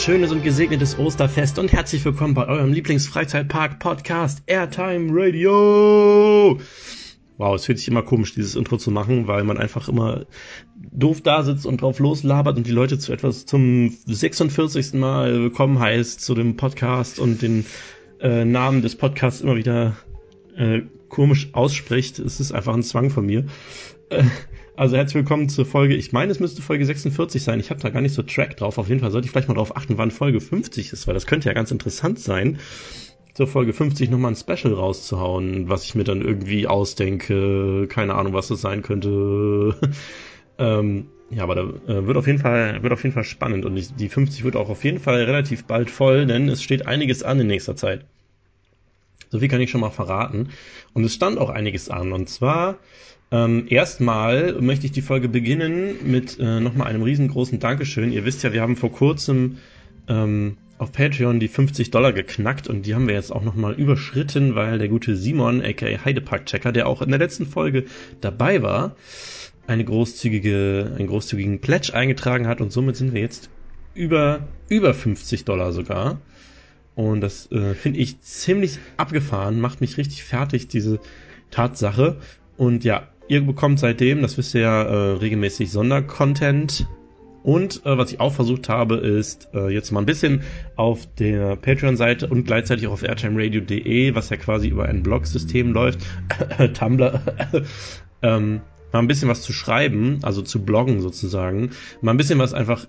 [0.00, 6.58] Wunderschönes und gesegnetes Osterfest und herzlich willkommen bei eurem Lieblingsfreizeitpark-Podcast Airtime Radio.
[7.36, 10.24] Wow, es fühlt sich immer komisch, dieses Intro zu machen, weil man einfach immer
[10.74, 14.94] doof da sitzt und drauf loslabert und die Leute zu etwas zum 46.
[14.94, 17.66] Mal willkommen heißt zu dem Podcast und den
[18.22, 19.98] äh, Namen des Podcasts immer wieder
[20.56, 20.80] äh,
[21.10, 22.18] komisch ausspricht.
[22.20, 23.44] Es ist einfach ein Zwang von mir.
[24.08, 24.24] Äh,
[24.80, 27.60] also herzlich willkommen zur Folge, ich meine, es müsste Folge 46 sein.
[27.60, 28.78] Ich habe da gar nicht so Track drauf.
[28.78, 31.26] Auf jeden Fall sollte ich vielleicht mal drauf achten, wann Folge 50 ist, weil das
[31.26, 32.58] könnte ja ganz interessant sein,
[33.34, 37.88] zur Folge 50 nochmal ein Special rauszuhauen, was ich mir dann irgendwie ausdenke.
[37.88, 39.76] Keine Ahnung, was das sein könnte.
[40.58, 43.74] ähm, ja, aber da äh, wird auf jeden Fall wird auf jeden Fall spannend und
[43.74, 47.22] die, die 50 wird auch auf jeden Fall relativ bald voll, denn es steht einiges
[47.22, 48.06] an in nächster Zeit.
[49.30, 50.50] So viel kann ich schon mal verraten.
[50.92, 52.12] Und es stand auch einiges an.
[52.12, 52.78] Und zwar
[53.32, 58.12] ähm, erstmal möchte ich die Folge beginnen mit äh, nochmal einem riesengroßen Dankeschön.
[58.12, 59.58] Ihr wisst ja, wir haben vor kurzem
[60.08, 64.54] ähm, auf Patreon die 50 Dollar geknackt und die haben wir jetzt auch nochmal überschritten,
[64.54, 67.84] weil der gute Simon, aka Heidepark-Checker, der auch in der letzten Folge
[68.20, 68.96] dabei war,
[69.66, 73.50] eine großzügige, einen großzügigen Pledge eingetragen hat und somit sind wir jetzt
[73.94, 76.18] über, über 50 Dollar sogar.
[76.94, 81.00] Und das äh, finde ich ziemlich abgefahren, macht mich richtig fertig, diese
[81.50, 82.18] Tatsache.
[82.56, 86.88] Und ja, Ihr bekommt seitdem, das wisst ihr ja, äh, regelmäßig Sondercontent.
[87.44, 90.42] Und äh, was ich auch versucht habe, ist äh, jetzt mal ein bisschen
[90.74, 96.00] auf der Patreon-Seite und gleichzeitig auch auf airtimeradio.de, was ja quasi über ein Blog-System läuft,
[96.74, 97.22] Tumblr,
[98.22, 101.70] ähm, mal ein bisschen was zu schreiben, also zu bloggen sozusagen,
[102.00, 102.88] mal ein bisschen was einfach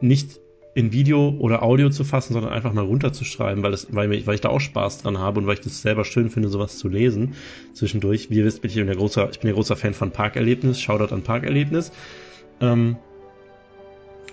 [0.00, 0.40] nicht
[0.74, 4.34] in Video oder Audio zu fassen, sondern einfach mal runterzuschreiben, weil, das, weil, ich, weil
[4.36, 6.88] ich da auch Spaß dran habe und weil ich das selber schön finde, sowas zu
[6.88, 7.34] lesen
[7.74, 8.30] zwischendurch.
[8.30, 10.80] Wie ihr wisst, bin ich, ein großer, ich bin ein großer Fan von Parkerlebnis.
[10.80, 11.92] Shoutout an Parkerlebnis.
[12.60, 12.96] Ähm,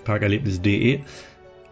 [0.04, 1.00] Parkerlebnis.de.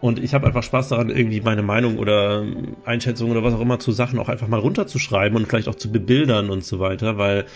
[0.00, 2.44] Und ich habe einfach Spaß daran, irgendwie meine Meinung oder
[2.84, 5.90] Einschätzung oder was auch immer zu Sachen auch einfach mal runterzuschreiben und vielleicht auch zu
[5.90, 7.46] bebildern und so weiter, weil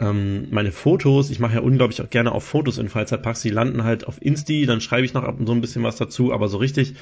[0.00, 3.84] ähm, meine Fotos, ich mache ja unglaublich auch gerne auf Fotos in Freizeitparks, die landen
[3.84, 6.48] halt auf Insti, dann schreibe ich noch ab und so ein bisschen was dazu, aber
[6.48, 6.94] so richtig,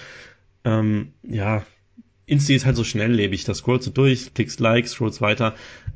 [0.64, 1.64] ähm, ja,
[2.26, 5.54] Insti ist halt so schnelllebig, da scrollst du durch, klickst Likes, scrollst weiter.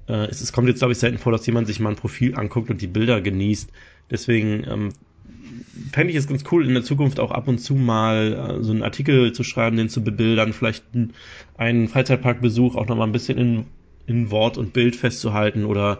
[0.08, 2.36] Äh, es, es kommt jetzt, glaube ich, selten vor, dass jemand sich mal ein Profil
[2.36, 3.68] anguckt und die Bilder genießt.
[4.12, 4.92] Deswegen ähm,
[5.92, 8.70] fände ich es ganz cool, in der Zukunft auch ab und zu mal äh, so
[8.70, 10.84] einen Artikel zu schreiben, den zu bebildern, vielleicht
[11.56, 13.64] einen Freizeitparkbesuch auch nochmal ein bisschen in,
[14.06, 15.98] in Wort und Bild festzuhalten oder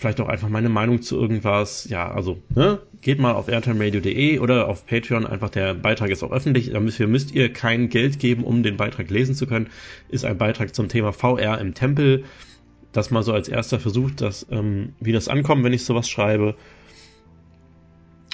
[0.00, 1.86] vielleicht auch einfach meine Meinung zu irgendwas.
[1.90, 2.80] Ja, also, ne?
[3.02, 5.26] Geht mal auf airtimeradio.de oder auf Patreon.
[5.26, 6.72] Einfach der Beitrag ist auch öffentlich.
[6.72, 9.68] Dafür müsst ihr kein Geld geben, um den Beitrag lesen zu können.
[10.08, 12.24] Ist ein Beitrag zum Thema VR im Tempel.
[12.92, 16.56] Das mal so als erster versucht, dass, ähm, wie das ankommt, wenn ich sowas schreibe.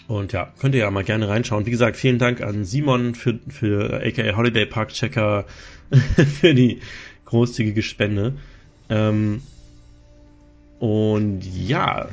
[0.07, 1.67] Und ja, könnt ihr ja mal gerne reinschauen.
[1.67, 5.47] Wie gesagt, vielen Dank an Simon für, für aka Holiday Park Checker
[6.41, 6.79] für die
[7.25, 8.35] großzügige Spende.
[8.89, 9.43] Ähm,
[10.79, 12.09] und ja,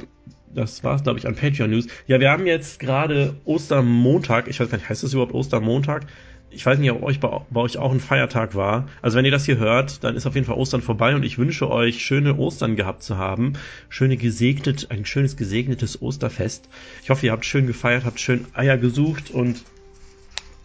[0.54, 1.88] das war's, glaube ich, an Patreon News.
[2.08, 4.48] Ja, wir haben jetzt gerade Ostermontag.
[4.48, 6.06] Ich weiß gar nicht, heißt das überhaupt Ostermontag?
[6.52, 8.88] Ich weiß nicht, ob euch bei, bei, euch auch ein Feiertag war.
[9.02, 11.40] Also wenn ihr das hier hört, dann ist auf jeden Fall Ostern vorbei und ich
[11.40, 13.54] wünsche euch schöne Ostern gehabt zu haben.
[13.90, 16.70] Schöne gesegnet, ein schönes gesegnetes Osterfest.
[17.02, 19.64] Ich hoffe, ihr habt schön gefeiert, habt schön Eier gesucht und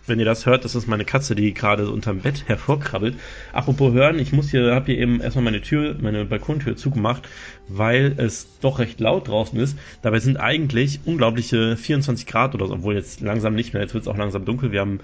[0.08, 3.16] wenn ihr das hört, das ist meine Katze, die gerade unterm Bett hervorkrabbelt.
[3.52, 7.28] Apropos hören, ich muss hier, habe hier eben erstmal meine Tür, meine Balkontür zugemacht,
[7.68, 9.78] weil es doch recht laut draußen ist.
[10.02, 14.02] Dabei sind eigentlich unglaubliche 24 Grad oder so, obwohl jetzt langsam nicht mehr, jetzt wird
[14.02, 14.72] es auch langsam dunkel.
[14.72, 15.00] Wir haben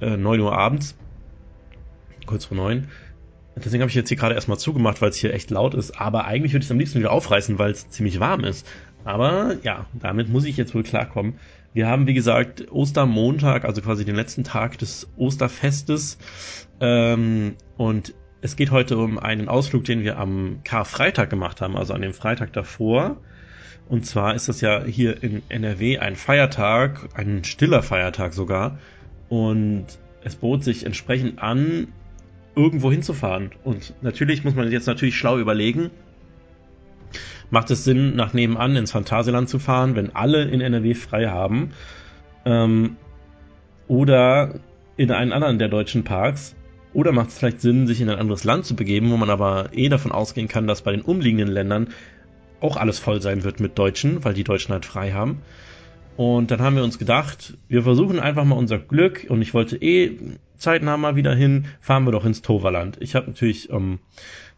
[0.00, 0.96] äh, 9 Uhr abends,
[2.26, 2.88] kurz vor 9.
[3.64, 6.00] Deswegen habe ich jetzt hier gerade erstmal zugemacht, weil es hier echt laut ist.
[6.00, 8.66] Aber eigentlich würde ich es am liebsten wieder aufreißen, weil es ziemlich warm ist.
[9.04, 11.34] Aber ja, damit muss ich jetzt wohl klarkommen.
[11.74, 16.18] Wir haben, wie gesagt, Ostermontag, also quasi den letzten Tag des Osterfestes.
[16.80, 21.92] Ähm, und es geht heute um einen Ausflug, den wir am Karfreitag gemacht haben, also
[21.92, 23.18] an dem Freitag davor.
[23.88, 28.78] Und zwar ist das ja hier in NRW ein Feiertag, ein stiller Feiertag sogar.
[29.28, 29.86] Und
[30.22, 31.88] es bot sich entsprechend an,
[32.54, 33.50] irgendwo hinzufahren.
[33.64, 35.90] Und natürlich muss man jetzt natürlich schlau überlegen,
[37.50, 41.70] macht es Sinn, nach nebenan ins Phantasialand zu fahren, wenn alle in NRW frei haben?
[42.44, 42.96] Ähm,
[43.86, 44.60] oder
[44.96, 46.54] in einen anderen der deutschen Parks?
[46.92, 49.70] Oder macht es vielleicht Sinn, sich in ein anderes Land zu begeben, wo man aber
[49.72, 51.88] eh davon ausgehen kann, dass bei den umliegenden Ländern
[52.60, 55.42] auch alles voll sein wird mit Deutschen, weil die Deutschen halt frei haben.
[56.16, 59.76] Und dann haben wir uns gedacht, wir versuchen einfach mal unser Glück und ich wollte
[59.76, 60.18] eh
[60.56, 62.96] zeitnah mal wieder hin, fahren wir doch ins Toverland.
[63.00, 64.00] Ich habe natürlich ähm,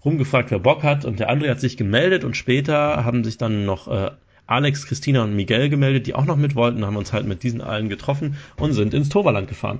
[0.04, 3.64] rumgefragt, wer Bock hat und der André hat sich gemeldet und später haben sich dann
[3.64, 4.10] noch äh,
[4.46, 7.60] Alex, Christina und Miguel gemeldet, die auch noch mit wollten, haben uns halt mit diesen
[7.60, 9.78] allen getroffen und sind ins Toverland gefahren.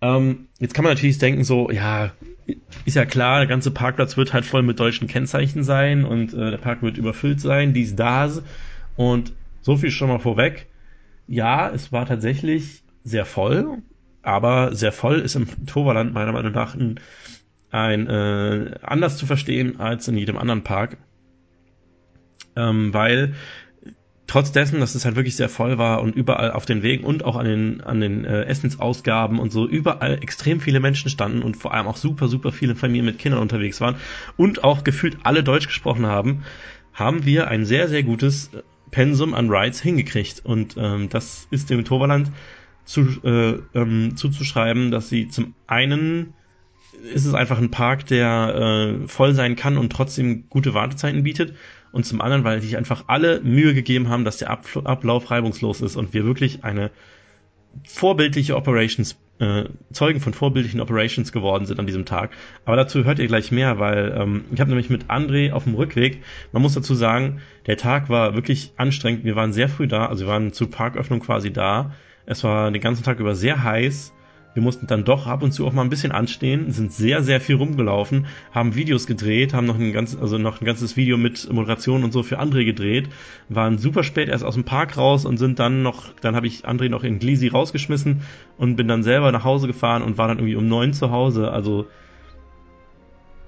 [0.00, 2.10] Ähm, jetzt kann man natürlich denken, so, ja,
[2.84, 6.50] ist ja klar, der ganze Parkplatz wird halt voll mit deutschen Kennzeichen sein und äh,
[6.50, 8.42] der Park wird überfüllt sein, dies, das.
[8.96, 10.66] Und so viel schon mal vorweg.
[11.28, 13.78] Ja, es war tatsächlich sehr voll,
[14.22, 16.98] aber sehr voll ist im Toverland meiner Meinung nach ein,
[17.72, 20.98] ein äh, anders zu verstehen als in jedem anderen Park.
[22.54, 23.34] Ähm, weil
[24.26, 27.24] trotz dessen, dass es halt wirklich sehr voll war und überall auf den Wegen und
[27.24, 31.56] auch an den, an den äh, Essensausgaben und so überall extrem viele Menschen standen und
[31.56, 33.96] vor allem auch super, super viele Familien mit Kindern unterwegs waren
[34.36, 36.44] und auch gefühlt alle Deutsch gesprochen haben,
[36.92, 38.50] haben wir ein sehr, sehr gutes
[38.90, 40.44] Pensum an Rides hingekriegt.
[40.44, 42.30] Und ähm, das ist dem Toverland
[42.84, 46.34] zu, äh, ähm, zuzuschreiben, dass sie zum einen
[47.02, 51.54] ist es einfach ein Park, der äh, voll sein kann und trotzdem gute Wartezeiten bietet
[51.90, 55.96] und zum anderen, weil sich einfach alle Mühe gegeben haben, dass der Ablauf reibungslos ist
[55.96, 56.90] und wir wirklich eine
[57.84, 62.30] vorbildliche Operations, äh, Zeugen von vorbildlichen Operations geworden sind an diesem Tag.
[62.64, 65.74] Aber dazu hört ihr gleich mehr, weil ähm, ich habe nämlich mit André auf dem
[65.74, 66.22] Rückweg,
[66.52, 69.24] man muss dazu sagen, der Tag war wirklich anstrengend.
[69.24, 71.94] Wir waren sehr früh da, also wir waren zur Parköffnung quasi da.
[72.26, 74.12] Es war den ganzen Tag über sehr heiß
[74.54, 77.40] wir mussten dann doch ab und zu auch mal ein bisschen anstehen, sind sehr, sehr
[77.40, 81.50] viel rumgelaufen, haben Videos gedreht, haben noch ein ganz, also noch ein ganzes Video mit
[81.52, 83.08] Moderation und so für André gedreht,
[83.48, 86.66] waren super spät erst aus dem Park raus und sind dann noch, dann habe ich
[86.66, 88.22] André noch in Glisi rausgeschmissen
[88.58, 91.50] und bin dann selber nach Hause gefahren und war dann irgendwie um neun zu Hause.
[91.50, 91.86] Also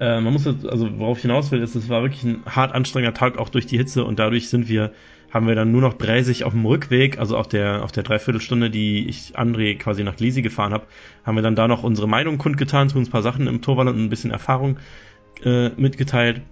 [0.00, 3.16] äh, man muss, also worauf ich hinaus will, ist, es war wirklich ein hart anstrengender
[3.16, 4.92] Tag, auch durch die Hitze und dadurch sind wir
[5.34, 8.70] haben wir dann nur noch Breisig auf dem Rückweg, also auf der, auf der Dreiviertelstunde,
[8.70, 10.86] die ich André quasi nach Lisi gefahren habe,
[11.24, 13.88] haben wir dann da noch unsere Meinung kundgetan zu uns ein paar Sachen im Torwald
[13.88, 14.78] und ein bisschen Erfahrung
[15.44, 16.42] äh, mitgeteilt.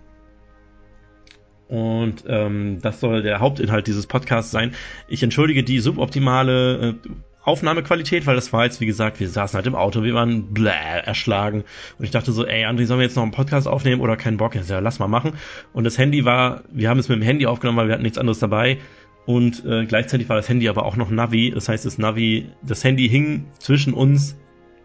[1.68, 4.74] Und ähm, das soll der Hauptinhalt dieses Podcasts sein.
[5.06, 6.94] Ich entschuldige die suboptimale äh,
[7.44, 10.70] Aufnahmequalität, weil das war jetzt, wie gesagt, wir saßen halt im Auto, wir waren bläh,
[11.04, 11.64] erschlagen.
[11.98, 14.36] Und ich dachte so, ey, André, sollen wir jetzt noch einen Podcast aufnehmen oder keinen
[14.36, 14.54] Bock?
[14.54, 15.34] Ja, lass mal machen.
[15.72, 18.18] Und das Handy war, wir haben es mit dem Handy aufgenommen, weil wir hatten nichts
[18.18, 18.78] anderes dabei.
[19.26, 21.50] Und äh, gleichzeitig war das Handy aber auch noch Navi.
[21.50, 24.36] Das heißt, das Navi, das Handy hing zwischen uns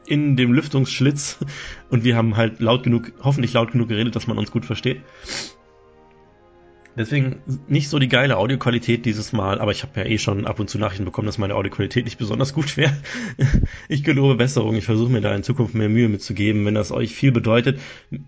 [0.07, 1.38] in dem Lüftungsschlitz
[1.89, 5.01] und wir haben halt laut genug, hoffentlich laut genug geredet, dass man uns gut versteht.
[6.98, 10.60] Deswegen nicht so die geile Audioqualität dieses Mal, aber ich habe ja eh schon ab
[10.60, 12.94] und zu Nachrichten bekommen, dass meine Audioqualität nicht besonders gut wäre.
[13.90, 14.76] Ich gelobe Besserung.
[14.76, 17.80] Ich versuche mir da in Zukunft mehr Mühe mitzugeben, wenn das euch viel bedeutet.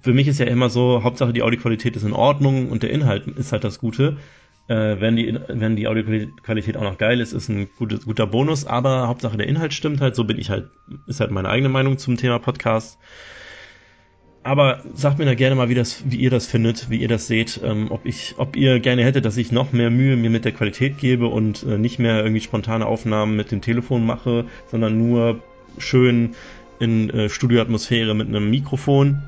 [0.02, 3.28] Für mich ist ja immer so, Hauptsache die Audioqualität ist in Ordnung und der Inhalt
[3.28, 4.18] ist halt das Gute.
[4.68, 8.66] Äh, wenn, die, wenn die Audioqualität auch noch geil ist, ist ein gutes, guter Bonus,
[8.66, 10.70] aber Hauptsache der Inhalt stimmt halt, so bin ich halt,
[11.08, 13.00] ist halt meine eigene Meinung zum Thema Podcast.
[14.42, 17.28] Aber sagt mir da gerne mal, wie, das, wie ihr das findet, wie ihr das
[17.28, 20.46] seht, ähm, ob, ich, ob ihr gerne hättet, dass ich noch mehr Mühe mir mit
[20.46, 24.98] der Qualität gebe und äh, nicht mehr irgendwie spontane Aufnahmen mit dem Telefon mache, sondern
[24.98, 25.44] nur
[25.78, 26.36] schön
[26.80, 29.22] in äh, Studioatmosphäre mit einem Mikrofon.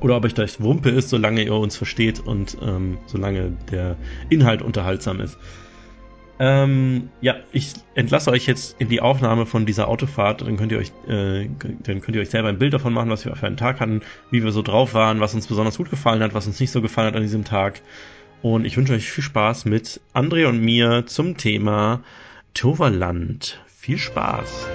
[0.00, 3.96] Oder ob euch das Wumpe ist, solange ihr uns versteht und ähm, solange der
[4.28, 5.36] Inhalt unterhaltsam ist.
[6.40, 10.40] Ähm, ja, ich entlasse euch jetzt in die Aufnahme von dieser Autofahrt.
[10.42, 13.24] Dann könnt ihr euch, äh, dann könnt ihr euch selber ein Bild davon machen, was
[13.24, 16.22] wir für einen Tag hatten, wie wir so drauf waren, was uns besonders gut gefallen
[16.22, 17.80] hat, was uns nicht so gefallen hat an diesem Tag.
[18.42, 22.02] Und ich wünsche euch viel Spaß mit André und mir zum Thema
[22.52, 23.60] Toverland.
[23.66, 24.66] Viel Spaß!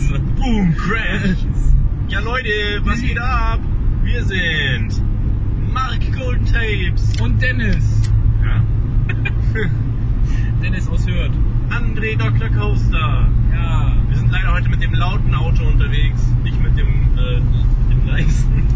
[0.00, 0.18] Scheiße.
[0.36, 1.36] Boom, Crash.
[2.08, 2.50] Ja, Leute,
[2.84, 3.60] was geht ab?
[4.02, 5.02] Wir sind
[5.72, 7.20] Mark Golden Tapes.
[7.20, 8.10] Und Dennis.
[8.42, 8.62] Ja.
[10.62, 11.32] Dennis aus Hürth.
[11.70, 12.48] André Dr.
[12.48, 13.28] Coaster.
[13.52, 13.92] Ja.
[14.08, 16.88] Wir sind leider heute mit dem lauten Auto unterwegs, nicht mit dem,
[17.18, 17.40] äh,
[17.90, 18.66] dem leisen.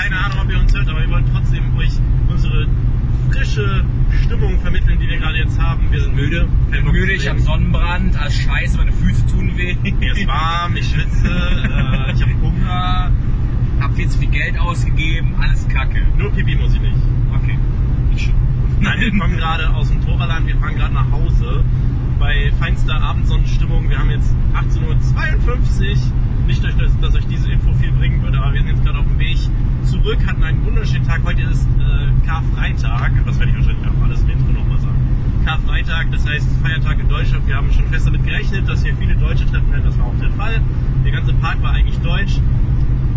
[0.00, 1.92] Keine Ahnung, ob ihr uns hört, aber wir wollen trotzdem euch
[2.28, 2.66] unsere
[3.30, 3.84] frische
[4.24, 5.90] Stimmung vermitteln, die wir gerade jetzt haben.
[5.90, 6.48] Wir sind müde.
[6.70, 9.76] müde, ich habe Sonnenbrand, alles scheiße, meine Füße tun weh.
[9.82, 13.12] Mir ist warm, ich schwitze, äh, ich habe Hunger,
[13.80, 16.02] habe viel zu viel Geld ausgegeben, alles kacke.
[16.16, 16.96] Nur Pipi muss ich nicht.
[17.34, 17.58] Okay.
[18.14, 18.34] Ich schon.
[18.80, 21.64] Nein, wir kommen gerade aus dem Toraland, wir fahren gerade nach Hause
[22.18, 23.88] bei feinster Abendsonnenstimmung.
[23.88, 25.96] Wir haben jetzt 18.52 Uhr
[26.48, 29.18] dass, dass euch diese Info viel bringen würde, aber wir sind jetzt gerade auf dem
[29.18, 29.36] Weg
[29.84, 31.20] zurück, hatten einen wunderschönen Tag.
[31.24, 33.12] Heute ist äh, Karfreitag.
[33.26, 34.96] Das werde ich wahrscheinlich auch alles im Intro nochmal sagen.
[35.44, 37.46] Karfreitag, das heißt Feiertag in Deutschland.
[37.46, 39.84] Wir haben schon fest damit gerechnet, dass hier viele Deutsche treffen werden.
[39.84, 40.60] Das war auch der Fall.
[41.04, 42.40] Der ganze Park war eigentlich deutsch.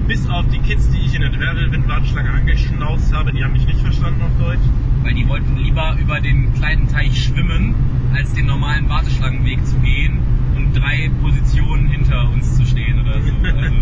[0.08, 3.80] Bis auf die Kids, die ich in der Travel-Wind-Warteschlange angeschnauzt habe, die haben mich nicht
[3.80, 4.60] verstanden auf Deutsch.
[5.04, 7.74] Weil die wollten lieber über den kleinen Teich schwimmen,
[8.14, 10.20] als den normalen Warteschlangenweg zu gehen
[10.56, 13.32] und drei Positionen hinter uns zu stehen oder so.
[13.44, 13.76] Also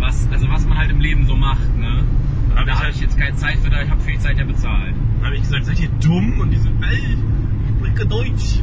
[0.00, 2.04] was, also was man halt im Leben so macht, ne?
[2.50, 4.18] Da hab Da habe halt- ich jetzt keine Zeit für, da ich habe für die
[4.18, 4.92] Zeit ja bezahlt.
[5.16, 6.40] Dann habe ich gesagt, seid ihr dumm?
[6.40, 8.60] Und die so, ey, ich spreche Deutsch.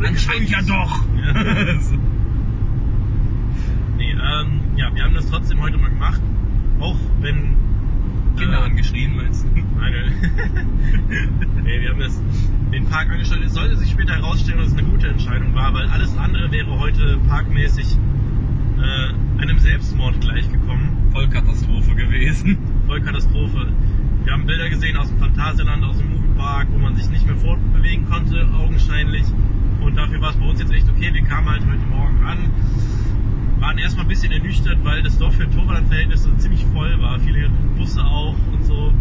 [0.00, 1.04] Ich Anscheinend ja doch.
[1.14, 1.74] Ja.
[1.80, 1.96] So.
[4.22, 6.20] Ähm, ja, wir haben das trotzdem heute mal gemacht.
[6.80, 7.56] Auch wenn.
[8.36, 9.48] Kinder äh, angeschrien, meinst du?
[9.78, 9.94] Nein,
[11.64, 12.18] nee, wir haben das,
[12.72, 13.40] den Park angeschaut.
[13.44, 16.78] Es sollte sich später herausstellen, dass es eine gute Entscheidung war, weil alles andere wäre
[16.78, 17.98] heute parkmäßig
[18.78, 21.10] äh, einem Selbstmord gleichgekommen.
[21.12, 22.56] Vollkatastrophe gewesen.
[22.86, 23.68] Vollkatastrophe.
[24.24, 27.36] Wir haben Bilder gesehen aus dem Phantasialand, aus dem Moviepark, wo man sich nicht mehr
[27.36, 29.24] fortbewegen konnte, augenscheinlich.
[29.80, 31.12] Und dafür war es bei uns jetzt echt okay.
[31.12, 32.38] Wir kamen halt heute Morgen an,
[33.62, 37.20] waren erstmal ein bisschen ernüchtert, weil das Dorf für Torwart-Verhältnisse ziemlich voll war.
[37.20, 38.92] Viele Busse auch und so.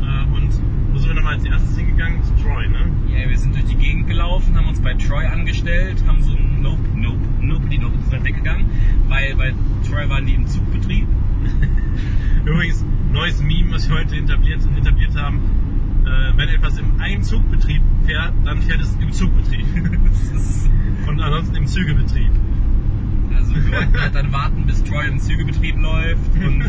[0.00, 0.50] Äh, Und
[0.92, 2.22] wo sind wir dann als erstes hingegangen?
[2.24, 2.90] Zu Troy, ne?
[3.14, 6.62] Ja, wir sind durch die Gegend gelaufen, haben uns bei Troy angestellt, haben so ein
[6.62, 8.66] Nope, Nope, Nope, die Nope sind weggegangen,
[9.08, 9.52] weil bei
[9.86, 11.06] Troy waren die im Zugbetrieb.
[12.46, 15.40] Übrigens, neues Meme, was wir heute etabliert, etabliert haben.
[16.06, 19.66] Äh, wenn etwas im Einzugbetrieb fährt, dann fährt es im Zugbetrieb.
[21.06, 22.30] Und ansonsten im Zügebetrieb.
[23.42, 26.62] Also wir wollten halt dann warten, bis Troy im Zügebetrieb läuft und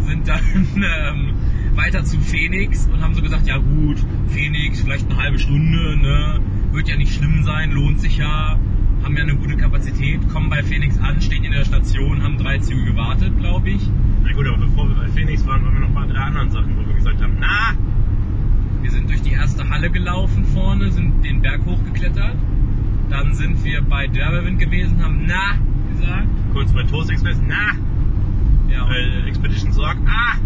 [0.06, 0.40] sind dann
[0.76, 1.34] ähm,
[1.74, 3.98] weiter zu Phoenix und haben so gesagt, ja gut,
[4.28, 6.40] Phoenix, vielleicht eine halbe Stunde, ne?
[6.72, 8.58] Wird ja nicht schlimm sein, lohnt sich ja,
[9.02, 12.58] haben ja eine gute Kapazität, kommen bei Phoenix an, stehen in der Station, haben drei
[12.58, 13.82] Züge gewartet, glaube ich.
[14.24, 16.76] Na gut, aber bevor wir bei Phoenix waren, waren wir noch bei drei anderen Sachen,
[16.76, 17.74] wo wir gesagt haben, na,
[18.82, 22.36] Wir sind durch die erste Halle gelaufen vorne, sind den Berg hochgeklettert.
[23.10, 25.58] Dann sind wir bei Derberwind gewesen, haben na
[26.00, 26.26] gesagt.
[26.52, 27.76] kurz bei Toast Express, na,
[28.72, 30.36] Ja, bei Expedition Sorg, ah,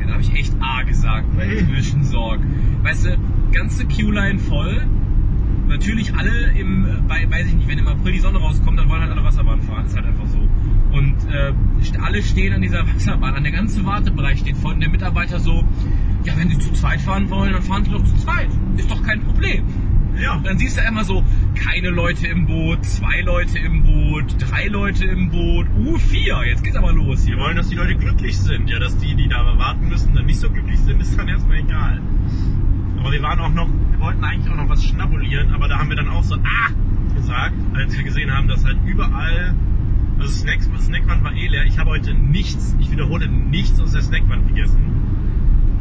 [0.00, 2.40] ja da habe ich echt A gesagt bei Expedition Sorg.
[2.82, 3.16] Weißt du,
[3.52, 4.82] ganze Q-Line voll.
[5.68, 9.00] Natürlich alle im, bei, weiß ich nicht, wenn im April die Sonne rauskommt, dann wollen
[9.00, 9.86] halt alle Wasserbahn fahren.
[9.86, 10.38] Ist halt einfach so.
[10.92, 11.52] Und äh,
[12.00, 13.34] alle stehen an dieser Wasserbahn.
[13.34, 14.74] An der ganze Wartebereich steht voll.
[14.74, 15.64] Und der Mitarbeiter so,
[16.24, 18.48] ja, wenn sie zu zweit fahren wollen, dann fahren sie doch zu zweit.
[18.76, 19.64] Ist doch kein Problem.
[20.20, 21.22] Ja, Dann siehst du immer so,
[21.54, 26.64] keine Leute im Boot, zwei Leute im Boot, drei Leute im Boot, uh, vier, jetzt
[26.64, 28.68] geht's aber los wir wollen, dass die Leute glücklich sind.
[28.70, 31.58] Ja, dass die, die da warten müssen, dann nicht so glücklich sind, ist dann erstmal
[31.58, 32.00] egal.
[32.98, 35.88] Aber wir waren auch noch, wir wollten eigentlich auch noch was schnabulieren, aber da haben
[35.88, 36.70] wir dann auch so, ah,
[37.14, 39.54] gesagt, als wir gesehen haben, dass halt überall,
[40.18, 41.64] also Snacks, Snackwand war eh leer.
[41.64, 45.15] Ich habe heute nichts, ich wiederhole, nichts aus der Snackwand gegessen.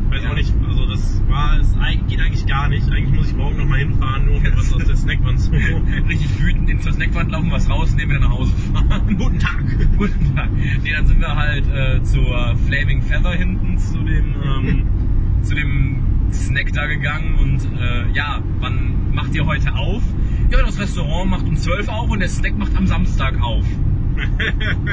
[0.09, 1.73] Weiß auch nicht, also das war, es
[2.07, 2.89] geht eigentlich gar nicht.
[2.89, 6.03] Eigentlich muss ich morgen nochmal hinfahren, nur um was aus der Snackwand zu holen.
[6.07, 9.15] Richtig wütend in zur Snackwand laufen, was rausnehmen, wieder nach Hause fahren.
[9.17, 9.63] Guten Tag!
[9.97, 10.49] Guten Tag.
[10.83, 14.85] Nee, dann sind wir halt äh, zur Flaming Feather hinten, zu dem, ähm,
[15.41, 15.95] zu dem
[16.31, 20.03] Snack da gegangen und äh, ja, wann macht ihr heute auf?
[20.51, 23.65] Ja, das Restaurant macht um 12 auf und der Snack macht am Samstag auf.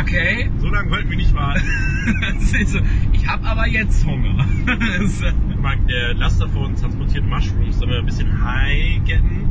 [0.00, 0.50] Okay.
[0.58, 1.62] so lange wollten wir nicht warten.
[2.34, 2.80] Das so,
[3.12, 4.44] ich habe aber jetzt Hunger.
[4.66, 5.22] Das
[5.60, 9.48] mal, der Laster vor uns transportiert Mushrooms, sollen wir ein bisschen High getten?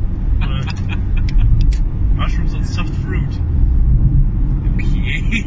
[2.16, 3.40] Mushrooms und Soft Fruit.
[4.74, 5.46] okay.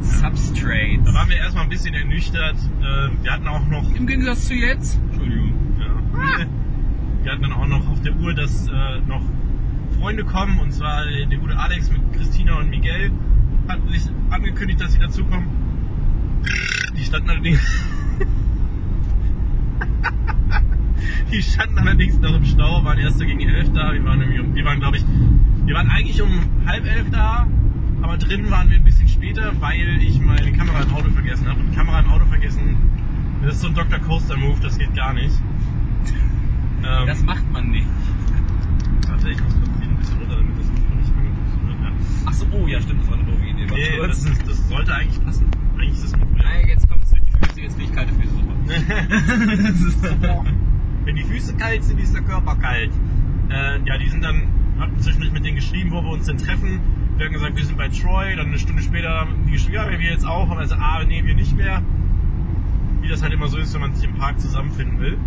[0.00, 1.00] Substrate.
[1.04, 2.56] Da waren wir erstmal ein bisschen ernüchtert.
[2.80, 4.98] Äh, Wir hatten auch noch, Im Gegensatz zu jetzt.
[5.10, 5.52] Entschuldigung.
[5.78, 6.46] ja,
[7.22, 9.22] wir hatten dann auch noch auf der Uhr, dass äh, noch
[10.00, 13.10] Freunde kommen, und zwar der gute Alex mit Christina und Miguel
[13.68, 15.46] hatten sich angekündigt, dass sie dazukommen.
[16.96, 17.60] Die standen allerdings,
[21.32, 23.92] die standen allerdings noch im Stau, waren erst gegen elf da.
[23.92, 25.04] Wir waren, irgendwie um, wir waren, glaube ich,
[25.66, 26.30] wir waren eigentlich um
[26.66, 27.46] halb elf da,
[28.02, 31.60] aber drin waren wir ein bisschen später, weil ich meine Kamera im Auto vergessen habe.
[31.60, 32.76] Und Kamera im Auto vergessen,
[33.42, 33.98] das ist so ein Dr.
[33.98, 35.34] Coaster Move, das geht gar nicht.
[36.84, 37.86] Ähm, Das macht man nicht.
[39.08, 42.28] warte, ich muss kurz hier ein bisschen runter, damit das Mikro nicht angepasst wird.
[42.28, 42.28] Ja.
[42.28, 43.66] Ach so, oh ja, stimmt, das war eine doofe Idee.
[43.66, 45.46] Nee, das, ist, das sollte eigentlich passen.
[45.76, 46.42] Eigentlich ist das Mikro ja.
[46.44, 48.34] Nein, jetzt kommt's durch die Füße, jetzt krieg ich kalte Füße.
[50.00, 50.44] Super.
[51.04, 52.90] Wenn die Füße kalt sind, ist der Körper kalt.
[53.50, 54.42] Äh, ja, die sind dann,
[54.78, 56.80] hatten zwischendurch mit denen geschrieben, wo wir uns denn treffen.
[57.16, 58.36] Wir haben gesagt, wir sind bei Troy.
[58.36, 60.50] Dann eine Stunde später haben die geschrieben, ja, wir jetzt auch.
[60.50, 61.82] Aber also, ah, nee, wir nicht mehr.
[63.00, 65.18] Wie das halt immer so ist, wenn man sich im Park zusammenfinden will.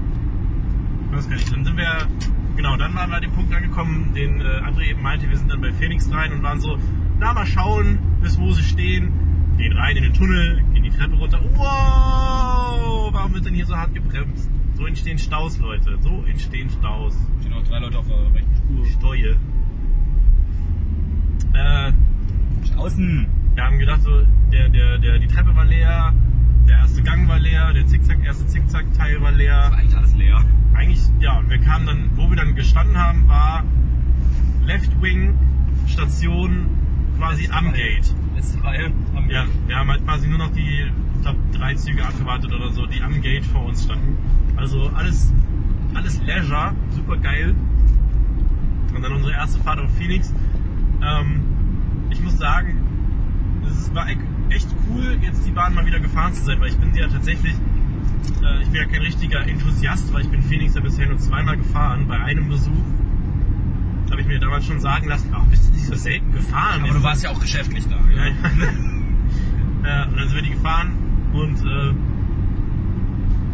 [1.10, 1.52] Ich weiß gar nicht.
[1.52, 2.08] Dann sind wir,
[2.56, 5.52] genau, dann waren wir an dem Punkt angekommen, den äh, André eben meinte, wir sind
[5.52, 6.78] dann bei Phoenix rein und waren so,
[7.20, 9.12] da mal schauen, bis wo sie stehen.
[9.58, 11.40] Gehen rein in den Tunnel, gehen die Treppe runter.
[11.56, 14.50] Wow, warum wird denn hier so hart gebremst?
[14.76, 15.98] So entstehen Staus, Leute.
[16.02, 17.16] So entstehen Staus.
[17.42, 18.86] Stehen auch drei Leute auf der rechten Spur.
[18.86, 19.38] Steue.
[21.54, 21.92] Äh,
[22.78, 23.28] Außen.
[23.54, 26.14] wir haben gedacht, so, der, der, der, die Treppe war leer,
[26.68, 29.56] der erste Gang war leer, der Zickzack, erste Zickzack-Teil war leer.
[29.56, 30.46] Das war eigentlich alles leer.
[30.74, 33.64] Eigentlich, ja, und wir kamen dann, wo wir dann gestanden haben, war
[34.66, 35.38] Left Wing
[35.88, 36.70] Station
[37.18, 37.74] quasi Letzte am Reihe.
[37.74, 38.16] Gate.
[38.36, 38.92] Letzte Reihe.
[39.16, 40.86] Am Ja, wir haben halt quasi nur noch die,
[41.16, 44.18] ich glaube, drei Züge abgewartet oder so, die am Gate vor uns standen.
[44.56, 45.32] Also alles,
[45.94, 47.56] alles Leisure, super geil.
[48.96, 50.34] Und dann unsere erste Fahrt auf Phoenix.
[51.04, 51.42] Ähm,
[52.10, 52.78] ich muss sagen,
[53.68, 54.18] es war e-
[54.50, 57.08] echt cool, jetzt die Bahn mal wieder gefahren zu sein, weil ich bin sie ja
[57.08, 57.56] tatsächlich,
[58.44, 61.58] äh, ich bin ja kein richtiger Enthusiast, weil ich bin Phoenix ja bisher nur zweimal
[61.58, 62.72] gefahren, bei einem Besuch.
[64.10, 66.84] Habe ich mir damals schon sagen lassen, ach, bist du nicht so selten gefahren?
[66.84, 67.96] Aber du warst ja auch geschäftlich da.
[67.96, 68.66] Ja, meine,
[70.06, 70.92] äh, und dann sind wir die gefahren
[71.34, 71.94] und äh,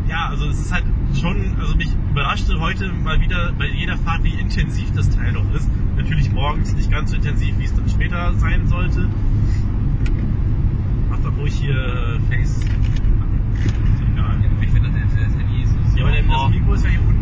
[0.10, 0.86] ja, also es ist halt
[1.20, 5.54] schon, also mich überraschte heute mal wieder bei jeder Fahrt, wie intensiv das Teil doch
[5.54, 5.70] ist.
[5.96, 9.10] Natürlich morgens nicht ganz so intensiv, wie es dann später sein sollte.
[11.10, 12.58] Mach doch ruhig hier Face.
[12.58, 12.64] Ist
[14.14, 14.38] egal.
[14.62, 15.87] Ich finde, das, das Handy ist so.
[15.98, 17.18] Ja, aber das Mikro ist ja hier unten.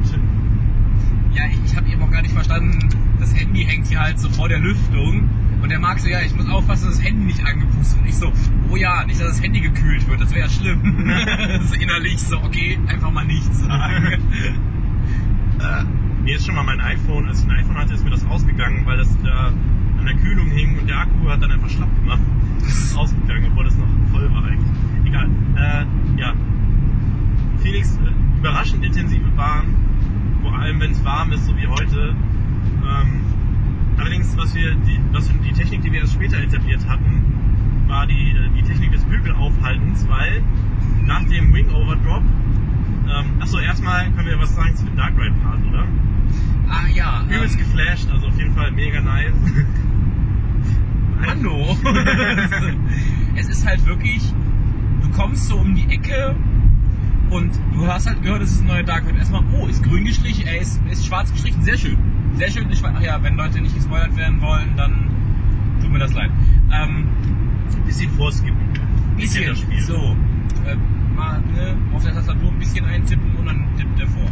[1.34, 2.90] Ja, ich, ich habe eben auch gar nicht verstanden,
[3.20, 5.30] das Handy hängt hier halt so vor der Lüftung.
[5.62, 8.04] Und der Marc so, ja, ich muss aufpassen, dass das Handy nicht angepustet wird.
[8.04, 8.32] Und ich so,
[8.70, 10.82] oh ja, nicht, dass das Handy gekühlt wird, das wäre ja schlimm.
[11.64, 14.22] so innerlich so, okay, einfach mal nichts sagen.
[15.58, 15.86] Äh,
[16.22, 18.86] mir ist schon mal mein iPhone, als ich ein iPhone hatte, ist mir das ausgegangen,
[18.86, 19.54] weil das da
[19.98, 22.20] an der Kühlung hing und der Akku hat dann einfach schlapp gemacht.
[22.60, 24.70] Das ist ausgegangen, obwohl das noch voll war eigentlich.
[25.06, 25.30] Egal.
[25.56, 26.34] Äh, ja.
[27.62, 29.74] Phoenix, äh, überraschend intensive Bahn,
[30.44, 32.16] vor allem wenn es warm ist, so wie heute.
[32.86, 33.22] Ähm,
[33.98, 37.24] allerdings, was wir, die, was die Technik, die wir erst später etabliert hatten,
[37.88, 40.44] war die, äh, die Technik des Bügelaufhaltens, weil
[41.06, 45.34] nach dem Wing Overdrop ähm, achso, erstmal können wir was sagen zu dem Dark Ride
[45.44, 45.88] Part, oder?
[46.70, 49.34] ah ja, Übelst ähm, geflasht, also auf jeden Fall mega nice.
[51.26, 51.76] Hallo.
[53.36, 54.22] es ist halt wirklich,
[55.02, 56.36] du kommst so um die Ecke
[57.36, 59.18] und du hast halt gehört, es ist ein neuer Dark Ride.
[59.18, 61.98] Erstmal, oh, ist grün gestrichen, er ist, ist schwarz gestrichen, sehr schön.
[62.36, 65.10] Sehr schön, ich, ach ja, wenn Leute nicht gespoilert werden wollen, dann
[65.82, 66.32] tut mir das leid.
[66.72, 67.08] Ähm,
[67.76, 68.74] Ein bisschen vorskippen.
[68.74, 69.82] Kenn bisschen, das Spiel.
[69.82, 70.16] so,
[70.66, 70.76] äh,
[71.16, 74.30] mal ne, auf der Tastatur ein bisschen eintippen und dann tippt er vor.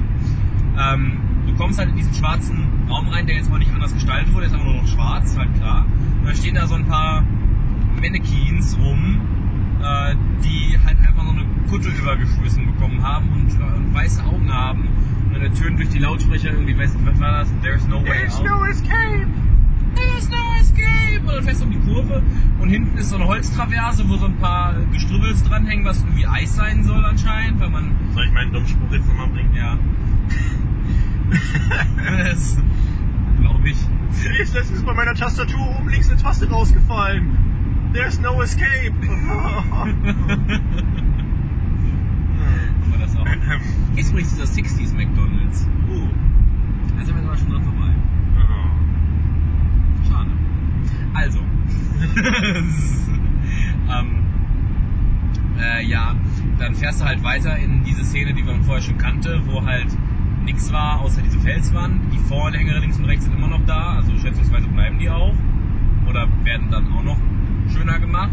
[0.77, 4.33] Ähm, du kommst halt in diesen schwarzen Raum rein, der jetzt auch nicht anders gestaltet
[4.33, 5.85] wurde, ist aber nur noch schwarz, halt klar.
[6.19, 7.23] Und dann stehen da so ein paar
[8.01, 9.21] Mannequins rum,
[9.83, 14.51] äh, die halt einfach noch eine Kutte übergeschmissen bekommen haben und, äh, und weiße Augen
[14.51, 14.87] haben.
[15.25, 17.53] Und dann ertönt durch die Lautsprecher irgendwie, weiß nicht, was war das?
[17.61, 18.69] There's no way out.
[18.69, 19.27] escape!
[19.95, 21.21] There's no escape!
[21.21, 22.23] Und dann fährst du um die Kurve
[22.59, 26.55] und hinten ist so eine Holztraverse, wo so ein paar Gestrübbels dranhängen, was irgendwie Eis
[26.55, 29.53] sein soll anscheinend, weil man, Soll ich meinen dummen Spruch jetzt nochmal bringen?
[29.55, 29.77] ja.
[32.23, 32.57] das
[33.39, 33.77] glaube ich.
[34.39, 37.52] Ist letztens bei meiner Tastatur oben links eine Taste rausgefallen.
[37.93, 38.91] There's no escape.
[42.83, 43.27] Aber das auch.
[43.93, 45.67] Hier ist übrigens dieser 60s McDonalds.
[45.91, 46.07] uh.
[46.97, 47.93] Da sind wir sogar schon dran vorbei.
[50.09, 50.31] Schade.
[51.13, 51.39] Also.
[53.91, 54.23] ähm,
[55.61, 56.15] äh, ja,
[56.57, 59.95] dann fährst du halt weiter in diese Szene, die man vorher schon kannte, wo halt
[60.43, 62.11] nichts war, außer diese Felswand.
[62.11, 65.35] Die Vorhänge links und rechts sind immer noch da, also schätzungsweise bleiben die auch.
[66.09, 67.17] Oder werden dann auch noch
[67.73, 68.31] schöner gemacht.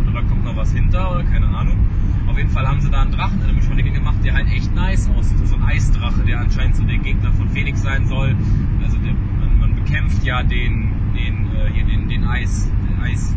[0.00, 1.78] Oder da kommt noch was hinter, oder keine Ahnung.
[2.26, 4.74] Auf jeden Fall haben sie da einen Drachen in der Beschleunigung gemacht, der halt echt
[4.74, 5.46] nice aussieht.
[5.46, 8.34] So ein Eisdrache, der anscheinend so der Gegner von Phoenix sein soll.
[8.82, 13.34] Also der, man, man bekämpft ja den, den, äh, hier den, den Eis, den Eis,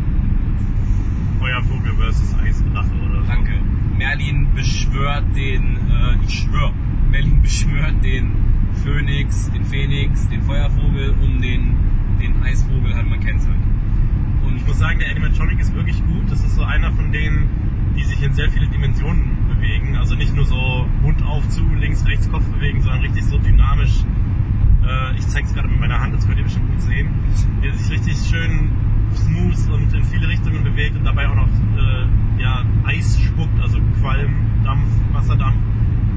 [1.38, 3.28] Feuervogel versus Eisdrache oder so.
[3.28, 3.52] danke.
[3.96, 6.72] Merlin beschwört den, äh, ich schwör,
[7.10, 8.30] Merlin beschwört den
[8.84, 11.74] Phönix, den Phoenix, den Feuervogel, um den,
[12.20, 13.57] den Eisvogel halt, man kennt's halt.
[14.48, 16.30] Und Ich muss sagen, der Animatronic ist wirklich gut.
[16.30, 19.96] Das ist so einer von denen, die sich in sehr viele Dimensionen bewegen.
[19.96, 24.04] Also nicht nur so Mund auf zu, links, rechts, Kopf bewegen, sondern richtig so dynamisch.
[24.86, 27.10] Äh, ich zeige es gerade mit meiner Hand, das könnt ihr bestimmt gut sehen.
[27.62, 28.70] Der sich richtig schön
[29.14, 33.78] smooth und in viele Richtungen bewegt und dabei auch noch äh, ja, Eis spuckt, also
[34.00, 34.34] Qualm,
[34.64, 35.56] Dampf, Wasserdampf.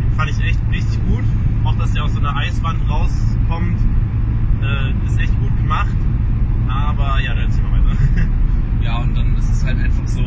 [0.03, 1.23] Den fand ich echt richtig gut.
[1.63, 3.79] Auch dass der aus so einer Eiswand rauskommt,
[4.61, 5.95] äh, ist echt gut gemacht.
[6.69, 7.70] Aber ja, erzähl mal weiter.
[8.83, 10.23] Ja, und dann ist es halt einfach so.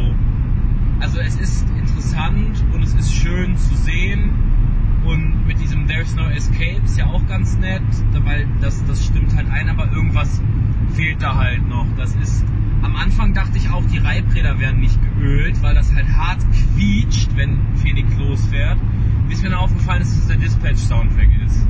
[1.01, 4.31] Also es ist interessant und es ist schön zu sehen.
[5.05, 7.83] Und mit diesem There's No Escape ist ja auch ganz nett,
[8.25, 10.41] weil das, das stimmt halt ein, aber irgendwas
[10.95, 11.87] fehlt da halt noch.
[11.97, 12.45] Das ist,
[12.83, 17.37] am Anfang dachte ich auch, die Reibräder wären nicht geölt, weil das halt hart quietscht,
[17.37, 18.79] wenn Phoenix losfährt.
[19.29, 21.67] Bis mir dann aufgefallen ist, dass es der Dispatch-Soundtrack ist.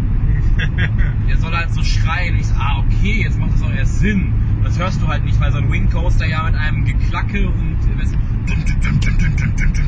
[1.28, 2.36] Der soll halt so schreien.
[2.36, 4.32] Ich so, ah, okay, jetzt macht das auch erst Sinn.
[4.62, 7.76] Das hörst du halt nicht, weil so ein Wing Coaster ja mit einem Geklacke und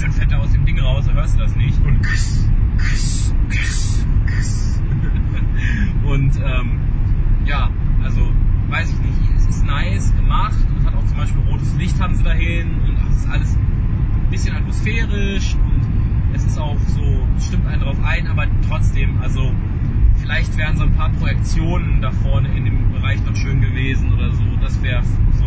[0.01, 1.79] dann fährt er aus dem Ding raus, da hörst du das nicht.
[1.85, 2.49] Und Kuss,
[2.79, 4.81] Kuss, Kuss, Kuss.
[6.05, 6.79] Und ähm,
[7.47, 7.71] ja,
[8.03, 8.33] also
[8.69, 12.15] weiß ich nicht, es ist nice gemacht und hat auch zum Beispiel rotes Licht haben
[12.15, 15.81] sie dahin und ach, es ist alles ein bisschen atmosphärisch und
[16.35, 19.53] es ist auch so, es stimmt einen drauf ein, aber trotzdem, also
[20.27, 24.33] vielleicht wären so ein paar Projektionen da vorne in dem Bereich noch schön gewesen oder
[24.33, 25.45] so, das wäre so,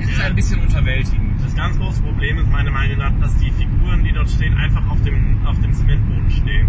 [0.00, 0.26] es ist Ja.
[0.26, 1.42] ein bisschen unterwältigend.
[1.42, 4.86] Das ganz große Problem ist meiner Meinung nach, dass die Figuren, die dort stehen, einfach
[4.90, 6.66] auf dem, auf dem Zementboden stehen.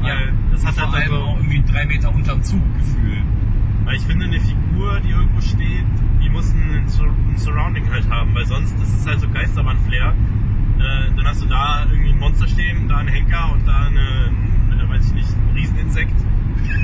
[0.00, 3.22] Weil das hat halt also, auch irgendwie drei Meter unterm Zug gefühlt.
[3.84, 5.84] weil ich finde, eine Figur, die irgendwo steht,
[6.22, 10.12] die muss ein, ein Surrounding halt haben, weil sonst ist es halt so Geisterbahn-Flair.
[10.78, 14.30] Äh, dann hast du da irgendwie ein Monster stehen, da einen Henker und da eine,
[14.72, 16.14] eine weiß ich nicht, ein Rieseninsekt.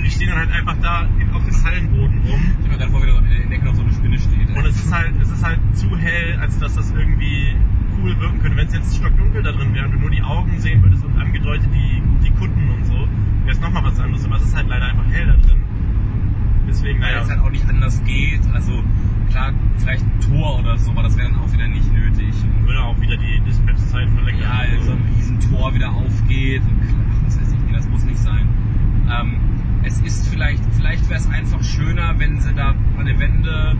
[0.05, 2.41] Die stehen dann halt einfach da auf dem Hallenboden rum.
[2.63, 4.57] Ich mir gerade vor, wie da in der Ecke noch so eine Spinne steht.
[4.57, 7.55] Und es ist halt, es ist halt zu hell, als dass das irgendwie
[8.01, 8.57] cool wirken könnte.
[8.57, 11.19] Wenn es jetzt stockdunkel da drin wäre und du nur die Augen sehen würdest und
[11.19, 14.25] angedeutet die, die Kutten und so, wäre es nochmal was anderes.
[14.25, 15.63] Aber es ist halt leider einfach hell da drin.
[16.69, 17.23] Deswegen, weil naja.
[17.23, 18.41] es halt auch nicht anders geht.
[18.53, 18.83] Also
[19.31, 22.35] klar, vielleicht ein Tor oder so, aber das wäre dann auch wieder nicht nötig.
[22.43, 24.43] Und würde auch wieder die Dispatch-Zeit verlängern.
[24.43, 26.63] ja, Also, so ein Riesentor wieder aufgeht.
[26.63, 28.49] Und klar, das heißt nicht, nee, das muss nicht sein.
[29.11, 29.37] Ähm,
[29.83, 33.77] es ist vielleicht, vielleicht wäre es einfach schöner, wenn sie da an der Wände,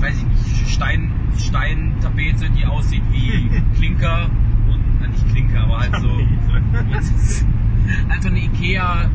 [0.00, 4.30] weiß ich nicht, Stein, Steintapete, die aussieht wie Klinker
[4.68, 6.18] und na, nicht Klinker, aber halt so,
[6.92, 7.46] jetzt,
[8.08, 9.10] halt so eine Ikea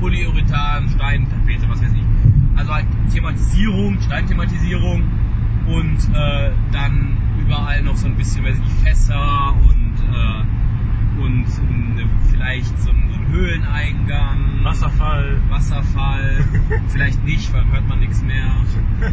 [0.00, 2.58] Polyurethan Steintapete, was weiß ich.
[2.58, 5.02] Also halt Thematisierung, Steinthematisierung
[5.66, 11.46] und äh, dann überall noch so ein bisschen, weiß ich nicht, Fässer und äh, und
[11.46, 14.47] äh, vielleicht so so ein Höhleneingang.
[14.64, 15.40] Wasserfall.
[15.48, 16.44] Wasserfall.
[16.88, 18.46] vielleicht nicht, weil hört man nichts mehr.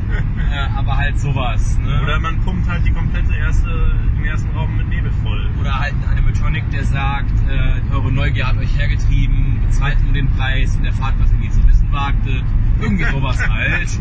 [0.52, 1.78] Äh, aber halt sowas.
[1.80, 2.02] Ne?
[2.02, 5.50] Oder man pumpt halt die komplette erste, den ersten Raum mit Nebel voll.
[5.60, 10.28] Oder halt ein Animatronic, der sagt, äh, eure Neugier hat euch hergetrieben, bezahlt nur den
[10.30, 12.44] Preis und erfahrt, was ihr nie zu wissen wagtet.
[12.82, 14.00] Irgendwie sowas halt.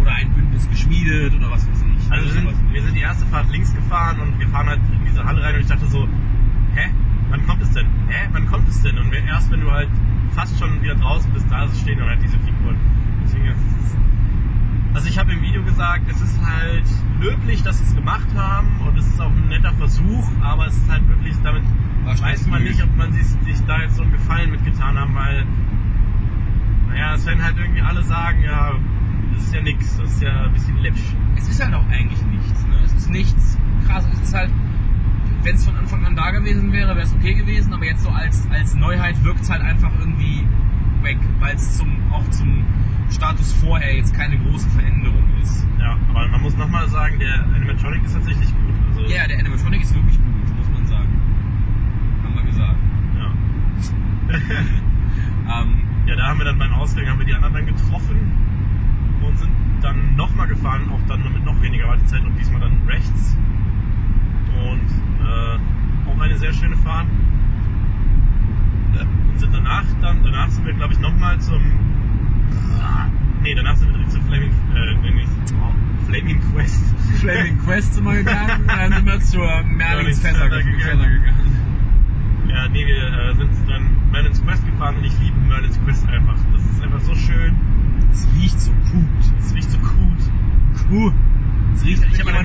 [0.00, 2.12] Oder ein Bündnis geschmiedet oder was weiß ich.
[2.12, 5.04] Also wir sind, wir sind die erste Fahrt links gefahren und wir fahren halt in
[5.04, 6.08] diese Halle rein und ich dachte so,
[6.74, 6.90] hä?
[7.30, 7.86] Wann kommt es denn?
[8.08, 8.28] Hä?
[8.32, 8.98] Wann kommt es denn?
[8.98, 9.88] Und erst wenn du halt
[10.32, 12.76] fast schon wieder draußen bist, da stehen dann halt diese Figuren.
[13.24, 13.96] Deswegen ist es,
[14.94, 16.84] also ich habe im Video gesagt, es ist halt
[17.20, 20.76] löblich, dass sie es gemacht haben und es ist auch ein netter Versuch, aber es
[20.76, 21.62] ist halt wirklich, damit
[22.04, 25.14] War weiß man nicht, ob man sich, sich da jetzt so einen Gefallen mitgetan haben,
[25.14, 25.46] weil,
[26.88, 28.72] naja, es werden halt irgendwie alle sagen, ja,
[29.34, 31.14] das ist ja nix, das ist ja ein bisschen läppsch.
[31.36, 32.66] Es ist halt auch eigentlich nichts.
[32.66, 32.74] Ne?
[32.84, 34.08] Es ist nichts krass.
[34.12, 34.50] Es ist halt,
[35.42, 38.10] wenn es von Anfang an da gewesen wäre, wäre es okay gewesen, aber jetzt so
[38.10, 40.46] als, als Neuheit wirkt es halt einfach irgendwie
[41.02, 42.64] weg, weil es zum, auch zum
[43.10, 45.66] Status vorher jetzt keine große Veränderung ist.
[45.78, 48.74] Ja, aber man muss nochmal sagen, der Animatronic ist tatsächlich gut.
[48.88, 51.08] Also, Ja, der Animatronic ist wirklich gut, muss man sagen.
[52.22, 52.76] Haben wir gesagt.
[53.18, 54.54] ja.
[55.50, 58.16] Ähm, ja, da haben wir dann beim Ausgang haben wir die anderen dann getroffen
[59.22, 59.50] und sind
[59.82, 63.36] dann nochmal gefahren, auch dann mit noch weniger Wartezeit und diesmal dann rechts.
[64.54, 64.88] Und
[65.24, 67.06] äh, auch eine sehr schöne Fahrt.
[69.32, 71.60] Und sind danach dann, danach sind wir glaube ich nochmal zum
[73.42, 74.94] Nee, danach sind wir direkt zur Flaming, äh,
[75.54, 76.84] oh, Flaming Quest.
[77.20, 80.80] Flaming Quest sind wir gegangen, dann sind wir zur Merlins Fässer Fässer ge- gegangen.
[81.00, 82.48] Fässer gegangen.
[82.48, 86.36] Ja, nee, wir äh, sind dann Merlin's Quest gefahren und ich liebe Merlin's Quest einfach.
[86.52, 87.54] Das ist einfach so schön.
[88.12, 89.08] Es riecht so gut.
[89.38, 90.88] Es riecht so gut.
[90.90, 91.14] Gut.
[91.76, 92.42] Es riecht, als Ich hätte hab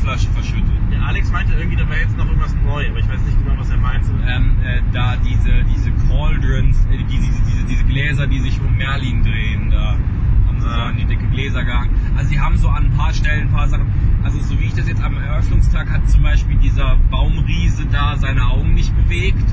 [0.00, 0.70] Febreze-Flasche verschüttet.
[0.90, 3.58] Der Alex meinte irgendwie, da wäre jetzt noch irgendwas neu, aber ich weiß nicht genau,
[3.58, 4.08] was er meinte.
[4.26, 9.22] ähm, äh, da diese, diese Cauldrons, äh, diese, diese, diese Gläser, die sich um Merlin
[9.22, 9.96] drehen, da
[10.46, 10.88] haben sie so Ah.
[10.88, 11.90] an die dicke Gläser gehangen.
[12.16, 13.86] Also sie haben so an ein paar Stellen ein paar Sachen,
[14.22, 18.46] also so wie ich das jetzt am Eröffnungstag hat zum Beispiel dieser Baumriese da seine
[18.46, 19.44] Augen nicht bewegt,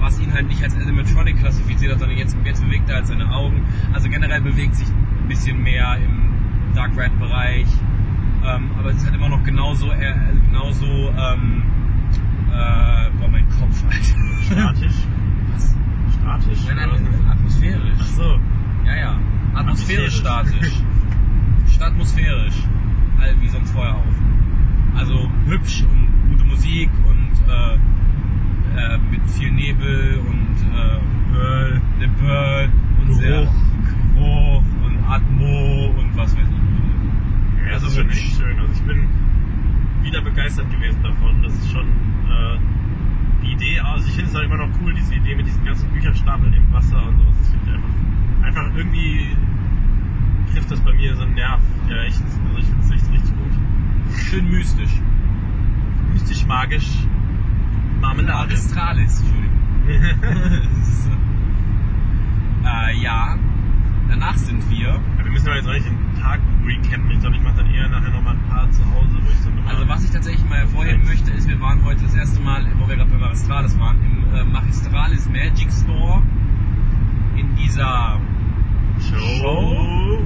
[0.00, 3.30] was ihn halt nicht als Animatronic klassifiziert hat, sondern jetzt, jetzt bewegt er halt seine
[3.32, 3.64] Augen.
[3.92, 7.66] Also generell bewegt sich ein bisschen mehr im Dark Ride Bereich.
[8.46, 10.14] Ähm, aber es ist halt immer noch genauso, äh,
[10.48, 11.62] genauso, ähm,
[12.52, 14.02] äh, boah, mein Kopf, Alter.
[14.42, 14.94] Statisch?
[15.52, 15.74] Was?
[16.20, 16.58] Statisch?
[16.66, 17.98] Nein, nein, oder atmosphärisch.
[18.00, 18.38] Ach so.
[18.86, 19.18] Ja, ja.
[19.54, 20.72] Atmosphärisch Atmosphärisch.
[20.74, 20.82] statisch.
[21.74, 22.56] Statmosphärisch.
[23.20, 24.98] All wie sonst vorher auch.
[24.98, 27.74] Also hübsch und gute Musik und äh,
[28.94, 30.94] äh, mit viel Nebel und äh,
[32.24, 33.20] Bird und Geruch.
[33.20, 33.48] sehr
[34.14, 36.53] Geruch und Atmo und was weiß ich.
[37.66, 38.24] Ja, Also das ist wirklich.
[38.24, 38.58] echt schön.
[38.58, 39.08] Also ich bin
[40.02, 41.42] wieder begeistert gewesen davon.
[41.42, 42.58] Das ist schon äh,
[43.42, 45.90] die Idee, also ich finde es halt immer noch cool, diese Idee mit diesen ganzen
[45.90, 47.36] Bücherstapeln im Wasser und sowas.
[47.38, 49.36] Das finde ich einfach, einfach irgendwie
[50.52, 51.60] trifft das bei mir so einen Nerv.
[51.88, 52.22] Ja, echt.
[52.22, 54.16] Also ich finde es echt richtig gut.
[54.16, 55.00] Schön mystisch.
[56.12, 56.88] Mystisch, magisch,
[58.00, 58.52] Marmelade.
[58.52, 59.54] Magistralis, Entschuldigung.
[60.82, 61.10] Ist,
[62.64, 63.36] äh, ja,
[64.08, 64.88] danach sind wir.
[64.88, 67.10] Ja, wir müssen aber jetzt auch nicht den Tag recappen.
[67.10, 69.56] Ich glaube, ich mache dann eher nachher nochmal ein paar zu Hause, wo ich dann
[69.56, 69.74] nochmal...
[69.74, 72.88] Also was ich tatsächlich mal hervorheben möchte, ist, wir waren heute das erste Mal, wo
[72.88, 76.22] wir gerade bei Magistralis waren, im äh, Magistralis Magic Store.
[77.36, 78.18] In dieser
[79.00, 80.24] Show?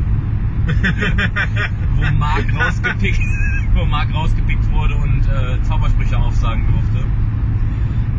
[1.96, 3.20] wo Mark rausgepickt,
[3.74, 7.06] wo Mark rausgepickt wurde und äh, Zaubersprüche aufsagen durfte.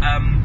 [0.01, 0.39] Ähm,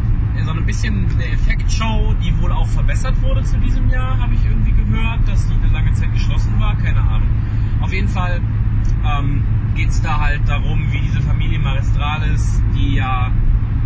[0.45, 4.45] so ein bisschen eine Effektshow, die wohl auch verbessert wurde zu diesem Jahr, habe ich
[4.45, 7.29] irgendwie gehört, dass die eine lange Zeit geschlossen war, keine Ahnung.
[7.81, 8.41] Auf jeden Fall
[9.05, 9.43] ähm,
[9.75, 13.31] geht es da halt darum, wie diese Familie Magistralis, die ja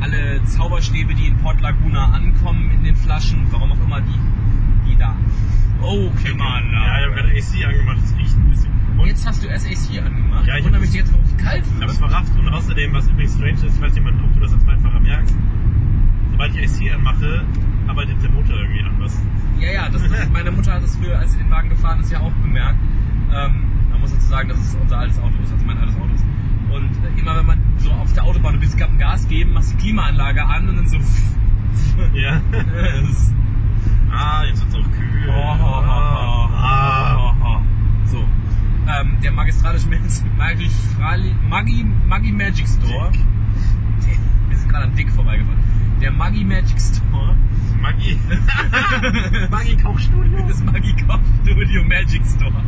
[0.01, 4.97] alle Zauberstäbe, die in Port Laguna ankommen in den Flaschen, warum auch immer die, die
[4.97, 5.17] da.
[5.83, 6.73] Oh, Mann.
[6.73, 8.73] Ja, ich habe gerade AC angemacht, das riecht ein bisschen.
[8.99, 10.47] Und Jetzt hast du SAC angemacht.
[10.47, 12.11] Ja, ich wundere mich jetzt, warum es kalt Ich hab's wird.
[12.11, 15.01] verrafft und außerdem, was übrigens strange ist, ich weiß nicht, ob du das als Beifahrer
[15.01, 15.37] merkst,
[16.39, 17.45] sobald ich AC anmache,
[17.89, 19.21] arbeitet der Motor irgendwie anders.
[19.59, 22.13] Ja, ja, das, das, meine Mutter hat das früher, als sie den Wagen gefahren ist,
[22.13, 22.79] ja auch bemerkt.
[23.35, 26.15] Ähm, man muss dazu sagen, dass es unser altes Auto ist, also mein altes Auto
[26.15, 26.25] ist.
[26.73, 29.77] Und äh, immer wenn man so auf der Autobahn, gerade am Gas geben, machst die
[29.79, 30.99] Klimaanlage an und dann so.
[32.15, 32.41] Ja.
[34.11, 35.29] Ah, jetzt wird's auch kühl.
[35.29, 37.17] Oh, oh, oh, oh, ah.
[37.19, 37.61] oh, oh.
[38.07, 38.17] So.
[38.19, 39.87] Ähm, der magistralische
[40.39, 43.13] Magi, Frali- Magi, Magi Magic Store.
[44.49, 45.68] Wir sind gerade am Dick vorbeigefahren.
[46.01, 47.35] Der Magi Magic Store.
[47.81, 48.19] Maggi.
[49.51, 50.45] Maggi Kochstudio.
[50.49, 52.63] Das Magi Koch Studio Magic Store.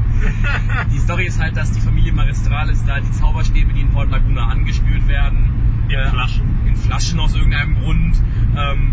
[0.93, 4.47] Die Story ist halt, dass die Familie Magistralis da die Zauberstäbe, die in Port Laguna
[4.47, 6.43] angespült werden, In äh, Flaschen.
[6.67, 8.17] in Flaschen aus irgendeinem Grund,
[8.57, 8.93] ähm,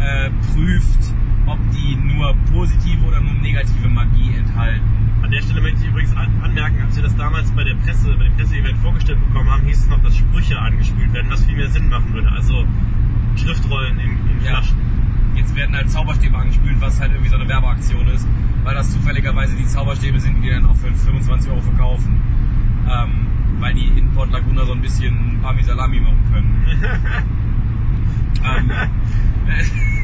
[0.00, 1.14] äh, prüft,
[1.46, 4.82] ob die nur positive oder nur negative Magie enthalten.
[5.22, 8.14] An der Stelle möchte ich übrigens an anmerken, als wir das damals bei der Presse,
[8.16, 11.56] bei dem Presseevent vorgestellt bekommen haben, hieß es noch, dass Sprüche angespült werden, was viel
[11.56, 12.30] mehr Sinn machen würde.
[12.30, 12.64] Also
[13.36, 14.50] Schriftrollen in, in Ja.
[14.50, 14.78] Flaschen.
[15.34, 18.26] Jetzt werden halt Zauberstäbe angespült, was halt irgendwie so eine Werbeaktion ist,
[18.64, 22.20] weil das zufälligerweise die Zauberstäbe sind, die dann auch für 25 Euro verkaufen.
[22.90, 23.26] Ähm,
[23.60, 26.64] weil die in Port Laguna so ein bisschen Parmi Salami machen können.
[28.44, 28.70] ähm,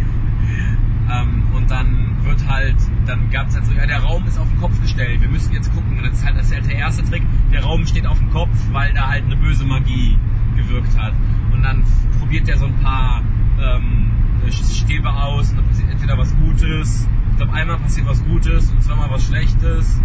[1.12, 4.48] ähm, und dann wird halt, dann gab es halt so, ja, der Raum ist auf
[4.48, 5.98] den Kopf gestellt, wir müssen jetzt gucken.
[5.98, 8.30] Und das ist halt, das ist halt der erste Trick, der Raum steht auf dem
[8.30, 10.16] Kopf, weil da halt eine böse Magie
[10.56, 11.12] gewirkt hat.
[11.52, 11.84] Und dann
[12.24, 13.22] probiert der so ein paar
[13.60, 14.10] ähm,
[14.50, 18.82] Stäbe aus und dann passiert entweder was Gutes, ich glaube einmal passiert was Gutes und
[18.82, 20.00] zweimal was Schlechtes.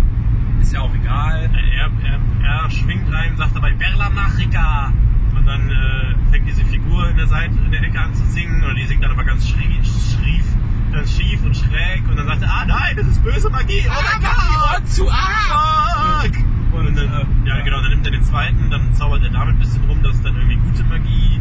[0.59, 1.49] Ist ja auch egal.
[1.77, 4.91] Er, er, er schwingt rein, sagt dabei Perla Magica.
[5.33, 8.65] Und dann äh, fängt diese Figur in der Seite, in der Ecke an zu singen.
[8.65, 10.45] Und die singt dann aber ganz schrief, schrief,
[10.91, 12.03] ganz schief und schräg.
[12.09, 13.85] Und dann sagt er, ah nein, das ist böse Magie.
[13.87, 14.89] Oh mein Gott.
[14.89, 16.35] zu arg!
[16.35, 16.43] Fuck.
[16.73, 19.59] Und dann, äh, ja genau, dann nimmt er den zweiten, dann zaubert er damit ein
[19.59, 21.39] bisschen rum, das ist dann irgendwie gute Magie.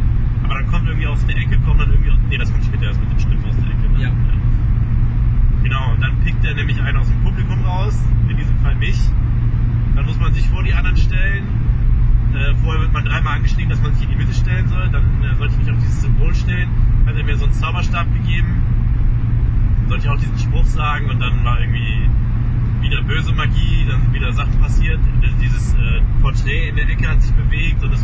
[0.49, 2.99] Aber dann kommt irgendwie aus der Ecke, kommt dann irgendwie, nee, das kommt später erst
[2.99, 3.89] mit dem Schnitt aus der Ecke.
[3.93, 4.01] Ne?
[4.01, 4.11] Ja.
[5.61, 7.95] Genau, und dann pickt er nämlich einen aus dem Publikum raus,
[8.27, 8.97] in diesem Fall mich.
[9.95, 11.45] Dann muss man sich vor die anderen stellen.
[12.33, 14.89] Äh, vorher wird man dreimal angeschrieben, dass man sich in die Mitte stellen soll.
[14.89, 16.69] Dann äh, sollte ich mich auf dieses Symbol stellen.
[17.05, 18.63] Hat er mir so einen Zauberstab gegeben.
[19.87, 22.09] Sollte ich auch diesen Spruch sagen und dann war irgendwie
[22.81, 24.99] wieder böse Magie, dann wieder Sachen passiert.
[25.21, 27.98] Dann dieses äh, Porträt in der Ecke hat sich bewegt und es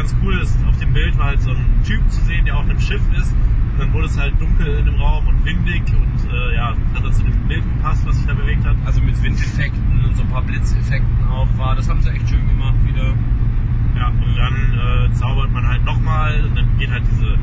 [0.00, 2.64] ganz cool, das, auf dem Bild war halt so ein Typ zu sehen, der auf
[2.64, 3.32] einem Schiff ist.
[3.72, 7.04] Und dann wurde es halt dunkel in dem Raum und windig und äh, ja, hat
[7.04, 8.76] dann zu dem Bild gepasst, was sich da bewegt hat.
[8.86, 11.76] Also mit Windeffekten und so ein paar Blitzeffekten auch war.
[11.76, 13.12] Das haben sie echt schön gemacht wieder.
[13.94, 17.36] Ja, und dann äh, zaubert man halt nochmal und dann geht halt diese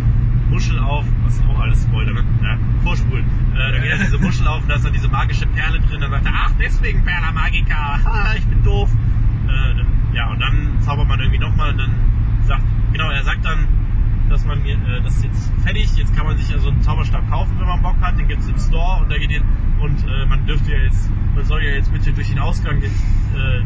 [0.49, 2.23] Muschel auf, was auch alles Spoiler, ne?
[2.41, 3.25] Ja, vorspulen.
[3.53, 6.01] Äh, dann geht halt diese Muschel auf und da ist dann diese magische Perle drin,
[6.01, 8.89] dann sagt er, ach deswegen Perla Magica, ha, ich bin doof.
[9.45, 12.16] Äh, dann, ja, und dann zaubert man irgendwie nochmal und dann
[12.47, 13.67] sagt, genau, er sagt dann,
[14.29, 17.29] dass man, äh, das ist jetzt fertig, jetzt kann man sich ja so einen Zauberstab
[17.29, 19.41] kaufen, wenn man Bock hat, den gibt es im Store und da geht ihr,
[19.79, 23.03] und äh, man dürfte ja jetzt, man soll ja jetzt bitte durch den Ausgang jetzt,
[23.35, 23.61] äh,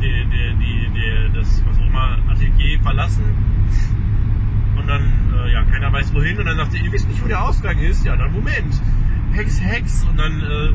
[0.00, 3.24] die, die, die, das, was auch immer, Atelier verlassen.
[4.76, 5.02] Und dann,
[5.36, 6.38] äh, ja, keiner weiß wohin.
[6.38, 8.04] Und dann sagt sie, ihr wisst nicht, wo der Ausgang ist.
[8.04, 8.80] Ja, dann Moment.
[9.32, 10.04] Hex, Hex.
[10.04, 10.72] Und dann, äh,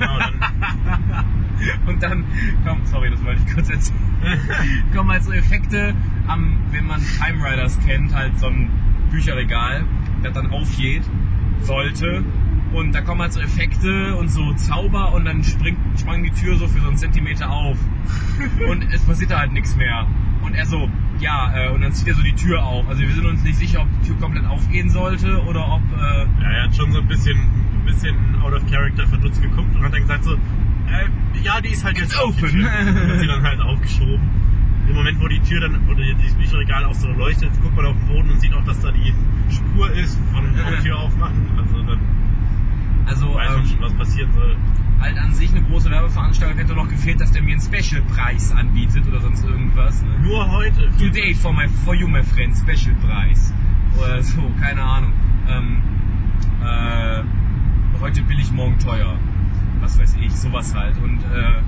[0.00, 2.24] genau, dann, Und dann,
[2.66, 4.00] komm, sorry, das wollte ich kurz erzählen.
[4.94, 5.94] kommen halt so Effekte,
[6.26, 8.70] am, wenn man Time Riders kennt, halt so ein
[9.10, 9.84] Bücherregal,
[10.22, 11.02] das dann aufgeht,
[11.62, 12.24] sollte.
[12.72, 16.56] Und da kommen halt so Effekte und so Zauber und dann springt, sprang die Tür
[16.56, 17.76] so für so einen Zentimeter auf.
[18.70, 20.06] und es passiert da halt nichts mehr.
[20.42, 20.88] Und er so,
[21.20, 22.88] ja, äh, und dann zieht er so die Tür auf.
[22.88, 25.82] Also wir sind uns nicht sicher, ob die Tür komplett aufgehen sollte oder ob...
[25.98, 29.74] Äh, Ja, er hat schon so ein bisschen, ein bisschen out of character verdutzt geguckt
[29.74, 32.12] und hat dann gesagt so, äh, ja, die ist halt jetzt.
[32.12, 32.24] Tür.
[32.24, 34.20] Und hat sie dann halt aufgeschoben.
[34.88, 37.96] Im Moment, wo die Tür dann, oder dieses Bücherregal auch so leuchtet, guckt man auf
[37.96, 39.14] den Boden und sieht auch, dass da die
[39.54, 41.46] Spur ist von vom Tür aufmachen.
[41.58, 42.00] Also dann
[43.06, 44.56] also weiß man ähm, schon, was passieren soll.
[45.00, 49.06] Halt an sich eine große Werbeveranstaltung hätte noch gefehlt, dass der mir einen Special-Preis anbietet
[49.08, 50.02] oder sonst irgendwas.
[50.02, 50.18] Ne?
[50.20, 50.90] Nur heute.
[50.98, 53.52] Today for my for you, my friend, Special Preis.
[53.98, 55.12] Oder so, keine Ahnung.
[55.48, 55.82] Ähm,
[56.62, 57.22] äh,
[58.00, 59.16] heute billig, morgen teuer.
[59.80, 60.98] Was weiß ich, sowas halt.
[60.98, 61.62] Und äh,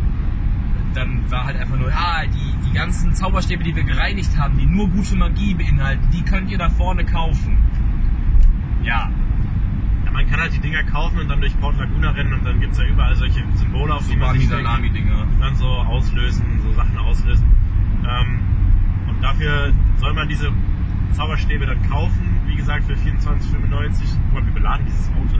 [0.94, 4.66] dann war halt einfach nur, ja, die, die ganzen Zauberstäbe, die wir gereinigt haben, die
[4.66, 7.56] nur gute Magie beinhalten, die könnt ihr da vorne kaufen.
[8.82, 9.10] Ja,
[10.12, 12.79] man kann halt die Dinger kaufen und dann durch Port Laguna rennen und dann gibt's
[12.79, 14.64] ja überall solche Symbole, auf die man sich denkt.
[14.64, 15.22] Salami-Dinger.
[15.22, 17.46] und dann so auslösen, so Sachen auslösen.
[18.09, 18.40] Ähm,
[19.09, 20.51] und dafür soll man diese
[21.12, 23.38] Zauberstäbe dann kaufen, wie gesagt, für 24,95.
[23.51, 25.38] Guck mal, wir beladen dieses Auto.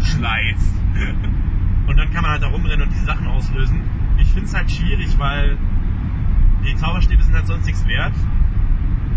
[0.04, 0.74] Schleiß.
[1.86, 3.80] Und dann kann man halt da rumrennen und diese Sachen auslösen.
[4.18, 5.58] Ich finde es halt schwierig, weil
[6.64, 8.14] die Zauberstäbe sind halt sonst nichts wert.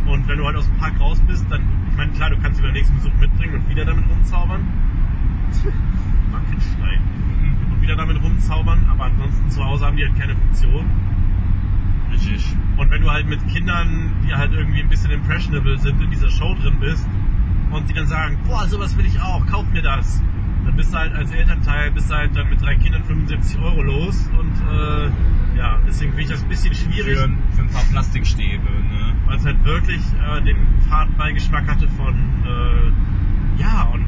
[0.06, 1.62] Und wenn du halt aus dem Park raus bist, dann,
[1.94, 4.62] ich meine, klar, du kannst sie beim nächsten Besuch mitbringen und wieder damit rumzaubern.
[6.32, 7.00] Wackelstein.
[7.72, 10.86] Und wieder damit rumzaubern, aber ansonsten zu Hause haben die halt keine Funktion.
[12.12, 12.44] Richtig.
[12.78, 16.32] Und wenn du halt mit Kindern, die halt irgendwie ein bisschen impressionable sind, in dieser
[16.32, 17.08] Show drin bist
[17.70, 20.20] und die dann sagen, boah, sowas will ich auch, kauf mir das.
[20.66, 23.84] Dann bist du halt als Elternteil, bist du halt dann mit drei Kindern 75 Euro
[23.84, 25.12] los und äh,
[25.60, 29.13] ja, deswegen finde ich das ein bisschen schwierig, Für, für ein paar Plastikstäbe, ne?
[29.26, 30.58] Weil es halt wirklich äh, den
[30.90, 32.14] Fahrtbeigeschmack hatte von
[32.46, 34.08] äh, ja und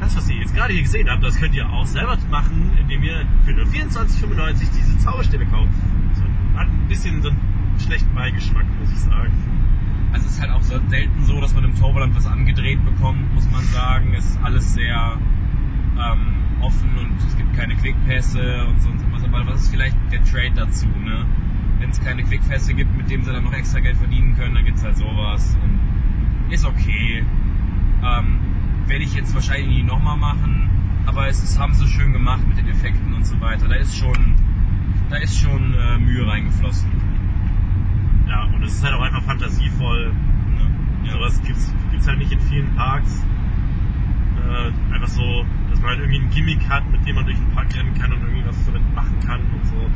[0.00, 3.02] das, was ihr jetzt gerade hier gesehen habt, das könnt ihr auch selber machen, indem
[3.02, 5.72] ihr für nur 24,95 diese Zauberstäbe kauft.
[6.14, 6.22] So,
[6.58, 7.40] hat ein bisschen so einen
[7.78, 9.32] schlechten Beigeschmack, muss ich sagen.
[10.12, 13.34] Also es ist halt auch so selten so, dass man im Torwald was angedreht bekommt,
[13.34, 14.14] muss man sagen.
[14.14, 15.18] Es ist alles sehr
[15.98, 19.24] ähm, offen und es gibt keine Quickpässe und sonst was.
[19.24, 21.26] Aber was ist vielleicht der Trade dazu, ne?
[21.78, 24.64] Wenn es keine Quickpässe gibt, mit dem sie dann noch extra Geld verdienen können, dann
[24.64, 25.56] gibt's halt sowas.
[25.62, 27.24] Und ist okay.
[28.02, 28.38] Ähm,
[28.86, 30.70] Werde ich jetzt wahrscheinlich nie nochmal machen,
[31.06, 33.68] aber es ist, haben sie schön gemacht mit den Effekten und so weiter.
[33.68, 34.34] Da ist schon,
[35.10, 36.88] da ist schon äh, Mühe reingeflossen.
[38.28, 40.12] Ja, und es ist halt auch einfach fantasievoll.
[40.12, 41.06] Ne?
[41.06, 41.12] Ja.
[41.12, 43.24] Sowas gibt's, gibt's halt nicht in vielen Parks.
[44.36, 47.50] Äh, einfach so, dass man halt irgendwie ein Gimmick hat, mit dem man durch den
[47.50, 49.90] Park rennen kann und irgendwie was damit machen kann und so.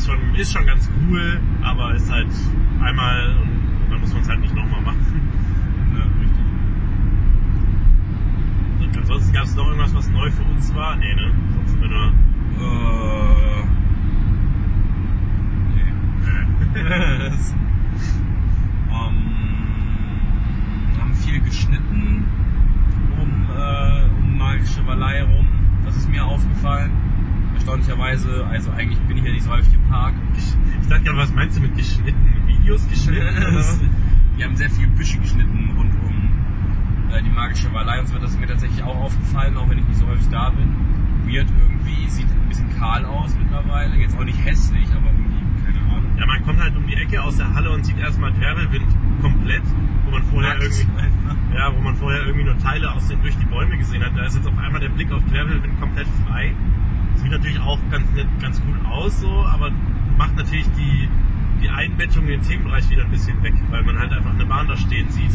[0.00, 2.32] Ist schon, ist schon ganz cool, aber ist halt
[2.80, 3.50] einmal und,
[3.84, 5.20] und dann muss man es halt nicht nochmal machen.
[5.92, 6.44] Ne, richtig.
[8.80, 10.96] Und ansonsten gab es noch irgendwas, was neu für uns war?
[10.96, 11.30] Nee, ne?
[11.54, 12.06] Sonst wir nur.
[12.06, 13.64] Äh,
[15.74, 17.28] nee.
[17.28, 17.52] Das-
[18.90, 19.16] ähm,
[20.98, 22.24] haben viel geschnitten
[23.20, 25.46] um, äh, um magische Wallei rum.
[25.84, 27.09] Das ist mir aufgefallen.
[27.60, 30.14] Erstaunlicherweise, also eigentlich bin ich ja nicht so häufig im Park.
[30.34, 32.42] Ich dachte gerade, was meinst du mit geschnitten?
[32.46, 33.36] Videos geschnitten?
[34.38, 38.16] Die haben sehr viele Büsche geschnitten rund um äh, die magische Wallei und so.
[38.18, 40.74] Das ist mir tatsächlich auch aufgefallen, auch wenn ich nicht so häufig da bin.
[41.26, 43.94] Weird irgendwie, sieht ein bisschen kahl aus mittlerweile.
[43.96, 46.16] Jetzt auch nicht hässlich, aber irgendwie, keine Ahnung.
[46.18, 48.88] Ja, man kommt halt um die Ecke aus der Halle und sieht erstmal Travelwind
[49.20, 49.64] komplett,
[50.06, 53.36] wo man vorher Nackt irgendwie, ja, wo man vorher irgendwie nur Teile aus den durch
[53.36, 54.16] die Bäume gesehen hat.
[54.16, 56.54] Da ist jetzt auf einmal der Blick auf Travelwind komplett frei.
[57.30, 59.70] Sieht natürlich auch ganz nett, ganz cool aus, so, aber
[60.18, 61.08] macht natürlich die,
[61.62, 64.66] die Einbettung in den Themenbereich wieder ein bisschen weg, weil man halt einfach eine Bahn
[64.66, 65.30] da stehen sieht,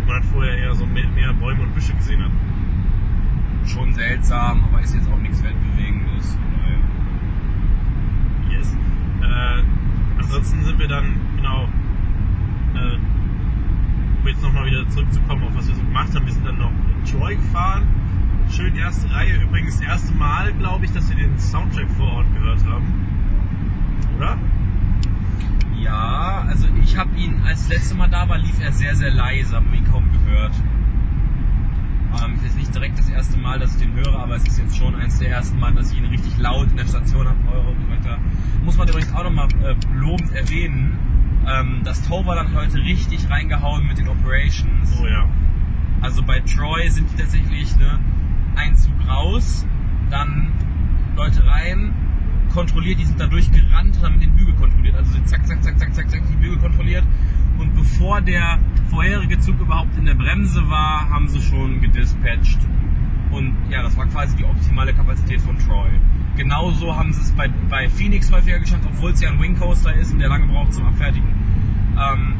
[0.00, 2.32] wo man halt vorher eher so mehr, mehr Bäume und Büsche gesehen hat.
[3.68, 6.36] Schon seltsam, aber ist jetzt auch nichts Weltbewegendes.
[8.50, 8.76] Yes.
[9.22, 9.62] Äh,
[10.18, 11.68] ansonsten sind wir dann, genau,
[12.74, 12.96] äh,
[14.22, 16.72] um jetzt nochmal wieder zurückzukommen, auf was wir so gemacht haben, wir sind dann noch
[16.72, 17.86] in Troy gefahren.
[18.56, 22.32] Schön erste Reihe, übrigens das erste Mal, glaube ich, dass wir den Soundtrack vor Ort
[22.32, 22.86] gehört haben.
[24.16, 24.38] Oder?
[25.78, 29.10] Ja, also ich habe ihn, als das letzte Mal da war, lief er sehr, sehr
[29.10, 30.54] leise, haben wir ihn kaum gehört.
[32.18, 34.58] Ähm, ist jetzt nicht direkt das erste Mal, dass ich den höre, aber es ist
[34.58, 37.38] jetzt schon eins der ersten Mal, dass ich ihn richtig laut in der Station habe
[37.50, 38.18] höre und so weiter.
[38.64, 40.98] Muss man übrigens auch nochmal äh, lobend erwähnen,
[41.46, 44.98] ähm, das hat heute richtig reingehauen mit den Operations.
[44.98, 45.28] Oh ja.
[46.00, 48.00] Also bei Troy sind die tatsächlich ne,
[48.56, 49.66] ein Zug raus,
[50.10, 50.52] dann
[51.16, 51.94] Leute rein,
[52.52, 54.96] kontrolliert, die sind da durchgerannt und haben den Bügel kontrolliert.
[54.96, 57.04] Also zack, zack, zack, zack, zack, zack, die Bügel kontrolliert.
[57.58, 58.58] Und bevor der
[58.90, 62.58] vorherige Zug überhaupt in der Bremse war, haben sie schon gedispatcht.
[63.30, 65.90] Und ja, das war quasi die optimale Kapazität von Troy.
[66.36, 69.94] Genauso haben sie es bei, bei Phoenix häufiger geschafft, obwohl es ja ein Wing Coaster
[69.94, 71.28] ist und der lange braucht zum Abfertigen.
[71.98, 72.36] Ähm,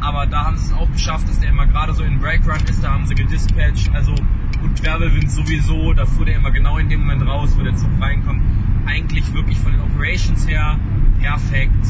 [0.00, 2.62] aber da haben sie es auch geschafft, dass der immer gerade so in Break Run
[2.68, 4.14] ist, da haben sie gedispatcht, also
[4.62, 7.90] und Wirbelwind sowieso, da fuhr der immer genau in dem Moment raus, wo der Zug
[8.00, 8.42] reinkommt.
[8.86, 10.78] Eigentlich wirklich von den Operations her
[11.20, 11.86] perfekt.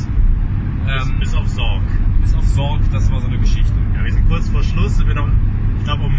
[0.88, 1.82] Ähm, bis, bis auf Sorg.
[2.20, 3.72] Bis auf Sorg, das war so eine Geschichte.
[3.94, 5.28] Ja, wir sind kurz vor Schluss, sind wir noch,
[5.78, 6.14] ich glaube um,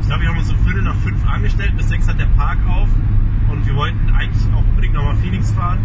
[0.00, 2.58] ich glaube wir haben uns um Viertel nach fünf angestellt, bis sechs hat der Park
[2.68, 2.88] auf
[3.50, 5.78] und wir wollten eigentlich auch unbedingt nochmal Phoenix fahren.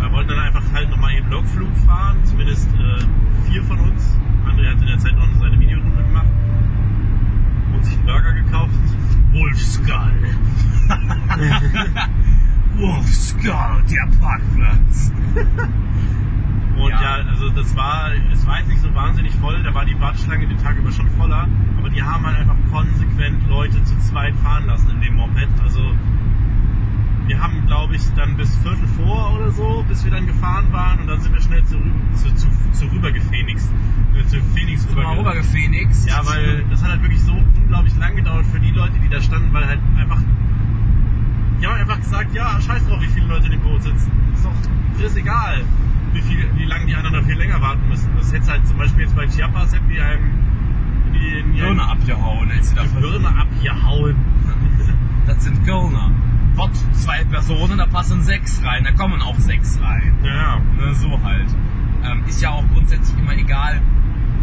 [0.00, 4.16] Wir wollten dann einfach halt nochmal eben Logflug fahren, zumindest äh, vier von uns.
[4.46, 6.26] André hat in der Zeit noch seine Videorunde gemacht
[7.74, 8.74] und sich einen Burger gekauft.
[9.32, 10.36] Wolf Skull.
[12.76, 15.12] Wolf Skull, der Parkplatz.
[16.76, 17.18] Und ja.
[17.18, 17.26] ja.
[17.28, 20.58] also das war, es war jetzt nicht so wahnsinnig voll, da war die Warteschlange den
[20.58, 21.48] Tag über schon voller,
[21.78, 25.48] aber die haben halt einfach konsequent Leute zu zweit fahren lassen in dem Moped.
[25.62, 25.80] Also
[27.26, 31.00] wir haben, glaube ich, dann bis Viertel vor oder so, bis wir dann gefahren waren
[31.00, 31.76] und dann sind wir schnell zu,
[32.14, 33.68] zu, zu, zu rüber gefenixt.
[34.14, 34.36] Äh, zu
[35.26, 36.08] Phoenix rüber gefenixt.
[36.08, 39.20] Ja, weil das hat halt wirklich so unglaublich lang gedauert für die Leute, die da
[39.20, 40.20] standen, weil halt einfach,
[41.60, 44.10] die haben einfach gesagt, ja, scheiß drauf, wie viele Leute in dem Boot sitzen.
[44.34, 45.64] Ist doch, ist egal,
[46.12, 48.10] wie viel, wie lange die anderen noch viel länger warten müssen.
[48.16, 50.30] Das hätte halt zum Beispiel jetzt bei Chiapas, hätten die einem
[51.12, 54.16] die, die Birne abgehauen, hätte sie da Birne abgehauen.
[55.26, 56.10] das sind Kölner.
[56.56, 60.14] Gott, zwei Personen, da passen sechs rein, da kommen auch sechs rein.
[60.24, 60.58] Ja.
[60.78, 61.54] Ne, so halt.
[62.02, 63.82] Ähm, ist ja auch grundsätzlich immer egal.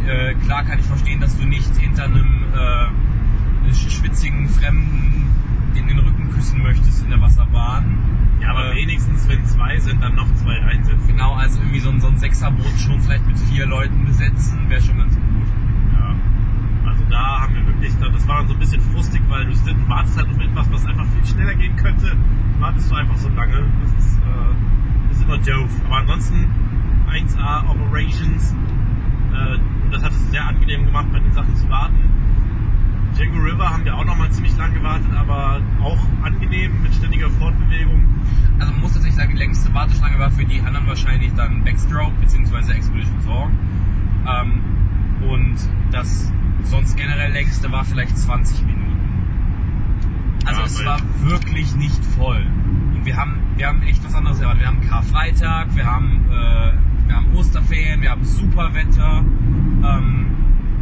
[0.08, 5.32] Äh, klar kann ich verstehen, dass du nicht hinter einem äh, schwitzigen Fremden
[5.76, 7.98] in den Rücken küssen möchtest in der Wasserbahn.
[8.42, 11.08] Ja, aber äh, wenigstens, wenn zwei sind, dann noch zwei reinsetzen.
[11.08, 14.82] Genau, also irgendwie so ein, so ein Sechserboot schon vielleicht mit vier Leuten besetzen, wäre
[14.82, 15.48] schon ganz gut.
[15.94, 16.16] Ja.
[16.90, 19.90] Also da haben wir wirklich, das war dann so ein bisschen frustig, weil du, du
[19.90, 22.16] wartest halt auf etwas, was einfach viel schneller gehen könnte.
[22.60, 23.64] Wartest du einfach so lange.
[23.82, 25.70] Das ist, äh, ist immer doof.
[25.86, 26.50] Aber ansonsten
[27.10, 28.54] 1A Operations.
[29.34, 29.58] Äh,
[29.94, 32.10] das hat es sehr angenehm gemacht, bei den Sachen zu warten.
[33.16, 38.04] Django River haben wir auch nochmal ziemlich lang gewartet, aber auch angenehm mit ständiger Fortbewegung.
[38.60, 42.14] Also man muss tatsächlich sagen, die längste Warteschlange war für die anderen wahrscheinlich dann Backstroke
[42.22, 42.74] bzw.
[42.74, 43.52] Expedition Zorg.
[44.28, 44.62] Ähm,
[45.30, 45.56] und
[45.92, 46.32] das
[46.64, 48.84] sonst generell längste war vielleicht 20 Minuten.
[50.46, 52.46] Also ja, es war wirklich nicht voll.
[52.94, 54.62] Und wir haben, wir haben echt was anderes erwartet.
[54.62, 56.74] Wir haben Karfreitag, wir haben, äh,
[57.08, 59.24] wir haben Osterferien, wir haben Superwetter.
[59.84, 60.24] Ähm,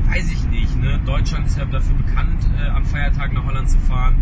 [0.08, 1.00] weiß ich nicht, ne?
[1.06, 4.16] Deutschland ist ja dafür bekannt, äh, an Feiertagen nach Holland zu fahren.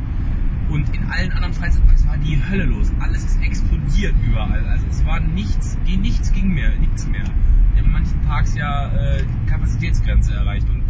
[0.70, 2.91] Und in allen anderen Freizeitparks war die Hölle los.
[3.00, 4.66] Alles ist explodiert überall.
[4.68, 7.24] Also es war nichts, nichts ging mehr, nichts mehr.
[7.76, 10.70] In manchen Parks ja äh, Kapazitätsgrenze erreicht.
[10.70, 10.84] Und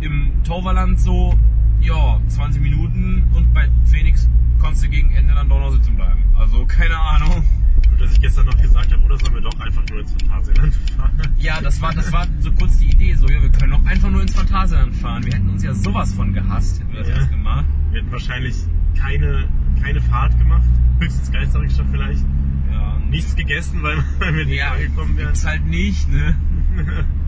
[0.00, 1.36] im Toverland so,
[1.84, 4.28] ja, 20 Minuten und bei Phoenix
[4.58, 6.22] konntest du gegen Ende dann doch noch sitzen bleiben.
[6.36, 7.44] Also keine Ahnung.
[7.90, 10.74] Gut, dass ich gestern noch gesagt habe, oder sollen wir doch einfach nur ins Phantasialand
[10.96, 11.34] fahren?
[11.38, 14.10] Ja, das war, das war so kurz die Idee, so, ja, wir können doch einfach
[14.10, 15.24] nur ins Phantasialand fahren.
[15.24, 17.16] Wir hätten uns ja sowas von gehasst, hätten wir das ja.
[17.16, 17.66] erst gemacht.
[17.90, 18.56] Wir hätten wahrscheinlich
[18.98, 19.48] keine,
[19.82, 20.64] keine Fahrt gemacht.
[21.00, 22.24] Höchstens Geisterrichter vielleicht.
[22.70, 22.98] Ja.
[23.10, 25.28] Nichts gegessen, weil, weil wir nicht ja, angekommen wären.
[25.28, 26.34] Gibt's halt nicht, ne?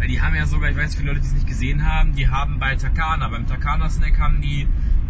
[0.00, 2.28] Weil die haben ja sogar, ich weiß viele Leute, die es nicht gesehen haben, die
[2.28, 4.66] haben bei Takana, beim Takana Snack haben die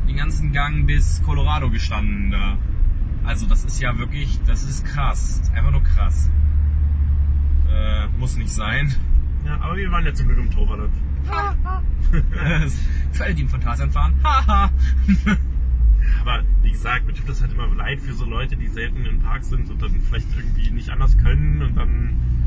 [0.09, 2.59] den ganzen Gang bis Colorado gestanden da.
[3.23, 5.49] Also das ist ja wirklich, das ist krass.
[5.55, 6.29] Einfach nur krass.
[7.71, 8.93] Äh, muss nicht sein.
[9.47, 10.93] Ja, aber wir waren ja zum Glück im Toverland.
[13.13, 14.15] für alle, die im Phantasialand fahren.
[14.25, 14.73] Haha.
[16.23, 19.21] aber wie gesagt, mir tut das halt immer leid für so Leute, die selten im
[19.21, 22.40] Park sind und dann vielleicht irgendwie nicht anders können und dann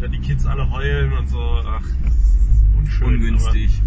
[0.00, 1.62] dann die Kids alle heulen und so.
[1.66, 3.14] Ach, das ist unschön.
[3.14, 3.82] Ungünstig.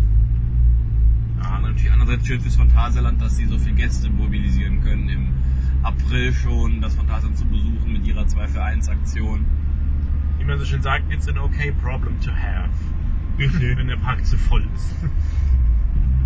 [1.42, 5.28] Ja, natürlich andererseits schön fürs Phantasialand, dass sie so viele Gäste mobilisieren können im
[5.84, 9.46] April schon das Phantasialand zu besuchen mit ihrer 2 für 1 Aktion.
[10.38, 12.70] Wie man so schön sagt, it's an okay problem to have.
[13.38, 14.96] wenn der Park zu voll ist.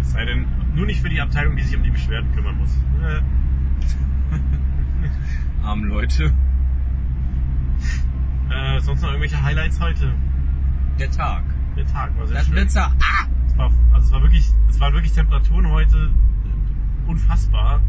[0.02, 2.78] Es sei denn, nur nicht für die Abteilung, die sich um die Beschwerden kümmern muss.
[5.64, 6.34] Armen Leute.
[8.50, 10.14] Äh, sonst noch irgendwelche Highlights heute?
[11.00, 11.44] Der Tag.
[11.76, 12.56] Der Tag war sehr das schön.
[12.56, 12.92] Blitzer.
[13.00, 13.26] Ah!
[13.48, 16.12] Es war, also es war wirklich, es waren wirklich Temperaturen heute
[17.08, 17.82] unfassbar.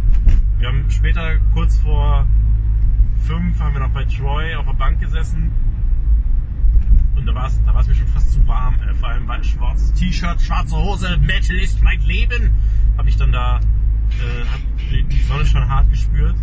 [0.59, 2.26] Wir haben später kurz vor
[3.26, 5.50] fünf haben wir noch bei Troy auf der Bank gesessen
[7.16, 8.76] und da war es da war's mir schon fast zu warm.
[8.80, 12.52] Äh, vor allem war schwarzes T-Shirt, schwarze Hose, Metal ist mein Leben.
[12.96, 16.36] Habe ich dann da äh, hab die Sonne schon hart gespürt.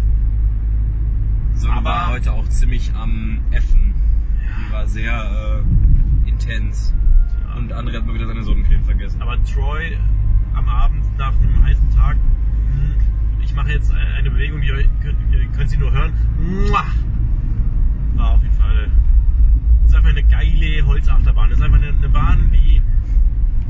[1.55, 3.93] Sonne Aber- war heute auch ziemlich am Effen.
[4.67, 5.63] Die war sehr
[6.25, 6.93] äh, intens.
[7.55, 9.21] Und André hat mal wieder seine Sonnencreme vergessen.
[9.21, 9.97] Aber Troy
[10.55, 12.95] am Abend nach einem heißen Tag, hm,
[13.43, 16.13] ich mache jetzt eine Bewegung, die ihr könnt, ihr könnt sie nur hören.
[18.15, 18.89] War auf jeden Fall.
[19.85, 21.51] Ist einfach eine geile Holzachterbahn.
[21.51, 22.81] Ist einfach eine, eine Bahn, die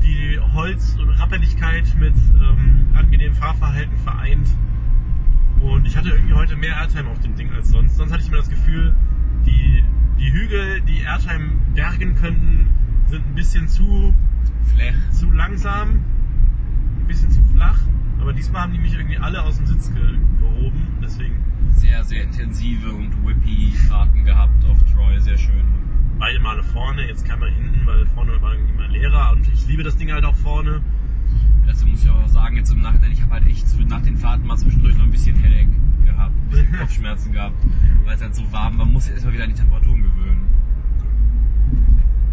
[0.02, 4.48] die Holz- und Rappeligkeit mit ähm, angenehmem Fahrverhalten vereint.
[5.64, 7.96] Und ich hatte irgendwie heute mehr Airtime auf dem Ding als sonst.
[7.96, 8.94] Sonst hatte ich mir das Gefühl,
[9.46, 9.82] die,
[10.18, 12.68] die Hügel, die Airtime bergen könnten,
[13.06, 14.14] sind ein bisschen zu
[14.74, 14.94] Flech.
[15.10, 16.04] zu langsam,
[17.00, 17.78] ein bisschen zu flach.
[18.20, 20.86] Aber diesmal haben die mich irgendwie alle aus dem Sitz ge gehoben.
[21.02, 21.36] Deswegen
[21.70, 25.18] Sehr, sehr intensive und whippy Fahrten gehabt auf Troy.
[25.20, 25.64] Sehr schön.
[26.18, 29.32] beide Male vorne, jetzt keinmal hinten, weil vorne war irgendwie mal leerer.
[29.32, 30.80] Und ich liebe das Ding halt auch vorne.
[31.66, 34.46] Also muss ich auch sagen, jetzt im Nachhinein, ich habe halt echt nach den Fahrten
[34.46, 35.70] mal zwischendurch noch ein bisschen Headache
[36.04, 37.56] gehabt, ein bisschen Kopfschmerzen gehabt,
[38.04, 38.84] weil es halt so warm war.
[38.84, 40.46] Man muss sich erstmal wieder an die Temperaturen gewöhnen.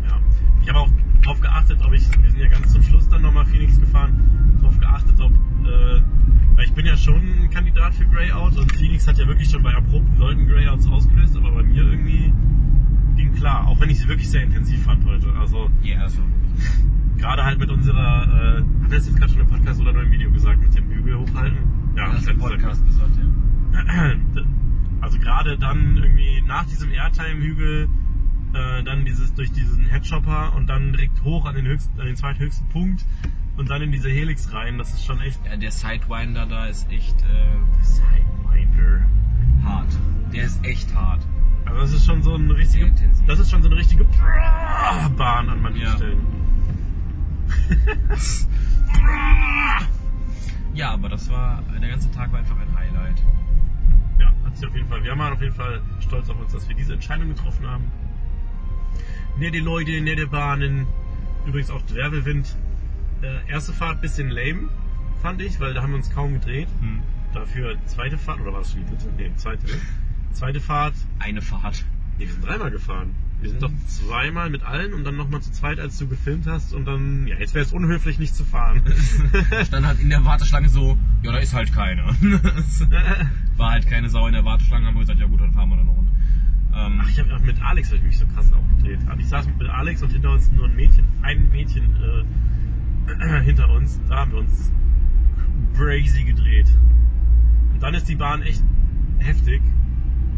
[0.07, 0.19] Ja.
[0.61, 0.89] Ich habe auch
[1.21, 4.77] darauf geachtet, ob ich, wir sind ja ganz zum Schluss dann nochmal Phoenix gefahren, darauf
[4.79, 6.01] geachtet, ob, äh,
[6.55, 9.63] weil ich bin ja schon ein Kandidat für Greyout und Phoenix hat ja wirklich schon
[9.63, 12.33] bei erprobten Leuten Greyouts ausgelöst, aber bei mir irgendwie
[13.15, 15.31] ging klar, auch wenn ich wirklich sehr intensiv fand heute.
[15.39, 16.21] Also Ja, also
[17.17, 20.03] gerade halt mit unserer, äh, hat er das jetzt gerade schon im Podcast oder nur
[20.03, 21.57] im Video gesagt, mit dem Hügel hochhalten?
[21.95, 24.13] ja, das ich gerade Podcast gesagt, ja.
[25.01, 27.89] Also gerade dann irgendwie nach diesem Airtime-Hügel,
[28.53, 32.15] äh, dann dieses durch diesen Headchopper und dann direkt hoch an den höchsten, an den
[32.15, 33.03] zweithöchsten Punkt
[33.57, 35.57] und dann in diese Helix rein, das ist schon echt ja.
[35.57, 39.07] Der Sidewinder da ist echt äh, Sidewinder.
[39.63, 39.97] hart.
[40.33, 41.25] Der ist echt hart.
[41.71, 42.91] Also das ist schon so eine richtige,
[43.27, 44.03] das ist schon so eine richtige
[45.17, 45.95] Bahn an manchen Ja.
[45.95, 46.21] Stellen.
[50.73, 53.21] Ja, aber das war, der ganze Tag war einfach ein Highlight.
[54.19, 55.03] Ja, hat sich auf jeden Fall.
[55.03, 57.91] Wir waren auf jeden Fall stolz auf uns, dass wir diese Entscheidung getroffen haben.
[59.37, 60.87] Nette Leute, nette Bahnen.
[61.45, 62.55] Übrigens auch Wirbelwind.
[63.21, 64.69] Äh, erste Fahrt bisschen lame,
[65.21, 66.69] fand ich, weil da haben wir uns kaum gedreht.
[66.79, 67.01] Hm.
[67.33, 69.11] Dafür zweite Fahrt, oder war das schon die dritte?
[69.17, 69.67] Nee, zweite.
[70.33, 70.95] Zweite Fahrt.
[71.19, 71.85] Eine Fahrt.
[72.17, 73.15] Nee, wir sind dreimal gefahren.
[73.41, 76.73] Wir sind doch zweimal mit allen und dann nochmal zu zweit, als du gefilmt hast.
[76.73, 78.83] Und dann, ja, jetzt wäre es unhöflich, nicht zu fahren.
[79.65, 82.05] Stand halt in der Warteschlange so, ja, da ist halt keiner.
[83.57, 85.77] War halt keine Sau in der Warteschlange, haben wir gesagt, ja gut, dann fahren wir
[85.77, 86.11] dann eine Runde.
[86.75, 88.99] Ähm, Ach, ich hab, mit Alex habe ich mich so krass aufgedreht.
[89.17, 91.95] Ich saß mit Alex und hinter uns nur ein Mädchen, ein Mädchen
[93.07, 93.99] äh, hinter uns.
[94.07, 94.71] Da haben wir uns
[95.75, 96.67] crazy gedreht.
[97.73, 98.63] Und dann ist die Bahn echt
[99.17, 99.61] heftig,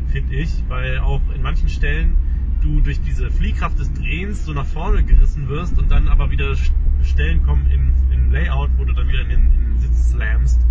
[0.08, 2.14] finde ich, weil auch in manchen Stellen
[2.62, 6.52] du durch diese Fliehkraft des Drehens so nach vorne gerissen wirst und dann aber wieder
[6.54, 6.72] St-
[7.04, 10.62] Stellen kommen in, in Layout, wo du dann wieder in den, in den Sitz slammst.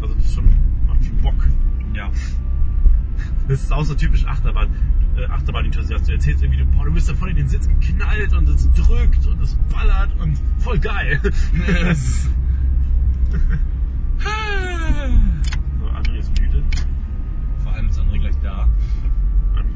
[0.00, 0.48] Also das ist schon,
[0.86, 1.48] macht schon Bock.
[1.94, 2.10] ja.
[3.46, 4.68] Das ist auch so typisch Achterbahn,
[5.16, 6.08] äh, Achterbahn-Enthusiast.
[6.08, 8.68] Du erzählst irgendwie, du, boah, du bist da voll in den Sitz geknallt und es
[8.72, 11.20] drückt und es ballert und voll geil.
[15.78, 16.62] so, André ist müde.
[17.62, 18.68] Vor allem ist André gleich da.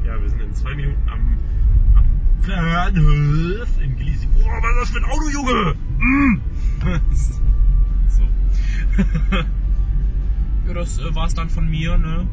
[0.05, 1.37] Ja, wir sind in zwei Minuten am,
[1.95, 2.05] am
[2.45, 4.27] Bahnhof in Gleasy.
[4.27, 5.75] Boah, was ist das für ein Auto, Junge?
[5.97, 6.41] Mm.
[8.09, 8.23] so.
[10.67, 12.27] ja, das äh, war's dann von mir, ne?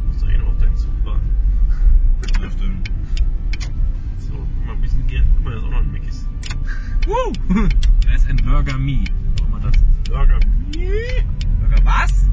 [0.00, 1.30] Du musst doch eh noch auf deinen Zug warten.
[2.42, 2.90] Ja, stimmt.
[4.18, 5.22] So, guck mal, ein bisschen hier.
[5.36, 6.28] Guck mal, da ist auch noch ein Mickey's.
[7.06, 7.32] Woo!
[8.04, 9.04] Da ist ein Burger Me.
[9.38, 9.72] Warum man das.
[10.08, 10.40] Burger.
[11.60, 12.26] Burger was?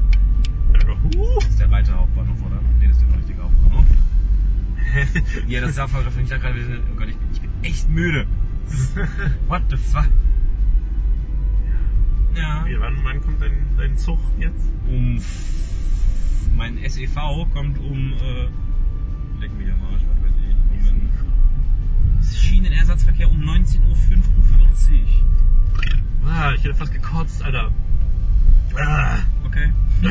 [5.46, 6.82] Ja, das darf man ich da gerade.
[6.92, 8.26] Oh Gott, ich bin, ich bin echt müde.
[9.48, 10.08] What the fuck?
[12.34, 12.64] Ja.
[12.66, 14.72] Wie, wann, wann kommt dein, dein Zug jetzt?
[14.88, 15.20] Um.
[16.56, 17.14] Mein SEV
[17.52, 18.14] kommt um.
[18.14, 18.48] Äh,
[19.40, 20.84] leck mich am Arsch, was weiß ich.
[20.86, 21.10] Moment.
[22.24, 23.94] Schienenersatzverkehr um 19.45 Uhr.
[26.26, 27.70] Ah, ich hätte fast gekotzt, Alter.
[28.76, 29.18] Ah.
[29.46, 29.72] Okay.
[30.02, 30.08] Wo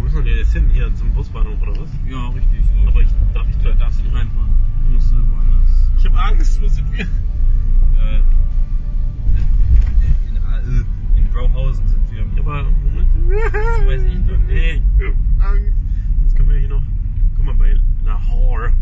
[0.00, 0.68] müssen wir denn jetzt hin?
[0.72, 1.88] Hier zum Busbahnhof oder was?
[2.08, 2.64] ja, richtig.
[2.64, 2.88] So.
[2.88, 4.52] Aber ich darf ich da darfst du nicht reinfahren.
[4.86, 5.70] Du musst äh, woanders.
[5.98, 7.04] Ich hab Angst, wo sind wir?
[7.04, 8.20] Äh,
[10.28, 12.18] in, äh, in Brauhausen sind wir.
[12.18, 13.08] Ja, aber Moment.
[13.54, 14.82] Das weiß ich noch nicht.
[14.98, 15.72] Ich hab Angst.
[16.20, 16.82] Sonst können wir hier noch.
[17.36, 18.72] Guck mal bei Lahore.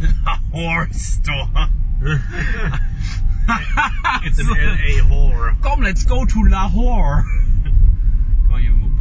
[0.52, 1.68] Horse Store.
[4.24, 5.56] It's an LA Whore.
[5.62, 7.24] Komm, let's go to Lahore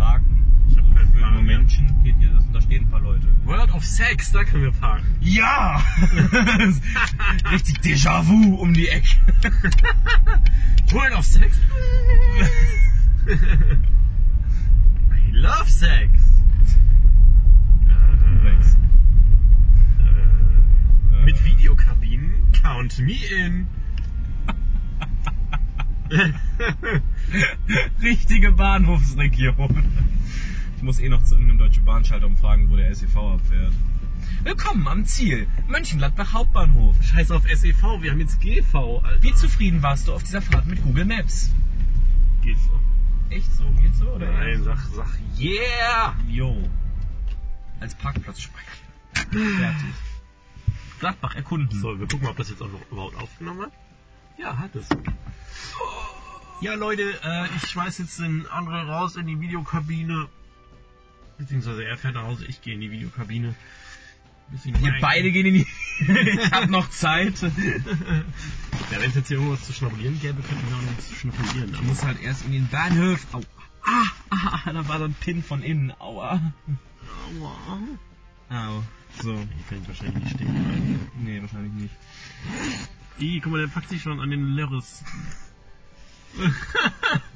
[0.02, 0.44] parken.
[0.70, 1.46] Ich hab keinen Plan.
[1.46, 3.28] Menschen geht hier, das, da stehen ein paar Leute.
[3.44, 5.06] World of Sex, da können wir parken.
[5.22, 5.84] Ja!
[7.52, 9.10] Richtig Déjà-vu um die Ecke.
[10.92, 11.56] World of Sex?
[13.28, 13.32] I
[15.32, 16.10] love sex.
[17.88, 17.92] Äh,
[21.16, 22.34] äh, Mit Videokabinen?
[22.64, 23.68] Count me in.
[28.02, 29.86] Richtige Bahnhofsregion.
[30.76, 33.74] Ich muss eh noch zu irgendeinem deutschen Bahnschalter und fragen, wo der SEV abfährt.
[34.44, 37.02] Willkommen am Ziel, Mönchengladbach Hauptbahnhof.
[37.02, 39.24] Scheiß auf SEV, wir haben jetzt GV, Alter.
[39.24, 41.50] Wie zufrieden warst du auf dieser Fahrt mit Google Maps?
[42.42, 42.80] Geht so.
[43.30, 43.64] Echt so?
[43.82, 44.10] Geht so?
[44.10, 46.14] Oder Nein, sag, sag, yeah!
[46.28, 46.58] Jo.
[47.80, 48.68] Als Parkplatzsprecher.
[49.14, 49.94] Fertig.
[51.00, 51.80] Gladbach erkunden.
[51.80, 53.72] So, wir gucken mal, ob das jetzt auch noch überhaupt aufgenommen hat.
[54.38, 54.90] Ja, hat es.
[56.62, 60.28] Ja, Leute, äh, ich schmeiß jetzt den André raus in die Videokabine.
[61.38, 63.56] Beziehungsweise er fährt nach Hause, ich gehe in die Videokabine.
[64.64, 65.68] Wir beide gehen in die...
[66.00, 67.42] ich hab noch Zeit.
[67.42, 67.50] Ja,
[69.00, 71.74] wenn es jetzt hier irgendwas zu schnabulieren gäbe, könnten wir auch nichts zu schnabulieren.
[71.74, 73.26] Ich muss halt erst in den Bahnhof.
[73.34, 73.42] Au.
[73.84, 74.06] Ah,
[74.66, 75.94] ah, da war so ein Pin von innen.
[76.00, 76.54] Aua.
[77.40, 77.80] Aua.
[78.50, 78.84] Au.
[79.22, 79.34] So.
[79.34, 81.12] Hier kann ich wahrscheinlich nicht stehen bleiben.
[81.24, 81.96] Nee, wahrscheinlich nicht.
[83.20, 85.04] Ih, guck mal, der packt sich schon an den Lörres.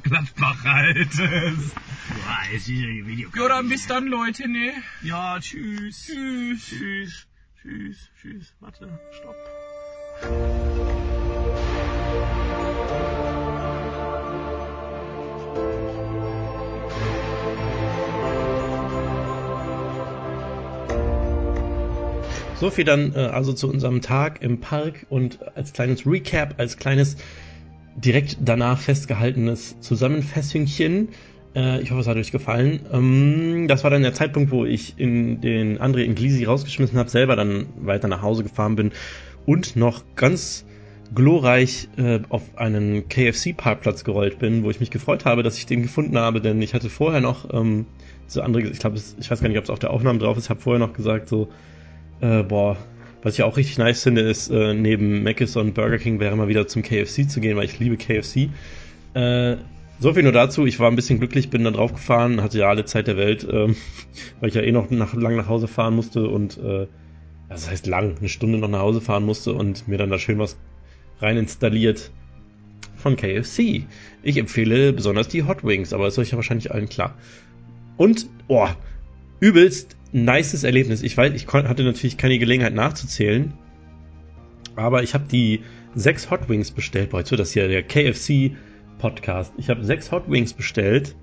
[0.03, 1.13] Gladbach halt.
[1.15, 3.43] Ja, ist hier die Videokabine.
[3.43, 4.71] Ja, dann bis dann, Leute, ne?
[5.01, 6.05] Ja, tschüss.
[6.05, 6.65] Tschüss.
[6.67, 7.27] Tschüss.
[7.61, 8.09] Tschüss.
[8.21, 8.53] Tschüss.
[8.59, 9.35] Warte, stopp.
[22.57, 26.77] So viel dann äh, also zu unserem Tag im Park und als kleines Recap, als
[26.77, 27.17] kleines
[27.95, 31.09] direkt danach festgehaltenes Zusammenfestingchen.
[31.55, 32.81] Äh, ich hoffe, es hat euch gefallen.
[32.91, 37.35] Ähm, das war dann der Zeitpunkt, wo ich in den André Inglisi rausgeschmissen habe, selber
[37.35, 38.91] dann weiter nach Hause gefahren bin
[39.45, 40.65] und noch ganz
[41.13, 45.83] glorreich äh, auf einen KFC-Parkplatz gerollt bin, wo ich mich gefreut habe, dass ich den
[45.83, 47.85] gefunden habe, denn ich hatte vorher noch ähm,
[48.27, 50.49] zu andere, ich glaube, ich weiß gar nicht, ob es auf der Aufnahme drauf ist,
[50.49, 51.47] habe vorher noch gesagt so,
[52.21, 52.77] äh, boah,
[53.25, 56.47] was ich auch richtig nice finde, ist äh, neben Mc's und Burger King wäre mal
[56.47, 58.49] wieder zum KFC zu gehen, weil ich liebe KFC.
[59.15, 59.57] Äh,
[59.99, 60.67] so viel nur dazu.
[60.67, 63.47] Ich war ein bisschen glücklich, bin da drauf gefahren, hatte ja alle Zeit der Welt,
[63.51, 63.75] ähm,
[64.39, 66.85] weil ich ja eh noch nach, lang nach Hause fahren musste und äh,
[67.49, 70.37] das heißt lang, eine Stunde noch nach Hause fahren musste und mir dann da schön
[70.37, 70.55] was
[71.19, 72.11] rein installiert
[72.95, 73.87] von KFC.
[74.21, 77.15] Ich empfehle besonders die Hot Wings, aber ist euch ja wahrscheinlich allen klar.
[77.97, 78.67] Und, oh,
[79.39, 81.03] übelst nices Erlebnis.
[81.03, 83.53] Ich weiß, ich hatte natürlich keine Gelegenheit nachzuzählen,
[84.75, 85.61] aber ich habe die
[85.93, 87.09] sechs Hot Wings bestellt.
[87.09, 88.51] Boah, jetzt wird das hier der KFC
[88.97, 89.53] Podcast.
[89.57, 91.15] Ich habe sechs Hot Wings bestellt.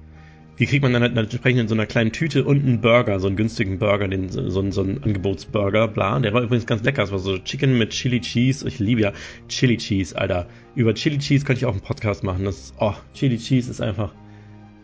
[0.59, 3.27] Die kriegt man dann halt entsprechend in so einer kleinen Tüte und einen Burger, so
[3.27, 6.21] einen günstigen Burger, den, so, so, so einen Angebotsburger, bla.
[6.21, 7.03] Der war übrigens ganz lecker.
[7.03, 8.69] Es war so Chicken mit Chili Cheese.
[8.69, 9.13] Ich liebe ja
[9.49, 10.47] Chili Cheese, Alter.
[10.75, 12.45] Über Chili Cheese könnte ich auch einen Podcast machen.
[12.45, 14.13] Das, oh, Chili Cheese ist einfach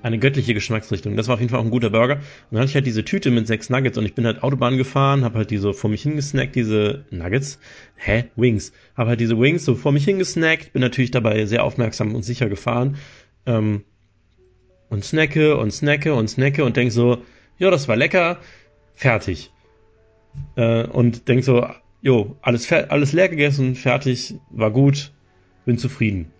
[0.02, 1.16] eine göttliche Geschmacksrichtung.
[1.16, 2.16] Das war auf jeden Fall auch ein guter Burger.
[2.16, 2.22] Und
[2.52, 5.24] dann hatte ich halt diese Tüte mit sechs Nuggets und ich bin halt Autobahn gefahren,
[5.24, 7.58] habe halt diese vor mich hingesnackt, diese Nuggets.
[7.96, 8.24] Hä?
[8.36, 8.72] Wings.
[8.96, 12.48] Habe halt diese Wings so vor mich hingesnackt, bin natürlich dabei sehr aufmerksam und sicher
[12.48, 12.96] gefahren.
[13.46, 13.84] Ähm,
[14.88, 17.22] und snacke und snacke und snacke und denk so,
[17.58, 18.38] ja, das war lecker,
[18.94, 19.50] fertig.
[20.56, 21.66] Äh, und denk so,
[22.00, 25.12] jo, alles, alles leer gegessen, fertig, war gut,
[25.66, 26.30] bin zufrieden.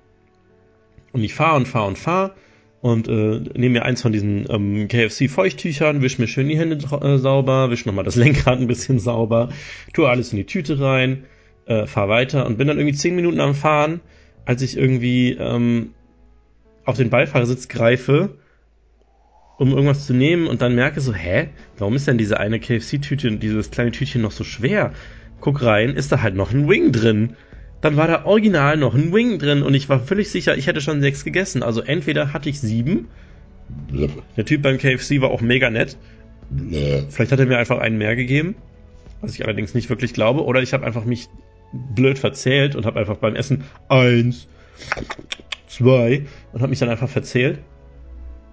[1.12, 2.34] Und ich fahre und fahre und fahre
[2.80, 7.18] und äh, nehme mir eins von diesen ähm, KFC-Feuchttüchern, wisch mir schön die Hände äh,
[7.18, 9.48] sauber, wisch nochmal das Lenkrad ein bisschen sauber,
[9.92, 11.24] tue alles in die Tüte rein,
[11.66, 14.00] äh, fahr weiter und bin dann irgendwie zehn Minuten am Fahren,
[14.44, 15.90] als ich irgendwie ähm,
[16.84, 18.36] auf den Beifahrersitz greife,
[19.58, 21.48] um irgendwas zu nehmen und dann merke so, hä,
[21.78, 24.92] warum ist denn diese eine KFC-Tüte, dieses kleine Tütchen noch so schwer?
[25.40, 27.36] Guck rein, ist da halt noch ein Wing drin.
[27.80, 30.80] Dann war da original noch ein Wing drin und ich war völlig sicher, ich hätte
[30.80, 31.62] schon sechs gegessen.
[31.62, 33.08] Also entweder hatte ich sieben.
[34.36, 35.96] Der Typ beim KFC war auch mega nett.
[37.10, 38.56] Vielleicht hat er mir einfach einen mehr gegeben,
[39.20, 40.44] was ich allerdings nicht wirklich glaube.
[40.44, 41.28] Oder ich habe einfach mich
[41.72, 44.48] blöd verzählt und habe einfach beim Essen eins,
[45.66, 47.60] zwei und habe mich dann einfach verzählt.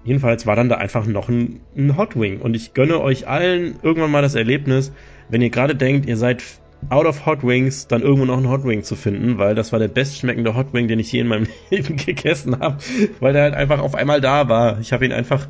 [0.03, 3.79] Jedenfalls war dann da einfach noch ein, ein Hot Wing und ich gönne euch allen
[3.81, 4.91] irgendwann mal das Erlebnis,
[5.29, 6.43] wenn ihr gerade denkt, ihr seid
[6.89, 9.79] out of Hot Wings, dann irgendwo noch einen Hot Wing zu finden, weil das war
[9.79, 12.77] der bestschmeckende Hot Wing, den ich je in meinem Leben gegessen habe,
[13.19, 14.79] weil der halt einfach auf einmal da war.
[14.79, 15.47] Ich habe ihn einfach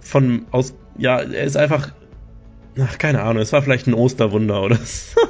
[0.00, 1.92] von aus, ja, er ist einfach,
[2.78, 5.20] ach, keine Ahnung, es war vielleicht ein Osterwunder oder so.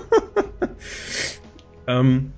[1.87, 2.33] ähm,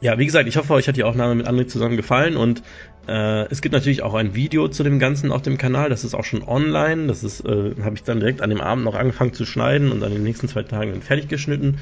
[0.00, 2.62] ja, wie gesagt, ich hoffe, euch hat die Aufnahme mit André zusammen gefallen und
[3.06, 6.14] äh, es gibt natürlich auch ein Video zu dem Ganzen auf dem Kanal, das ist
[6.14, 7.06] auch schon online.
[7.06, 10.12] Das äh, habe ich dann direkt an dem Abend noch angefangen zu schneiden und an
[10.12, 11.78] den nächsten zwei Tagen dann fertig geschnitten.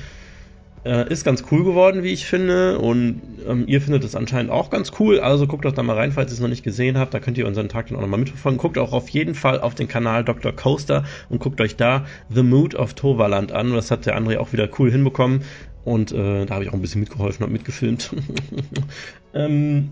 [0.84, 2.78] Äh, ist ganz cool geworden, wie ich finde.
[2.78, 5.20] Und ähm, ihr findet es anscheinend auch ganz cool.
[5.20, 7.14] Also guckt doch da mal rein, falls ihr es noch nicht gesehen habt.
[7.14, 8.58] Da könnt ihr unseren Tag dann auch nochmal mitverfolgen.
[8.58, 10.50] Guckt auch auf jeden Fall auf den Kanal Dr.
[10.50, 13.72] Coaster und guckt euch da The Mood of Toverland an.
[13.72, 15.42] Das hat der André auch wieder cool hinbekommen.
[15.84, 18.10] Und äh, da habe ich auch ein bisschen mitgeholfen und mitgefilmt.
[19.34, 19.90] ähm,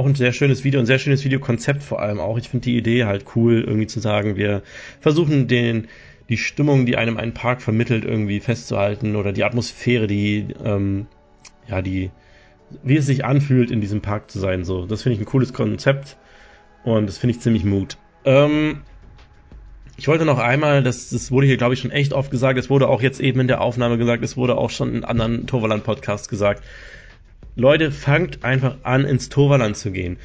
[0.00, 2.38] auch ein sehr schönes Video, ein sehr schönes Videokonzept vor allem auch.
[2.38, 4.62] Ich finde die Idee halt cool, irgendwie zu sagen, wir
[4.98, 5.88] versuchen den,
[6.30, 11.06] die Stimmung, die einem einen Park vermittelt, irgendwie festzuhalten oder die Atmosphäre, die, ähm,
[11.68, 12.10] ja, die,
[12.82, 14.64] wie es sich anfühlt, in diesem Park zu sein.
[14.64, 16.16] So, das finde ich ein cooles Konzept
[16.82, 17.98] und das finde ich ziemlich Mut.
[18.24, 18.80] Ähm,
[19.98, 22.70] ich wollte noch einmal, das, das wurde hier, glaube ich, schon echt oft gesagt, es
[22.70, 26.30] wurde auch jetzt eben in der Aufnahme gesagt, es wurde auch schon in anderen Toverland-Podcasts
[26.30, 26.62] gesagt.
[27.56, 30.18] Leute, fangt einfach an, ins Toverland zu gehen.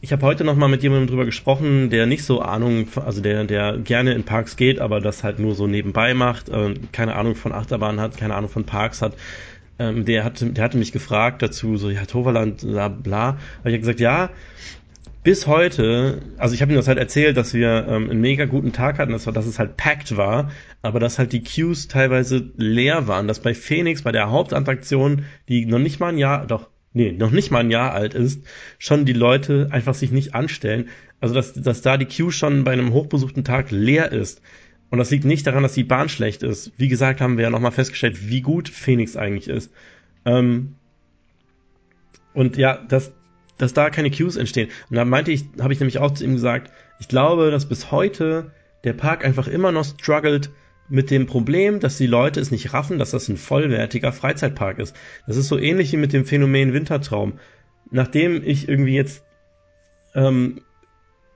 [0.00, 3.44] Ich habe heute noch mal mit jemandem drüber gesprochen, der nicht so Ahnung, also der,
[3.44, 7.34] der gerne in Parks geht, aber das halt nur so nebenbei macht, äh, keine Ahnung
[7.34, 9.14] von Achterbahnen hat, keine Ahnung von Parks hat.
[9.80, 13.28] Ähm, der, hatte, der hatte mich gefragt dazu, so, ja, Toverland, bla, bla.
[13.28, 14.30] Aber ich habe gesagt, ja,
[15.24, 18.72] bis heute, also ich habe ihm das halt erzählt, dass wir ähm, einen mega guten
[18.72, 20.50] Tag hatten, dass, dass es halt packed war,
[20.82, 25.66] aber dass halt die Queues teilweise leer waren, dass bei Phoenix, bei der Hauptattraktion, die
[25.66, 28.44] noch nicht mal ein Jahr, doch, nee, noch nicht mal ein Jahr alt ist,
[28.78, 30.88] schon die Leute einfach sich nicht anstellen.
[31.20, 34.40] Also dass, dass da die Queue schon bei einem hochbesuchten Tag leer ist.
[34.90, 36.72] Und das liegt nicht daran, dass die Bahn schlecht ist.
[36.78, 39.70] Wie gesagt, haben wir ja nochmal festgestellt, wie gut Phoenix eigentlich ist.
[40.24, 40.76] Ähm,
[42.32, 43.12] und ja, das,
[43.58, 44.70] dass da keine Queues entstehen.
[44.88, 47.90] Und da meinte ich, habe ich nämlich auch zu ihm gesagt, ich glaube, dass bis
[47.90, 48.52] heute
[48.84, 50.50] der Park einfach immer noch struggelt
[50.88, 54.96] mit dem Problem, dass die Leute es nicht raffen, dass das ein vollwertiger Freizeitpark ist.
[55.26, 57.38] Das ist so ähnlich wie mit dem Phänomen Wintertraum.
[57.90, 59.24] Nachdem ich irgendwie jetzt
[60.14, 60.62] ähm,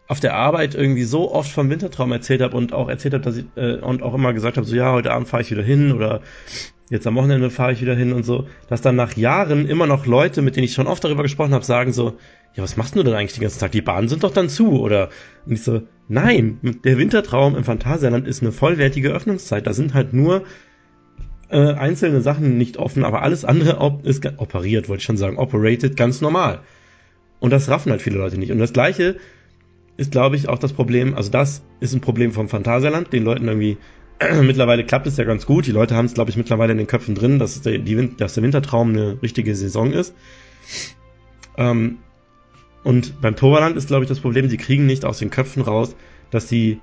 [0.09, 3.37] auf der Arbeit irgendwie so oft vom Wintertraum erzählt habe und auch erzählt habe, dass
[3.37, 5.93] ich äh, und auch immer gesagt habe, so ja, heute Abend fahre ich wieder hin
[5.93, 6.21] oder
[6.93, 10.05] jetzt am Wochenende fahre ich wieder hin und so, dass dann nach Jahren immer noch
[10.05, 12.19] Leute, mit denen ich schon oft darüber gesprochen habe, sagen so,
[12.55, 13.73] ja, was machst du denn eigentlich den ganzen Tag?
[13.73, 15.09] Die Bahnen sind doch dann zu, oder?
[15.47, 19.67] Und ich so, nein, der Wintertraum im Phantasialand ist eine vollwertige Öffnungszeit.
[19.67, 20.43] Da sind halt nur
[21.49, 25.39] äh, einzelne Sachen nicht offen, aber alles andere op ist operiert, wollte ich schon sagen,
[25.39, 26.61] operated, ganz normal.
[27.41, 28.53] Und das raffen halt viele Leute nicht.
[28.53, 29.17] Und das Gleiche
[29.97, 33.49] ist, glaube ich, auch das Problem, also das ist ein Problem vom Phantasialand, den Leuten
[33.49, 33.79] irgendwie
[34.43, 35.67] mittlerweile klappt es ja ganz gut.
[35.67, 38.35] Die Leute haben es, glaube ich, mittlerweile in den Köpfen drin, dass, der, die, dass
[38.35, 40.15] der Wintertraum eine richtige Saison ist.
[41.57, 41.99] Ähm,
[42.85, 45.95] und beim Toverland ist, glaube ich, das Problem, sie kriegen nicht aus den Köpfen raus,
[46.31, 46.81] dass sie,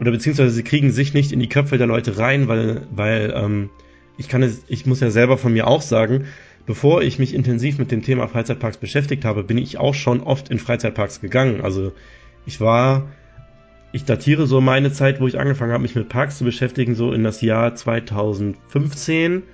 [0.00, 3.70] oder beziehungsweise sie kriegen sich nicht in die Köpfe der Leute rein, weil, weil ähm,
[4.18, 6.26] ich kann es, ich muss ja selber von mir auch sagen,
[6.66, 10.50] bevor ich mich intensiv mit dem Thema Freizeitparks beschäftigt habe, bin ich auch schon oft
[10.50, 11.60] in Freizeitparks gegangen.
[11.62, 11.92] Also
[12.46, 13.08] ich war
[13.94, 17.12] ich datiere so meine Zeit, wo ich angefangen habe, mich mit Parks zu beschäftigen, so
[17.12, 19.44] in das Jahr 2015.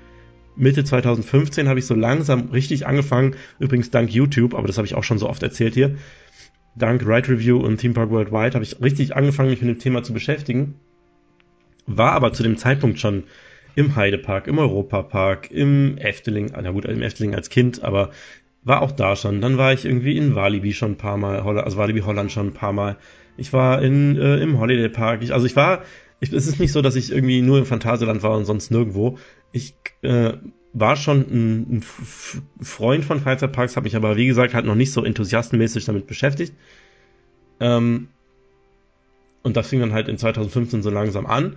[0.57, 4.95] Mitte 2015 habe ich so langsam richtig angefangen, übrigens dank YouTube, aber das habe ich
[4.95, 5.97] auch schon so oft erzählt hier.
[6.74, 10.03] Dank Ride Review und Theme Park Worldwide habe ich richtig angefangen, mich mit dem Thema
[10.03, 10.76] zu beschäftigen.
[11.86, 13.24] War aber zu dem Zeitpunkt schon
[13.74, 18.09] im Heidepark, im Europapark, im Efteling, na gut, im Efteling als Kind, aber
[18.62, 19.43] war auch da schon.
[19.43, 22.55] Dann war ich irgendwie in Walibi schon ein paar Mal, also Walibi Holland schon ein
[22.55, 22.97] paar Mal.
[23.37, 25.22] Ich war in, äh, im Holiday Park.
[25.22, 25.83] Ich, also ich war,
[26.20, 29.18] ich, es ist nicht so, dass ich irgendwie nur im Phantasialand war und sonst nirgendwo.
[29.53, 30.35] Ich äh,
[30.72, 34.93] war schon ein, ein Freund von Freizeitparks, habe mich aber wie gesagt halt noch nicht
[34.93, 36.55] so enthusiastenmäßig damit beschäftigt.
[37.59, 38.09] Ähm,
[39.43, 41.57] und das fing dann halt in 2015 so langsam an.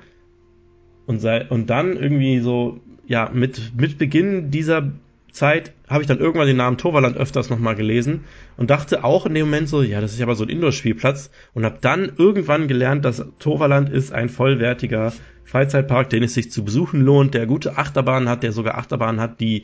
[1.05, 4.93] Und, sei, und dann irgendwie so, ja, mit, mit Beginn dieser
[5.33, 8.21] Zeit habe ich dann irgendwann den Namen Toverland öfters nochmal gelesen
[8.55, 11.65] und dachte auch in dem Moment so, ja, das ist aber so ein Indoor-Spielplatz und
[11.65, 15.11] habe dann irgendwann gelernt, dass Toverland ist ein vollwertiger
[15.43, 19.41] Freizeitpark, den es sich zu besuchen lohnt, der gute Achterbahnen hat, der sogar Achterbahnen hat,
[19.41, 19.63] die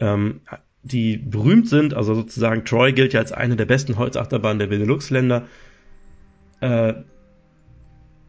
[0.00, 0.40] ähm,
[0.82, 5.46] die berühmt sind, also sozusagen Troy gilt ja als eine der besten Holzachterbahnen der Benelux-Länder.
[6.60, 6.94] Äh,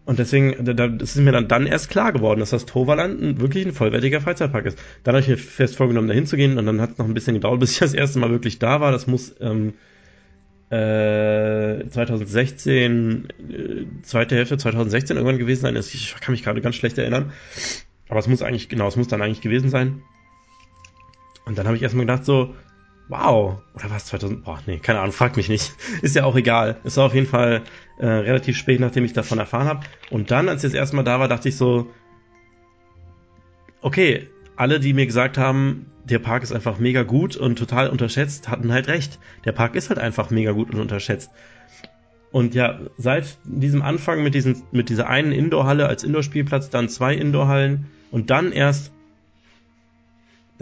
[0.05, 3.71] und deswegen, das ist mir dann, dann erst klar geworden, dass das Toverland wirklich ein
[3.71, 4.77] vollwertiger Freizeitpark ist.
[5.03, 7.35] Dann habe ich mir fest vorgenommen, da hinzugehen und dann hat es noch ein bisschen
[7.35, 8.91] gedauert, bis ich das erste Mal wirklich da war.
[8.91, 9.73] Das muss ähm,
[10.69, 15.75] äh, 2016, äh, zweite Hälfte 2016 irgendwann gewesen sein.
[15.77, 17.31] Ich kann mich gerade ganz schlecht erinnern.
[18.09, 20.01] Aber es muss eigentlich, genau, es muss dann eigentlich gewesen sein.
[21.45, 22.55] Und dann habe ich erstmal gedacht so,
[23.09, 25.73] wow, oder was, 2000, boah, nee, keine Ahnung, fragt mich nicht.
[26.01, 26.77] Ist ja auch egal.
[26.83, 27.61] Es war auf jeden Fall
[27.97, 29.85] äh, relativ spät, nachdem ich davon erfahren habe.
[30.09, 31.87] Und dann, als ich das erste Mal da war, dachte ich so,
[33.81, 38.49] okay, alle, die mir gesagt haben, der Park ist einfach mega gut und total unterschätzt,
[38.49, 39.19] hatten halt recht.
[39.45, 41.31] Der Park ist halt einfach mega gut und unterschätzt.
[42.31, 47.13] Und ja, seit diesem Anfang mit, diesen, mit dieser einen Indoor-Halle als Indoor-Spielplatz, dann zwei
[47.13, 48.91] Indoor-Hallen und dann erst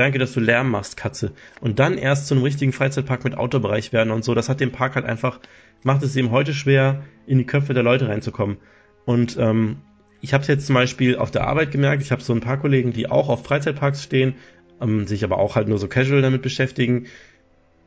[0.02, 1.32] Danke, dass du Lärm machst, Katze.
[1.60, 4.34] Und dann erst zu einem richtigen Freizeitpark mit Autobereich werden und so.
[4.34, 5.40] Das hat dem Park halt einfach,
[5.84, 8.58] macht es ihm heute schwer, in die Köpfe der Leute reinzukommen.
[9.06, 9.78] Und ähm,
[10.20, 12.02] ich habe es jetzt zum Beispiel auf der Arbeit gemerkt.
[12.02, 14.34] Ich habe so ein paar Kollegen, die auch auf Freizeitparks stehen,
[14.82, 17.06] ähm, sich aber auch halt nur so casual damit beschäftigen.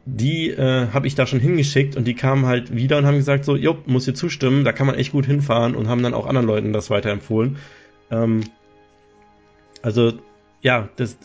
[0.07, 3.45] die äh, habe ich da schon hingeschickt und die kamen halt wieder und haben gesagt
[3.45, 6.27] so, jo, muss ihr zustimmen, da kann man echt gut hinfahren und haben dann auch
[6.27, 7.57] anderen Leuten das weiterempfohlen.
[8.11, 8.43] Ähm,
[9.83, 10.13] also
[10.61, 11.19] ja, das,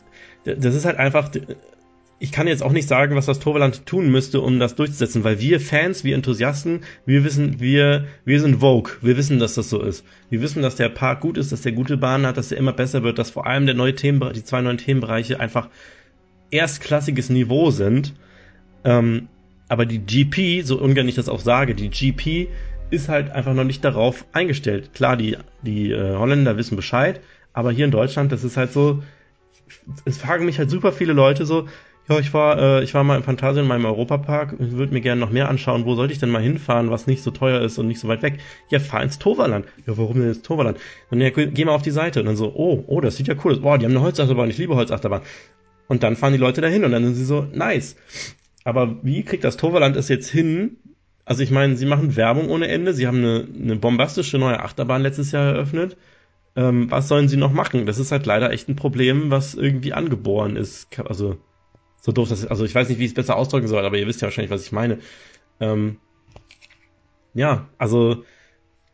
[0.56, 1.32] das ist halt einfach,
[2.20, 5.40] ich kann jetzt auch nicht sagen, was das Torvaland tun müsste, um das durchzusetzen, weil
[5.40, 9.82] wir Fans, wir Enthusiasten, wir wissen, wir, wir sind Vogue, wir wissen, dass das so
[9.82, 10.06] ist.
[10.30, 12.74] Wir wissen, dass der Park gut ist, dass der gute Bahnen hat, dass der immer
[12.74, 15.70] besser wird, dass vor allem der neue Themen, die zwei neuen Themenbereiche einfach
[16.52, 18.14] erstklassiges Niveau sind.
[18.84, 19.30] Ähm,
[19.70, 22.50] aber die GP, so ungern ich das auch sage, die GP
[22.90, 24.94] ist halt einfach noch nicht darauf eingestellt.
[24.94, 27.22] Klar, die, die äh, Holländer wissen Bescheid,
[27.54, 29.04] aber hier in Deutschland, das ist halt so,
[30.06, 31.68] es fragen mich halt super viele Leute so,
[32.10, 35.02] ja, ich war, äh, ich war mal im Phantasien in meinem Europapark und würde mir
[35.02, 35.86] gerne noch mehr anschauen.
[35.86, 38.24] Wo sollte ich denn mal hinfahren, was nicht so teuer ist und nicht so weit
[38.24, 38.40] weg?
[38.70, 39.68] Ja, fahr ins Toverland.
[39.86, 40.80] Ja, warum denn ins Toverland?
[41.12, 42.22] Und ja, geh mal auf die Seite.
[42.22, 43.62] Und dann so, oh, oh, das sieht ja cool aus.
[43.62, 44.50] Boah, die haben eine Holzachterbahn.
[44.50, 45.22] Ich liebe Holzachterbahn.
[45.88, 47.96] Und dann fahren die Leute dahin und dann sind sie so, nice.
[48.64, 50.78] Aber wie kriegt das Toverland es jetzt hin?
[51.26, 52.94] Also ich meine, sie machen Werbung ohne Ende.
[52.94, 55.96] Sie haben eine, eine bombastische neue Achterbahn letztes Jahr eröffnet.
[56.60, 57.86] Ähm, was sollen sie noch machen?
[57.86, 60.90] Das ist halt leider echt ein Problem, was irgendwie angeboren ist.
[61.00, 61.38] Also
[62.02, 62.48] so doof das ist.
[62.48, 64.52] Also ich weiß nicht, wie ich es besser ausdrücken soll, aber ihr wisst ja wahrscheinlich,
[64.52, 65.00] was ich meine.
[65.62, 66.00] Ähm,
[67.34, 68.26] ja, also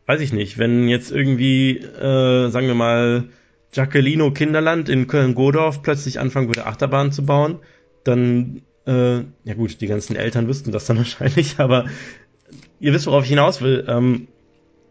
[0.06, 3.30] weiß ich nicht, wenn jetzt irgendwie, äh, sagen wir mal,
[3.72, 7.58] Jacquelino Kinderland in Köln-Godorf plötzlich anfangen würde, Achterbahn zu bauen,
[8.04, 11.86] dann, äh, ja gut, die ganzen Eltern wüssten das dann wahrscheinlich, aber
[12.78, 13.84] ihr wisst, worauf ich hinaus will.
[13.88, 14.28] Ähm,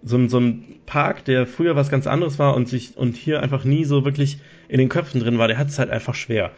[0.04, 3.42] so, ein so ein Park, der früher was ganz anderes war und sich und hier
[3.42, 4.38] einfach nie so wirklich
[4.68, 6.52] in den Köpfen drin war, der hat es halt einfach schwer.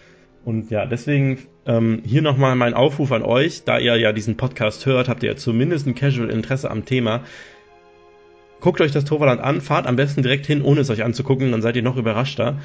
[0.44, 4.86] Und ja, deswegen ähm, hier nochmal mein Aufruf an euch, da ihr ja diesen Podcast
[4.86, 7.24] hört, habt ihr ja zumindest ein Casual Interesse am Thema.
[8.62, 11.62] Guckt euch das Toverland an, fahrt am besten direkt hin, ohne es euch anzugucken, dann
[11.62, 12.60] seid ihr noch überraschter.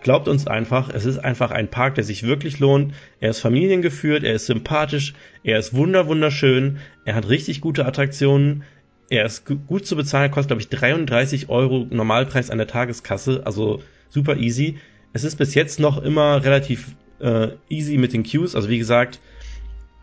[0.00, 2.94] Glaubt uns einfach, es ist einfach ein Park, der sich wirklich lohnt.
[3.20, 8.62] Er ist familiengeführt, er ist sympathisch, er ist wunder wunderschön, er hat richtig gute Attraktionen,
[9.10, 13.82] er ist gut zu bezahlen, kostet glaube ich 33 Euro Normalpreis an der Tageskasse, also
[14.08, 14.78] super easy.
[15.12, 18.54] Es ist bis jetzt noch immer relativ äh, easy mit den Queues.
[18.54, 19.20] Also wie gesagt,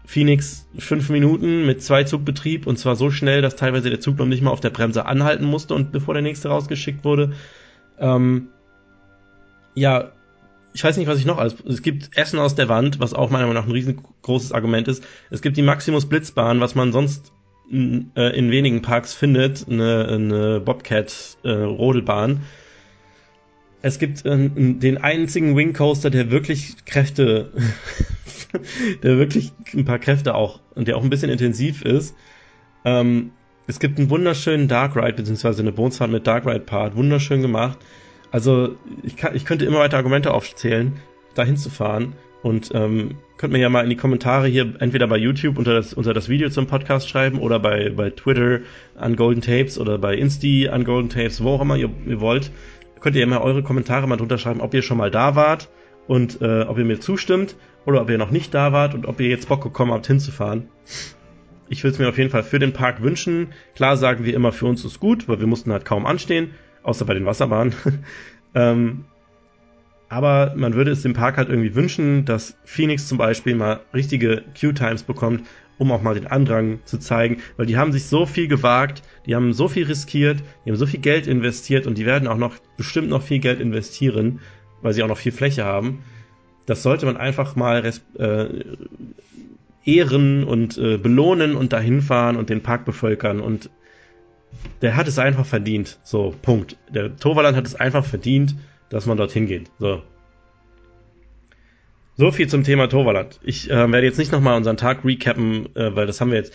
[0.05, 4.25] Phoenix fünf Minuten mit zwei Zugbetrieb und zwar so schnell, dass teilweise der Zug noch
[4.25, 7.33] nicht mal auf der Bremse anhalten musste und bevor der nächste rausgeschickt wurde.
[7.99, 8.49] Ähm,
[9.73, 10.11] ja,
[10.73, 11.55] ich weiß nicht, was ich noch alles.
[11.67, 15.03] Es gibt Essen aus der Wand, was auch meiner Meinung nach ein riesengroßes Argument ist.
[15.29, 17.31] Es gibt die Maximus Blitzbahn, was man sonst
[17.69, 22.41] in, äh, in wenigen Parks findet, eine, eine Bobcat äh, Rodelbahn
[23.85, 27.51] es gibt äh, den einzigen Wing Coaster, der wirklich Kräfte,
[29.03, 32.15] der wirklich ein paar Kräfte auch der auch ein bisschen intensiv ist.
[32.83, 33.31] Ähm,
[33.67, 37.77] es gibt einen wunderschönen Dark Ride, beziehungsweise eine Bootsfahrt mit Dark Ride Part, wunderschön gemacht.
[38.31, 40.93] Also ich, kann, ich könnte immer weiter Argumente aufzählen,
[41.35, 42.13] da hinzufahren.
[42.45, 45.95] Und ähm, könnt mir ja mal in die Kommentare hier entweder bei YouTube unter das,
[45.95, 48.59] unter das Video zum Podcast schreiben oder bei, bei Twitter
[48.95, 52.51] an Golden Tapes oder bei Insti an Golden Tapes, wo auch immer ihr, ihr wollt
[53.05, 55.69] könnt ihr mal eure Kommentare mal drunter schreiben, ob ihr schon mal da wart
[56.05, 59.19] und äh, ob ihr mir zustimmt oder ob ihr noch nicht da wart und ob
[59.19, 60.69] ihr jetzt Bock bekommen habt hinzufahren.
[61.69, 63.49] Ich würde es mir auf jeden Fall für den Park wünschen.
[63.75, 66.51] Klar sagen wir immer, für uns ist gut, weil wir mussten halt kaum anstehen,
[66.83, 67.73] außer bei den Wasserbahnen.
[68.55, 69.05] ähm,
[70.09, 74.43] aber man würde es dem Park halt irgendwie wünschen, dass Phoenix zum Beispiel mal richtige
[74.59, 75.43] Queue-Times bekommt,
[75.77, 79.35] um auch mal den Andrang zu zeigen, weil die haben sich so viel gewagt, die
[79.35, 82.55] haben so viel riskiert, die haben so viel Geld investiert und die werden auch noch
[82.77, 84.39] bestimmt noch viel Geld investieren,
[84.81, 86.03] weil sie auch noch viel Fläche haben.
[86.65, 87.83] Das sollte man einfach mal
[88.17, 88.45] äh,
[89.83, 93.69] ehren und äh, belohnen und dahin fahren und den Park bevölkern und
[94.81, 95.99] der hat es einfach verdient.
[96.03, 96.77] So, Punkt.
[96.89, 98.55] Der Toverland hat es einfach verdient,
[98.89, 99.71] dass man dorthin geht.
[99.79, 100.01] So,
[102.17, 103.39] so viel zum Thema Toverland.
[103.43, 106.53] Ich äh, werde jetzt nicht nochmal unseren Tag recappen, äh, weil das haben wir jetzt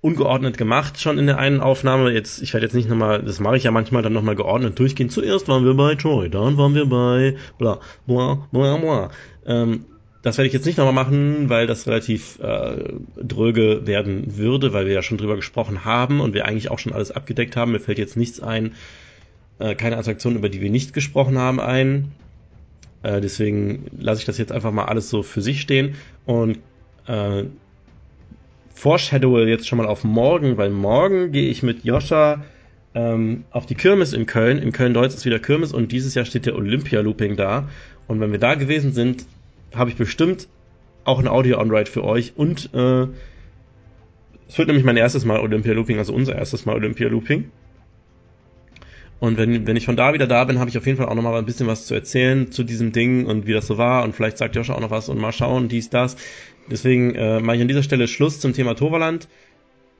[0.00, 2.12] ungeordnet gemacht schon in der einen Aufnahme.
[2.12, 5.10] Jetzt, ich werde jetzt nicht nochmal, das mache ich ja manchmal dann nochmal geordnet durchgehen.
[5.10, 9.10] Zuerst waren wir bei Troy, dann waren wir bei bla bla bla bla.
[9.46, 9.86] Ähm,
[10.22, 14.86] das werde ich jetzt nicht nochmal machen, weil das relativ äh, dröge werden würde, weil
[14.86, 17.72] wir ja schon drüber gesprochen haben und wir eigentlich auch schon alles abgedeckt haben.
[17.72, 18.74] Mir fällt jetzt nichts ein,
[19.58, 22.12] äh, keine Attraktion, über die wir nicht gesprochen haben, ein.
[23.02, 25.94] Äh, deswegen lasse ich das jetzt einfach mal alles so für sich stehen
[26.26, 26.58] und
[27.06, 27.44] äh,
[28.74, 32.44] foreshadowe jetzt schon mal auf morgen, weil morgen gehe ich mit Joscha
[32.94, 34.58] ähm, auf die Kirmes in Köln.
[34.58, 37.68] In Köln-Deutz ist wieder Kirmes und dieses Jahr steht der Olympia-Looping da.
[38.06, 39.26] Und wenn wir da gewesen sind,
[39.74, 40.48] habe ich bestimmt
[41.04, 43.06] auch ein Audio-On-Ride für euch und äh,
[44.48, 47.50] es wird nämlich mein erstes Mal Olympia-Looping, also unser erstes Mal Olympia-Looping.
[49.20, 51.14] Und wenn, wenn ich von da wieder da bin, habe ich auf jeden Fall auch
[51.14, 54.04] nochmal ein bisschen was zu erzählen zu diesem Ding und wie das so war.
[54.04, 56.16] Und vielleicht sagt Joscha auch noch was und mal schauen, dies, das.
[56.70, 59.28] Deswegen äh, mache ich an dieser Stelle Schluss zum Thema Toverland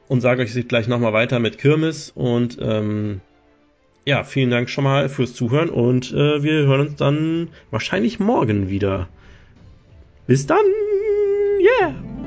[0.07, 2.13] und sage euch gleich nochmal weiter mit Kirmes.
[2.15, 3.21] Und ähm,
[4.05, 8.71] ja, vielen Dank schon mal fürs Zuhören und äh, wir hören uns dann wahrscheinlich morgen
[8.71, 9.09] wieder.
[10.27, 10.65] Bis dann!
[11.61, 12.18] Yeah!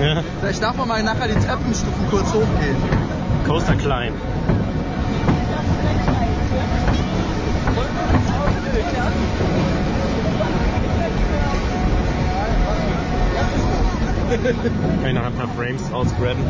[0.00, 0.22] Ja.
[0.40, 2.76] Vielleicht darf man mal nachher die Treppenstufen kurz hochgehen.
[3.46, 4.12] Coaster klein.
[15.02, 16.42] Keine Hand nach Frames ausgraben.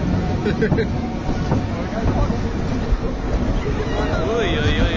[4.36, 4.94] Uiuiui.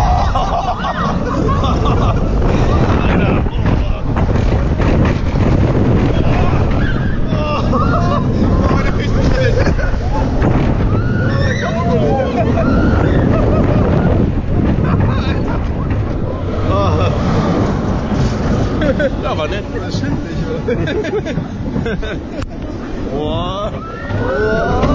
[19.23, 19.63] Ja, war nett.
[19.73, 20.75] Das stimmt nicht, oder?
[23.11, 23.71] Boah.
[24.27, 24.90] Bei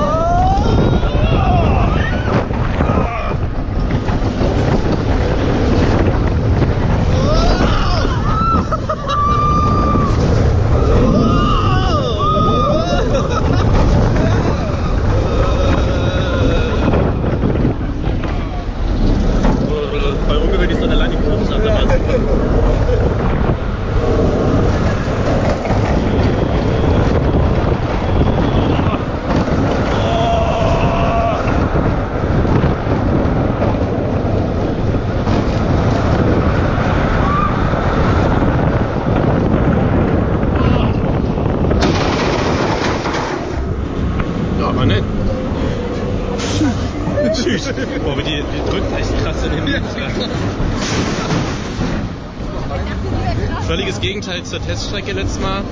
[54.56, 55.62] zur Teststrecke letztes Mal,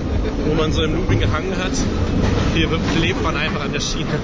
[0.46, 1.72] wo man so im Looping gehangen hat.
[2.54, 2.68] Hier
[3.00, 4.10] lebt man einfach an der Schiene.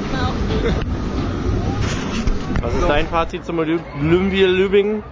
[2.61, 5.03] Was ist dein Fazit zum Olympia-Lübingen?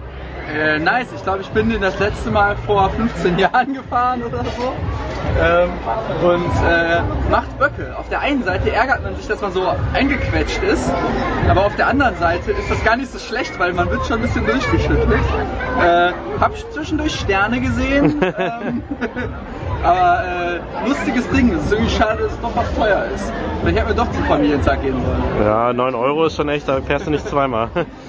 [0.55, 4.43] Äh, nice, ich glaube, ich bin den das letzte Mal vor 15 Jahren gefahren oder
[4.55, 4.73] so.
[5.41, 5.69] Ähm,
[6.23, 7.95] und äh, macht Böcke.
[7.97, 9.63] Auf der einen Seite ärgert man sich, dass man so
[9.93, 10.91] eingequetscht ist,
[11.49, 14.17] aber auf der anderen Seite ist das gar nicht so schlecht, weil man wird schon
[14.17, 15.23] ein bisschen durchgeschüttelt.
[15.81, 18.83] Äh, hab zwischendurch Sterne gesehen, ähm,
[19.83, 21.53] aber äh, lustiges Ding.
[21.53, 23.31] Es ist irgendwie schade, dass es doch was teuer ist.
[23.61, 25.45] Vielleicht hätten wir doch zum Familientag gehen sollen.
[25.45, 27.69] Ja, 9 Euro ist schon echt, da fährst du nicht zweimal.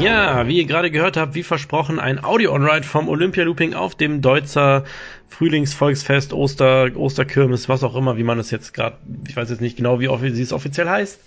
[0.00, 4.20] Ja, wie ihr gerade gehört habt, wie versprochen, ein Audio-On-Ride vom Olympia Looping auf dem
[4.20, 4.84] Deutzer
[5.28, 8.96] Frühlingsvolksfest, Oster, Osterkirmes, was auch immer, wie man es jetzt gerade,
[9.28, 11.20] ich weiß jetzt nicht genau, wie, wie es offiziell heißt.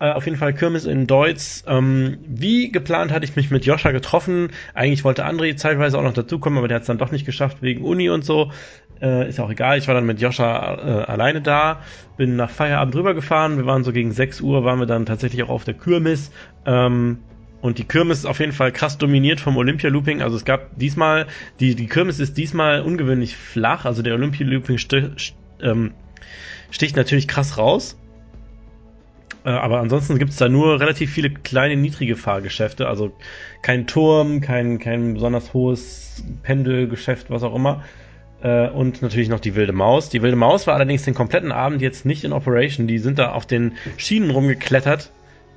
[0.00, 1.64] Äh, auf jeden Fall Kirmes in Deutz.
[1.66, 4.50] Ähm, wie geplant hatte ich mich mit Joscha getroffen.
[4.74, 7.58] Eigentlich wollte André zeitweise auch noch dazukommen, aber der hat es dann doch nicht geschafft
[7.62, 8.52] wegen Uni und so.
[9.00, 9.78] Äh, ist auch egal.
[9.78, 11.80] Ich war dann mit Joscha äh, alleine da,
[12.16, 13.56] bin nach Feierabend rübergefahren.
[13.56, 16.32] Wir waren so gegen 6 Uhr, waren wir dann tatsächlich auch auf der Kirmes.
[16.66, 17.18] Ähm,
[17.60, 20.22] und die Kirmes ist auf jeden Fall krass dominiert vom Olympia Looping.
[20.22, 21.26] Also es gab diesmal,
[21.60, 23.84] die, die Kirmes ist diesmal ungewöhnlich flach.
[23.84, 25.92] Also der Olympia Looping sti st ähm,
[26.70, 27.98] sticht natürlich krass raus.
[29.44, 32.86] Äh, aber ansonsten gibt es da nur relativ viele kleine, niedrige Fahrgeschäfte.
[32.86, 33.12] Also
[33.62, 37.82] kein Turm, kein, kein besonders hohes Pendelgeschäft, was auch immer.
[38.42, 40.10] Äh, und natürlich noch die wilde Maus.
[40.10, 42.86] Die wilde Maus war allerdings den kompletten Abend jetzt nicht in Operation.
[42.86, 45.10] Die sind da auf den Schienen rumgeklettert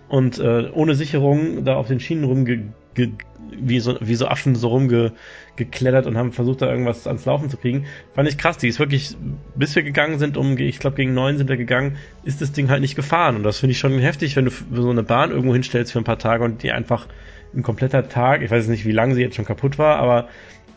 [0.10, 2.64] und äh, ohne Sicherung da auf den Schienen rumge
[2.94, 3.12] ge
[3.54, 7.58] wie so, wie so Affen so rumgeklettert und haben versucht, da irgendwas ans Laufen zu
[7.58, 7.86] kriegen.
[8.14, 8.58] Fand ich krass.
[8.58, 9.16] Die ist wirklich,
[9.56, 12.70] bis wir gegangen sind, um, ich glaube, gegen neun sind wir gegangen, ist das Ding
[12.70, 13.36] halt nicht gefahren.
[13.36, 16.06] Und das finde ich schon heftig, wenn du so eine Bahn irgendwo hinstellst für ein
[16.06, 17.08] paar Tage und die einfach
[17.54, 20.30] ein kompletter Tag, ich weiß nicht, wie lange sie jetzt schon kaputt war, aber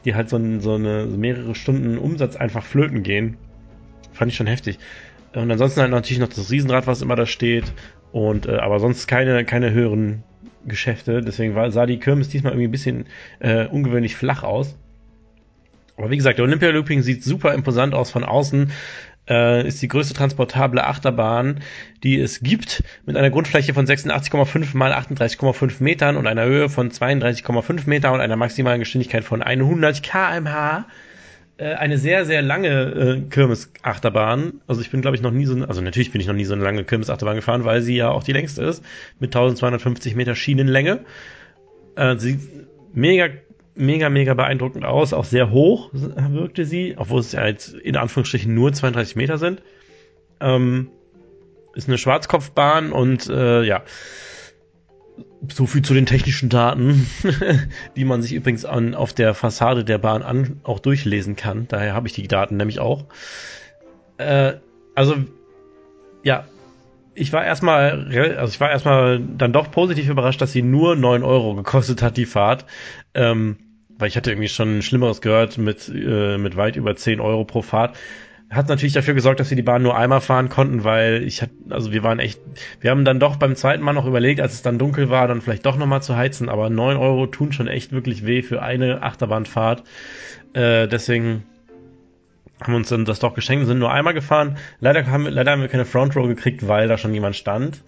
[0.04, 3.36] die halt so, so eine so mehrere Stunden Umsatz einfach flöten gehen.
[4.12, 4.78] Fand ich schon heftig.
[5.34, 7.72] Und ansonsten halt natürlich noch das Riesenrad, was immer da steht.
[8.12, 10.22] Und äh, aber sonst keine, keine höheren
[10.66, 11.20] Geschäfte.
[11.20, 13.06] Deswegen war, sah die Kirmes diesmal irgendwie ein bisschen
[13.40, 14.76] äh, ungewöhnlich flach aus.
[15.96, 18.70] Aber wie gesagt, der Olympia Looping sieht super imposant aus von außen.
[19.28, 21.60] Äh, ist die größte transportable Achterbahn,
[22.02, 26.90] die es gibt, mit einer Grundfläche von 86,5 mal 38,5 Metern und einer Höhe von
[26.90, 30.86] 32,5 Meter und einer maximalen Geschwindigkeit von 100 kmh.
[31.56, 34.60] Äh, eine sehr, sehr lange äh, Kirmes-Achterbahn.
[34.66, 36.52] Also ich bin, glaube ich, noch nie so, also natürlich bin ich noch nie so
[36.52, 38.84] eine lange Kirmes-Achterbahn gefahren, weil sie ja auch die längste ist,
[39.20, 41.04] mit 1250 Meter Schienenlänge.
[41.96, 42.40] Äh, sie
[42.92, 43.28] mega
[43.74, 48.54] mega, mega beeindruckend aus, auch sehr hoch wirkte sie, obwohl es ja jetzt in Anführungsstrichen
[48.54, 49.62] nur 32 Meter sind.
[50.40, 50.90] Ähm,
[51.74, 53.82] ist eine Schwarzkopfbahn und äh, ja,
[55.52, 57.06] so viel zu den technischen Daten,
[57.96, 61.66] die man sich übrigens an, auf der Fassade der Bahn an, auch durchlesen kann.
[61.68, 63.04] Daher habe ich die Daten nämlich auch.
[64.18, 64.54] Äh,
[64.94, 65.16] also,
[66.22, 66.44] ja,
[67.14, 71.22] ich war erstmal, also ich war erstmal dann doch positiv überrascht, dass sie nur 9
[71.22, 72.64] Euro gekostet hat, die Fahrt.
[73.14, 73.56] Ähm,
[73.98, 77.62] weil ich hatte irgendwie schon Schlimmeres gehört mit, äh, mit weit über 10 Euro pro
[77.62, 77.96] Fahrt.
[78.50, 81.54] Hat natürlich dafür gesorgt, dass wir die Bahn nur einmal fahren konnten, weil ich hatte,
[81.70, 82.40] also wir waren echt,
[82.80, 85.40] wir haben dann doch beim zweiten Mal noch überlegt, als es dann dunkel war, dann
[85.40, 89.02] vielleicht doch nochmal zu heizen, aber 9 Euro tun schon echt wirklich weh für eine
[89.02, 89.82] Achterbahnfahrt.
[90.52, 91.44] Äh, deswegen
[92.62, 94.56] haben uns dann das doch geschenkt, sind nur einmal gefahren.
[94.80, 97.82] Leider haben, leider haben wir keine Front Row gekriegt, weil da schon jemand stand.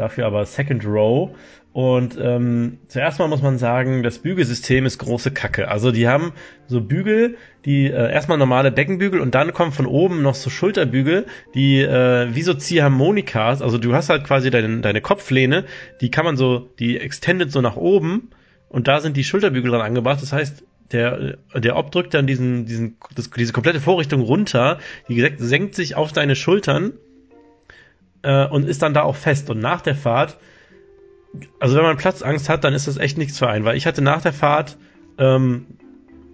[0.00, 1.30] Dafür aber Second Row.
[1.74, 5.68] Und ähm, zuerst mal muss man sagen, das Bügelsystem ist große Kacke.
[5.68, 6.32] Also die haben
[6.66, 7.36] so Bügel,
[7.66, 12.34] die äh, erstmal normale Beckenbügel und dann kommen von oben noch so Schulterbügel, die äh,
[12.34, 13.60] wie so Ziehharmonikas.
[13.60, 15.66] Also du hast halt quasi deine, deine Kopflehne,
[16.00, 18.30] die kann man so, die extended so nach oben
[18.70, 20.22] und da sind die Schulterbügel dran angebracht.
[20.22, 24.78] Das heißt, der, der Ob drückt dann diesen, diesen, das, diese komplette Vorrichtung runter,
[25.08, 26.94] die senkt sich auf deine Schultern
[28.22, 29.50] äh, und ist dann da auch fest.
[29.50, 30.38] Und nach der Fahrt
[31.58, 34.02] also wenn man Platzangst hat, dann ist das echt nichts für einen, weil ich hatte
[34.02, 34.76] nach der Fahrt,
[35.18, 35.66] ähm,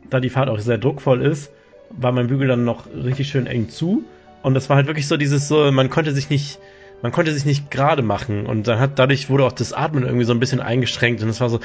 [0.08, 1.50] da die Fahrt auch sehr druckvoll ist,
[1.90, 4.04] war mein Bügel dann noch richtig schön eng zu.
[4.42, 6.58] Und das war halt wirklich so dieses so, man konnte sich nicht,
[7.02, 8.46] man konnte sich nicht gerade machen.
[8.46, 11.22] Und dann hat dadurch wurde auch das Atmen irgendwie so ein bisschen eingeschränkt.
[11.22, 11.60] Und es war so,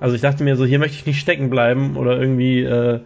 [0.00, 3.00] also ich dachte mir so, hier möchte ich nicht stecken bleiben oder irgendwie äh,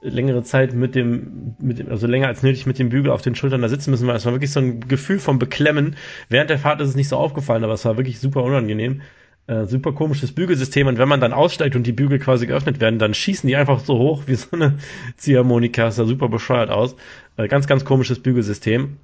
[0.00, 3.34] längere Zeit mit dem, mit dem, also länger als nötig mit dem Bügel auf den
[3.34, 5.96] Schultern da sitzen müssen, weil es war wirklich so ein Gefühl vom Beklemmen.
[6.28, 9.02] Während der Fahrt ist es nicht so aufgefallen, aber es war wirklich super unangenehm.
[9.48, 12.98] Äh, super komisches Bügelsystem und wenn man dann aussteigt und die Bügel quasi geöffnet werden,
[12.98, 14.78] dann schießen die einfach so hoch wie so eine
[15.16, 16.96] Ziehharmonika, sah super bescheuert aus.
[17.36, 18.96] Äh, ganz, ganz komisches Bügelsystem.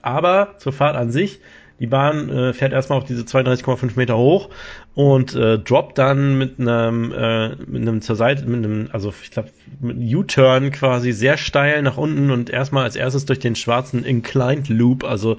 [0.00, 1.40] Aber zur Fahrt an sich,
[1.80, 4.50] die Bahn äh, fährt erstmal auf diese 32,5 Meter hoch
[4.94, 9.30] und äh, droppt dann mit einem äh, mit einem zur Seite mit einem also ich
[9.30, 14.04] glaube mit U-Turn quasi sehr steil nach unten und erstmal als erstes durch den schwarzen
[14.04, 15.36] Inclined Loop, also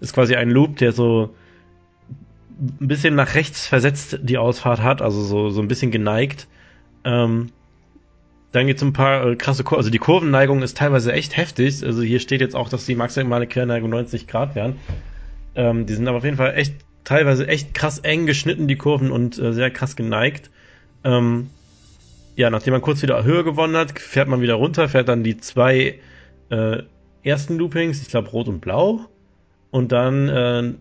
[0.00, 1.34] ist quasi ein Loop, der so
[2.80, 6.48] ein bisschen nach rechts versetzt die Ausfahrt hat, also so so ein bisschen geneigt.
[7.04, 7.50] Ähm,
[8.52, 11.84] dann gibt's ein paar äh, krasse Kurven, also die Kurvenneigung ist teilweise echt heftig.
[11.84, 14.76] Also hier steht jetzt auch, dass die maximale Querneigung 90 Grad wären.
[15.54, 16.74] Ähm, die sind aber auf jeden Fall echt,
[17.06, 20.50] teilweise echt krass eng geschnitten, die Kurven, und äh, sehr krass geneigt.
[21.04, 21.48] Ähm,
[22.34, 25.38] ja, nachdem man kurz wieder Höhe gewonnen hat, fährt man wieder runter, fährt dann die
[25.38, 26.00] zwei
[26.50, 26.82] äh,
[27.22, 29.06] ersten Loopings, ich glaube rot und blau,
[29.70, 30.74] und dann äh,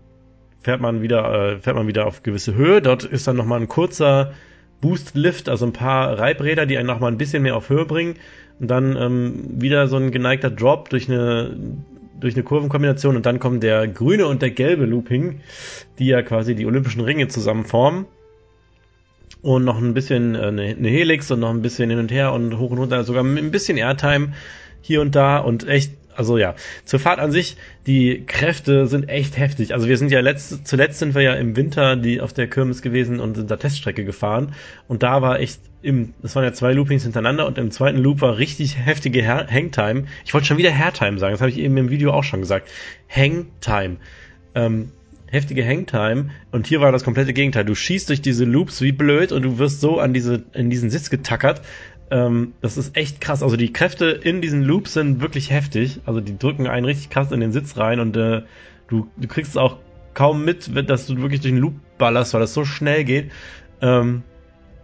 [0.61, 2.81] fährt man wieder, äh, fährt man wieder auf gewisse Höhe.
[2.81, 4.33] Dort ist dann nochmal ein kurzer
[4.81, 8.15] Boost-Lift, also ein paar Reibräder, die einen nochmal ein bisschen mehr auf Höhe bringen.
[8.59, 11.55] Und dann ähm, wieder so ein geneigter Drop durch eine
[12.19, 15.41] durch eine Kurvenkombination und dann kommen der grüne und der gelbe Looping,
[15.99, 18.05] die ja quasi die olympischen Ringe zusammen formen.
[19.41, 22.33] Und noch ein bisschen äh, eine, eine Helix und noch ein bisschen hin und her
[22.33, 24.33] und hoch und runter, sogar ein bisschen Airtime
[24.81, 26.55] hier und da und echt also ja,
[26.85, 29.73] zur Fahrt an sich, die Kräfte sind echt heftig.
[29.73, 32.81] Also wir sind ja letzt, zuletzt sind wir ja im Winter die auf der Kirmes
[32.81, 34.53] gewesen und sind da Teststrecke gefahren.
[34.87, 38.21] Und da war echt im, das waren ja zwei Loopings hintereinander und im zweiten Loop
[38.21, 40.05] war richtig heftige Hangtime.
[40.25, 42.69] Ich wollte schon wieder Hairtime sagen, das habe ich eben im Video auch schon gesagt.
[43.07, 43.97] Hangtime.
[44.55, 44.91] Ähm,
[45.27, 47.65] heftige Hangtime und hier war das komplette Gegenteil.
[47.65, 50.89] Du schießt durch diese Loops wie blöd und du wirst so an diese, in diesen
[50.89, 51.61] Sitz getackert
[52.11, 53.41] ähm, das ist echt krass.
[53.41, 56.01] Also die Kräfte in diesen Loops sind wirklich heftig.
[56.05, 58.43] Also die drücken einen richtig krass in den Sitz rein und äh,
[58.87, 59.77] du, du kriegst es auch
[60.13, 63.31] kaum mit, dass du wirklich durch den Loop ballerst, weil das so schnell geht.
[63.81, 64.23] Ähm,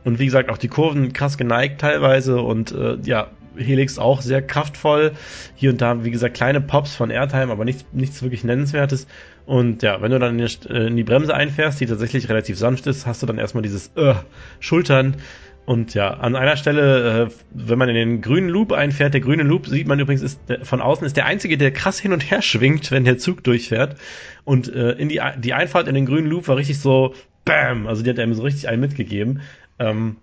[0.04, 4.42] und wie gesagt, auch die Kurven krass geneigt teilweise und äh, ja, Helix auch sehr
[4.42, 5.12] kraftvoll.
[5.56, 9.08] Hier und da, wie gesagt, kleine Pops von Airtime, aber nichts, nichts wirklich Nennenswertes.
[9.46, 13.06] Und ja, wenn du dann in die, äh, Bremse einfährst, die tatsächlich relativ sanft ist,
[13.06, 14.16] hast du dann erstmal dieses äh,
[14.60, 15.18] Schultern
[15.66, 19.44] und ja, an einer Stelle, äh, wenn man in den grünen Loop einfährt, der grüne
[19.44, 22.30] Loop sieht man übrigens ist der, von außen ist der einzige, der krass hin und
[22.32, 23.96] her schwingt, wenn der Zug durchfährt.
[24.44, 27.14] Und äh, in die die Einfahrt in den grünen Loop war richtig so
[27.46, 29.42] Bam, also die hat einem so richtig einen mitgegeben.
[29.80, 30.18] Ähm,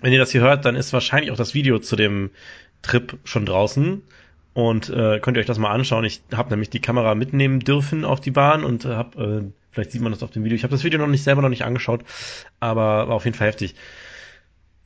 [0.00, 2.30] Wenn ihr das hier hört, dann ist wahrscheinlich auch das Video zu dem
[2.82, 4.02] Trip schon draußen
[4.54, 6.04] und äh, könnt ihr euch das mal anschauen.
[6.04, 9.92] Ich habe nämlich die Kamera mitnehmen dürfen auf die Bahn und äh, habe, äh, vielleicht
[9.92, 10.56] sieht man das auf dem Video.
[10.56, 12.04] Ich habe das Video noch nicht selber noch nicht angeschaut,
[12.58, 13.74] aber war auf jeden Fall heftig.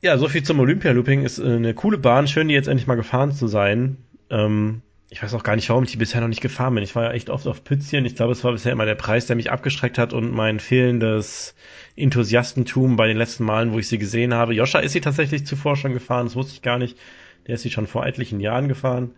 [0.05, 1.23] Ja, so viel zum Olympia-Looping.
[1.23, 2.27] Ist äh, eine coole Bahn.
[2.27, 3.97] Schön, die jetzt endlich mal gefahren zu sein.
[4.29, 6.83] Ähm, ich weiß auch gar nicht, warum ich die bisher noch nicht gefahren bin.
[6.83, 8.05] Ich war ja echt oft auf Pützchen.
[8.05, 11.55] Ich glaube, es war bisher immer der Preis, der mich abgeschreckt hat und mein fehlendes
[11.95, 14.53] Enthusiastentum bei den letzten Malen, wo ich sie gesehen habe.
[14.53, 16.99] Joscha ist sie tatsächlich zuvor schon gefahren, das wusste ich gar nicht.
[17.47, 19.15] Der ist sie schon vor etlichen Jahren gefahren.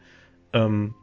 [0.53, 0.93] Ähm,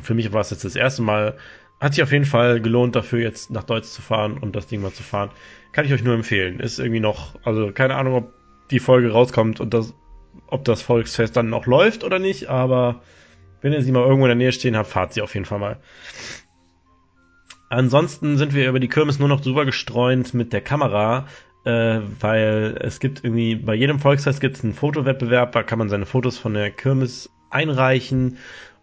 [0.00, 1.36] für mich war es jetzt das erste Mal.
[1.82, 4.80] Hat sich auf jeden Fall gelohnt, dafür jetzt nach Deutsch zu fahren und das Ding
[4.80, 5.28] mal zu fahren.
[5.72, 6.60] Kann ich euch nur empfehlen.
[6.60, 9.94] Ist irgendwie noch, also keine Ahnung, ob die Folge rauskommt und das,
[10.46, 13.02] ob das Volksfest dann noch läuft oder nicht, aber
[13.60, 15.58] wenn ihr sie mal irgendwo in der Nähe stehen habt, fahrt sie auf jeden Fall
[15.58, 15.78] mal.
[17.70, 21.26] Ansonsten sind wir über die Kirmes nur noch drüber gestreunt mit der Kamera,
[21.64, 25.88] äh, weil es gibt irgendwie, bei jedem Volksfest gibt es einen Fotowettbewerb, da kann man
[25.88, 28.38] seine Fotos von der Kirmes einreichen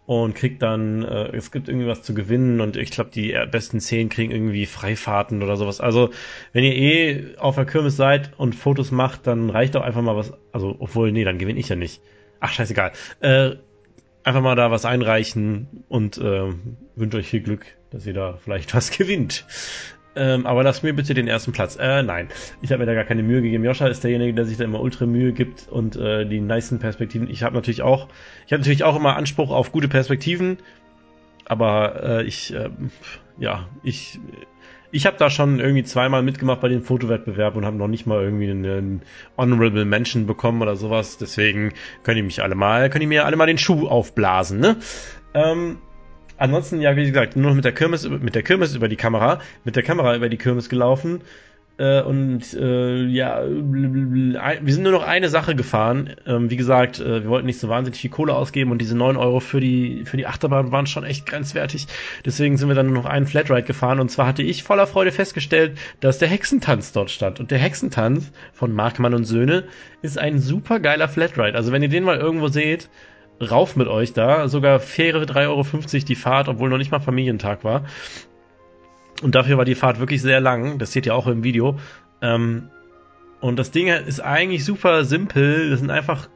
[0.06, 3.80] und kriegt dann, äh, es gibt irgendwie was zu gewinnen und ich glaube, die besten
[3.80, 5.80] zehn kriegen irgendwie Freifahrten oder sowas.
[5.80, 6.10] Also,
[6.52, 10.16] wenn ihr eh auf der Kirmes seid und Fotos macht, dann reicht doch einfach mal
[10.16, 12.02] was, also, obwohl, nee, dann gewinne ich ja nicht.
[12.40, 12.92] Ach, scheißegal.
[13.20, 13.52] Äh,
[14.24, 16.52] einfach mal da was einreichen und äh,
[16.96, 19.46] wünsche euch viel Glück, dass ihr da vielleicht was gewinnt.
[20.14, 21.76] Ähm, aber lasst mir bitte den ersten Platz.
[21.76, 22.28] Äh, nein.
[22.60, 23.64] Ich habe mir da gar keine Mühe gegeben.
[23.64, 27.30] Joscha ist derjenige, der sich da immer ultra Mühe gibt und äh, die nicen Perspektiven.
[27.30, 28.08] Ich habe natürlich auch,
[28.46, 30.58] ich habe natürlich auch immer Anspruch auf gute Perspektiven,
[31.46, 32.68] aber äh, ich, äh,
[33.38, 34.20] ja, ich
[34.94, 38.22] ich habe da schon irgendwie zweimal mitgemacht bei dem Fotowettbewerb und habe noch nicht mal
[38.22, 39.00] irgendwie einen
[39.38, 41.16] Honorable Mention bekommen oder sowas.
[41.16, 41.72] Deswegen
[42.02, 44.76] können die mich alle mal, können die mir alle mal den Schuh aufblasen, ne?
[45.32, 45.78] Ähm,
[46.42, 49.76] ansonsten, ja, wie gesagt, nur mit der Kirmes, mit der Kirmes über die Kamera, mit
[49.76, 51.22] der Kamera über die Kirmes gelaufen.
[51.78, 56.14] Äh, und äh, ja, wir sind nur noch eine Sache gefahren.
[56.26, 59.16] Ähm, wie gesagt, äh, wir wollten nicht so wahnsinnig viel Kohle ausgeben und diese neun
[59.16, 61.86] Euro für die, für die Achterbahn waren schon echt grenzwertig.
[62.26, 65.12] Deswegen sind wir dann nur noch einen Flatride gefahren und zwar hatte ich voller Freude
[65.12, 67.40] festgestellt, dass der Hexentanz dort stand.
[67.40, 69.64] Und der Hexentanz von Markmann und Söhne
[70.02, 71.56] ist ein super geiler Flatride.
[71.56, 72.90] Also wenn ihr den mal irgendwo seht,
[73.50, 74.48] rauf mit euch da.
[74.48, 77.84] Sogar faire 3,50 Euro die Fahrt, obwohl noch nicht mal Familientag war.
[79.22, 80.78] Und dafür war die Fahrt wirklich sehr lang.
[80.78, 81.78] Das seht ihr auch im Video.
[82.20, 82.70] Ähm,
[83.40, 85.70] und das Ding ist eigentlich super simpel.
[85.70, 86.28] Das sind einfach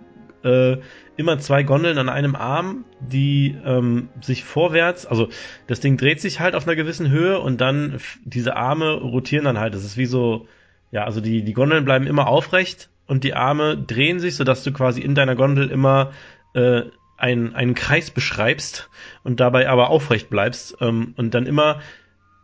[0.47, 0.79] äh,
[1.17, 5.29] immer zwei Gondeln an einem Arm, die ähm, sich vorwärts, also
[5.67, 9.59] das Ding dreht sich halt auf einer gewissen Höhe und dann diese Arme rotieren dann
[9.59, 9.75] halt.
[9.75, 10.47] Das ist wie so,
[10.93, 14.73] ja, also die, die Gondeln bleiben immer aufrecht und die Arme drehen sich, sodass du
[14.73, 16.13] quasi in deiner Gondel immer
[16.57, 18.91] äh, einen, einen Kreis beschreibst
[19.23, 21.81] und dabei aber aufrecht bleibst ähm, und dann immer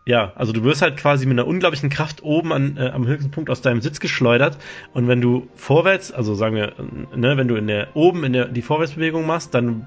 [0.04, 3.30] ja, also du wirst halt quasi mit einer unglaublichen Kraft oben an, äh, am höchsten
[3.30, 4.58] Punkt aus deinem Sitz geschleudert
[4.94, 6.72] und wenn du vorwärts, also sagen wir,
[7.14, 9.86] ne, wenn du in der oben in der die Vorwärtsbewegung machst, dann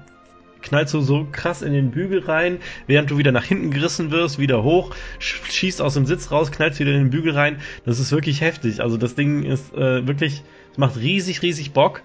[0.62, 4.38] knallst du so krass in den Bügel rein, während du wieder nach hinten gerissen wirst,
[4.38, 7.58] wieder hoch, schießt aus dem Sitz raus, knallst wieder in den Bügel rein.
[7.84, 8.80] Das ist wirklich heftig.
[8.80, 10.42] Also das Ding ist äh, wirklich,
[10.72, 12.02] es macht riesig, riesig Bock.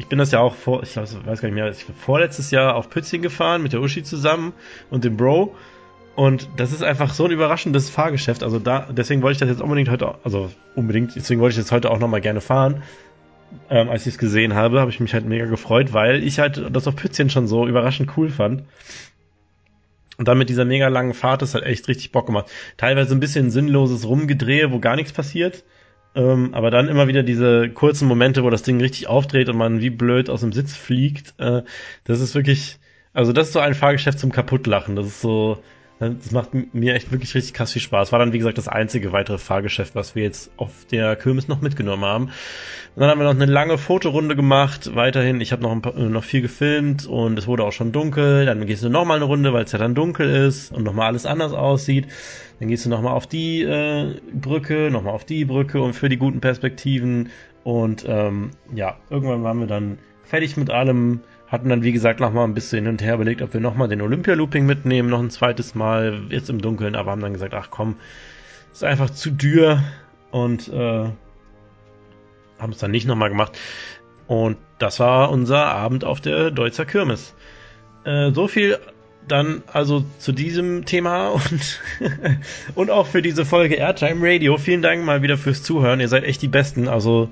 [0.00, 2.74] Ich bin das ja auch vor, ich weiß gar nicht mehr, ich bin vorletztes Jahr
[2.74, 4.54] auf Pützchen gefahren mit der Uschi zusammen
[4.88, 5.54] und dem Bro.
[6.16, 8.42] Und das ist einfach so ein überraschendes Fahrgeschäft.
[8.42, 11.70] Also da, deswegen wollte ich das jetzt unbedingt heute, also unbedingt, deswegen wollte ich jetzt
[11.70, 12.82] heute auch nochmal gerne fahren.
[13.68, 16.62] Ähm, als ich es gesehen habe, habe ich mich halt mega gefreut, weil ich halt
[16.72, 18.62] das auf Pützchen schon so überraschend cool fand.
[20.16, 22.50] Und dann mit dieser mega langen Fahrt, das hat echt richtig Bock gemacht.
[22.78, 25.62] Teilweise ein bisschen sinnloses Rumgedrehe, wo gar nichts passiert.
[26.14, 29.80] Ähm, aber dann immer wieder diese kurzen Momente, wo das Ding richtig aufdreht und man
[29.80, 31.34] wie blöd aus dem Sitz fliegt.
[31.38, 31.62] Äh,
[32.04, 32.78] das ist wirklich,
[33.12, 34.96] also das ist so ein Fahrgeschäft zum Kaputtlachen.
[34.96, 35.62] Das ist so,
[36.00, 38.10] das macht mir echt wirklich richtig krass viel Spaß.
[38.10, 41.60] War dann, wie gesagt, das einzige weitere Fahrgeschäft, was wir jetzt auf der Kirmes noch
[41.60, 42.24] mitgenommen haben.
[42.24, 44.94] Und dann haben wir noch eine lange Fotorunde gemacht.
[44.94, 48.46] Weiterhin, ich habe noch, äh, noch viel gefilmt und es wurde auch schon dunkel.
[48.46, 51.26] Dann gehst du nochmal eine Runde, weil es ja dann dunkel ist und nochmal alles
[51.26, 52.08] anders aussieht.
[52.60, 56.16] Dann gehst du nochmal auf die äh, Brücke, nochmal auf die Brücke und für die
[56.16, 57.28] guten Perspektiven.
[57.62, 61.20] Und ähm, ja, irgendwann waren wir dann fertig mit allem
[61.50, 64.00] hatten dann, wie gesagt, nochmal ein bisschen hin und her überlegt, ob wir nochmal den
[64.00, 67.96] Olympia-Looping mitnehmen, noch ein zweites Mal, jetzt im Dunkeln, aber haben dann gesagt, ach komm,
[68.72, 69.82] ist einfach zu dürr
[70.30, 71.08] und äh,
[72.58, 73.58] haben es dann nicht nochmal gemacht.
[74.28, 77.34] Und das war unser Abend auf der Deutzer Kirmes.
[78.04, 78.78] Äh, so viel
[79.26, 81.80] dann also zu diesem Thema und,
[82.76, 84.56] und auch für diese Folge Airtime Radio.
[84.56, 85.98] Vielen Dank mal wieder fürs Zuhören.
[85.98, 86.86] Ihr seid echt die Besten.
[86.86, 87.28] Also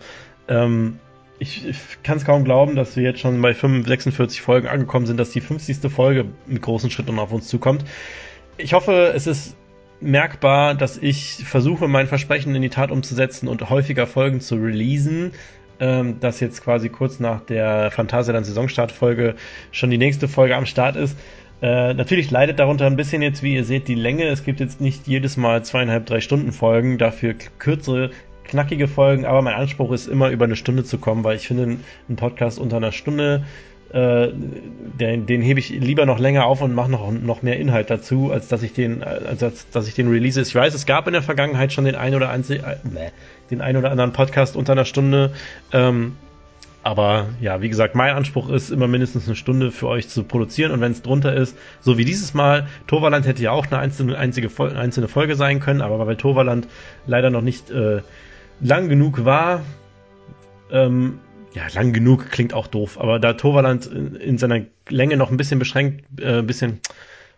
[0.49, 0.99] ähm,
[1.39, 5.06] ich, ich kann es kaum glauben, dass wir jetzt schon bei 45, 46 Folgen angekommen
[5.06, 5.90] sind, dass die 50.
[5.90, 7.85] Folge mit großen Schritten auf uns zukommt.
[8.56, 9.56] Ich hoffe, es ist
[10.01, 15.32] merkbar, dass ich versuche, mein Versprechen in die Tat umzusetzen und häufiger Folgen zu releasen.
[15.81, 19.36] ähm, dass jetzt quasi kurz nach der Phantasialand Saisonstartfolge
[19.70, 21.16] schon die nächste Folge am Start ist.
[21.60, 24.24] Äh, natürlich leidet darunter ein bisschen jetzt, wie ihr seht, die Länge.
[24.24, 28.10] Es gibt jetzt nicht jedes Mal zweieinhalb, drei Stunden Folgen, dafür kürzere,
[28.49, 31.79] knackige Folgen, aber mein Anspruch ist immer über eine Stunde zu kommen, weil ich finde,
[32.09, 33.45] ein Podcast unter einer Stunde,
[33.93, 37.89] äh, den, den hebe ich lieber noch länger auf und mache noch, noch mehr Inhalt
[37.91, 40.41] dazu, als dass ich den, als, als dass ich den release.
[40.41, 42.61] Ich weiß, es gab in der Vergangenheit schon den ein oder, ein, äh,
[43.51, 45.33] den ein oder anderen Podcast unter einer Stunde.
[45.73, 46.16] Ähm,
[46.83, 50.73] aber ja, wie gesagt, mein Anspruch ist immer mindestens eine Stunde für euch zu produzieren
[50.73, 54.16] und wenn es drunter ist, so wie dieses Mal, Toverland hätte ja auch eine einzelne,
[54.16, 56.69] einzige, einzelne Folge sein können, aber weil Toverland
[57.07, 58.01] leider noch nicht äh,
[58.60, 59.62] lang genug war,
[60.70, 61.20] ähm,
[61.55, 65.36] ja, lang genug klingt auch doof, aber da Toverland in, in seiner Länge noch ein
[65.36, 66.80] bisschen beschränkt, äh, ein bisschen,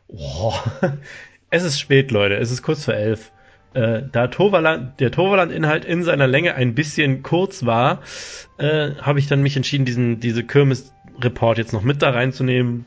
[0.09, 0.55] oh,
[1.51, 3.31] es ist spät, Leute, es ist kurz vor elf
[3.75, 8.03] äh, da Toverland, der Toverland-Inhalt in seiner Länge ein bisschen kurz war,
[8.59, 12.87] äh, habe ich dann mich entschieden, diesen, diese Kirmes-Report jetzt noch mit da reinzunehmen.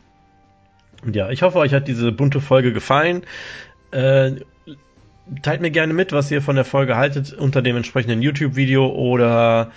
[1.06, 3.24] Und ja, ich hoffe, euch hat diese bunte Folge gefallen.
[3.92, 4.34] Äh,
[5.42, 9.72] teilt mir gerne mit, was ihr von der Folge haltet unter dem entsprechenden YouTube-Video oder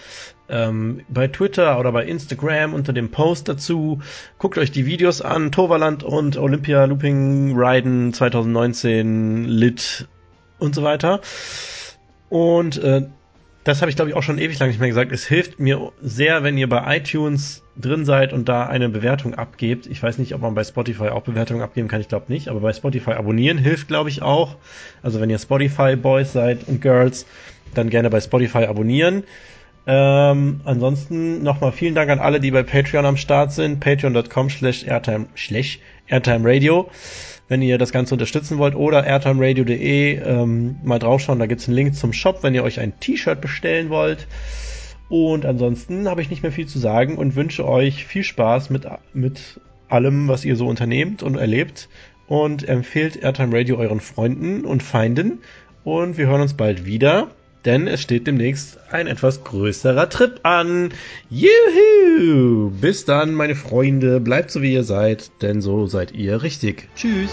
[0.48, 4.01] ähm, bei Twitter oder bei Instagram unter dem Post dazu.
[4.39, 5.52] Guckt euch die Videos an.
[5.52, 10.09] Toverland und Olympia Looping Riden 2019 Lit
[10.59, 11.20] und so weiter.
[12.28, 13.06] Und äh,
[13.66, 15.10] das habe ich glaube ich auch schon ewig lang nicht mehr gesagt.
[15.10, 19.86] Es hilft mir sehr, wenn ihr bei iTunes drin seid und da eine Bewertung abgebt.
[19.86, 22.60] Ich weiß nicht, ob man bei Spotify auch Bewertungen abgeben kann, ich glaube nicht, aber
[22.60, 24.56] bei Spotify abonnieren hilft glaube ich auch.
[25.02, 27.26] Also wenn ihr Spotify Boys seid und Girls,
[27.74, 29.24] dann gerne bei Spotify abonnieren.
[29.88, 33.80] Ähm, ansonsten nochmal vielen Dank an alle, die bei Patreon am Start sind.
[33.80, 36.88] Patreon.com slash airtime, slash airtime radio
[37.48, 41.94] wenn ihr das Ganze unterstützen wollt oder airtimeradio.de ähm, mal draufschauen, da gibt's einen Link
[41.94, 44.27] zum Shop, wenn ihr euch ein T-Shirt bestellen wollt.
[45.09, 48.86] Und ansonsten habe ich nicht mehr viel zu sagen und wünsche euch viel Spaß mit,
[49.12, 51.89] mit allem, was ihr so unternehmt und erlebt.
[52.27, 55.39] Und empfehlt Airtime Radio euren Freunden und Feinden.
[55.85, 57.28] Und wir hören uns bald wieder
[57.66, 60.90] denn es steht demnächst ein etwas größerer Trip an.
[61.28, 62.70] Juhu!
[62.70, 66.88] Bis dann, meine Freunde, bleibt so wie ihr seid, denn so seid ihr richtig.
[66.94, 67.30] Tschüss!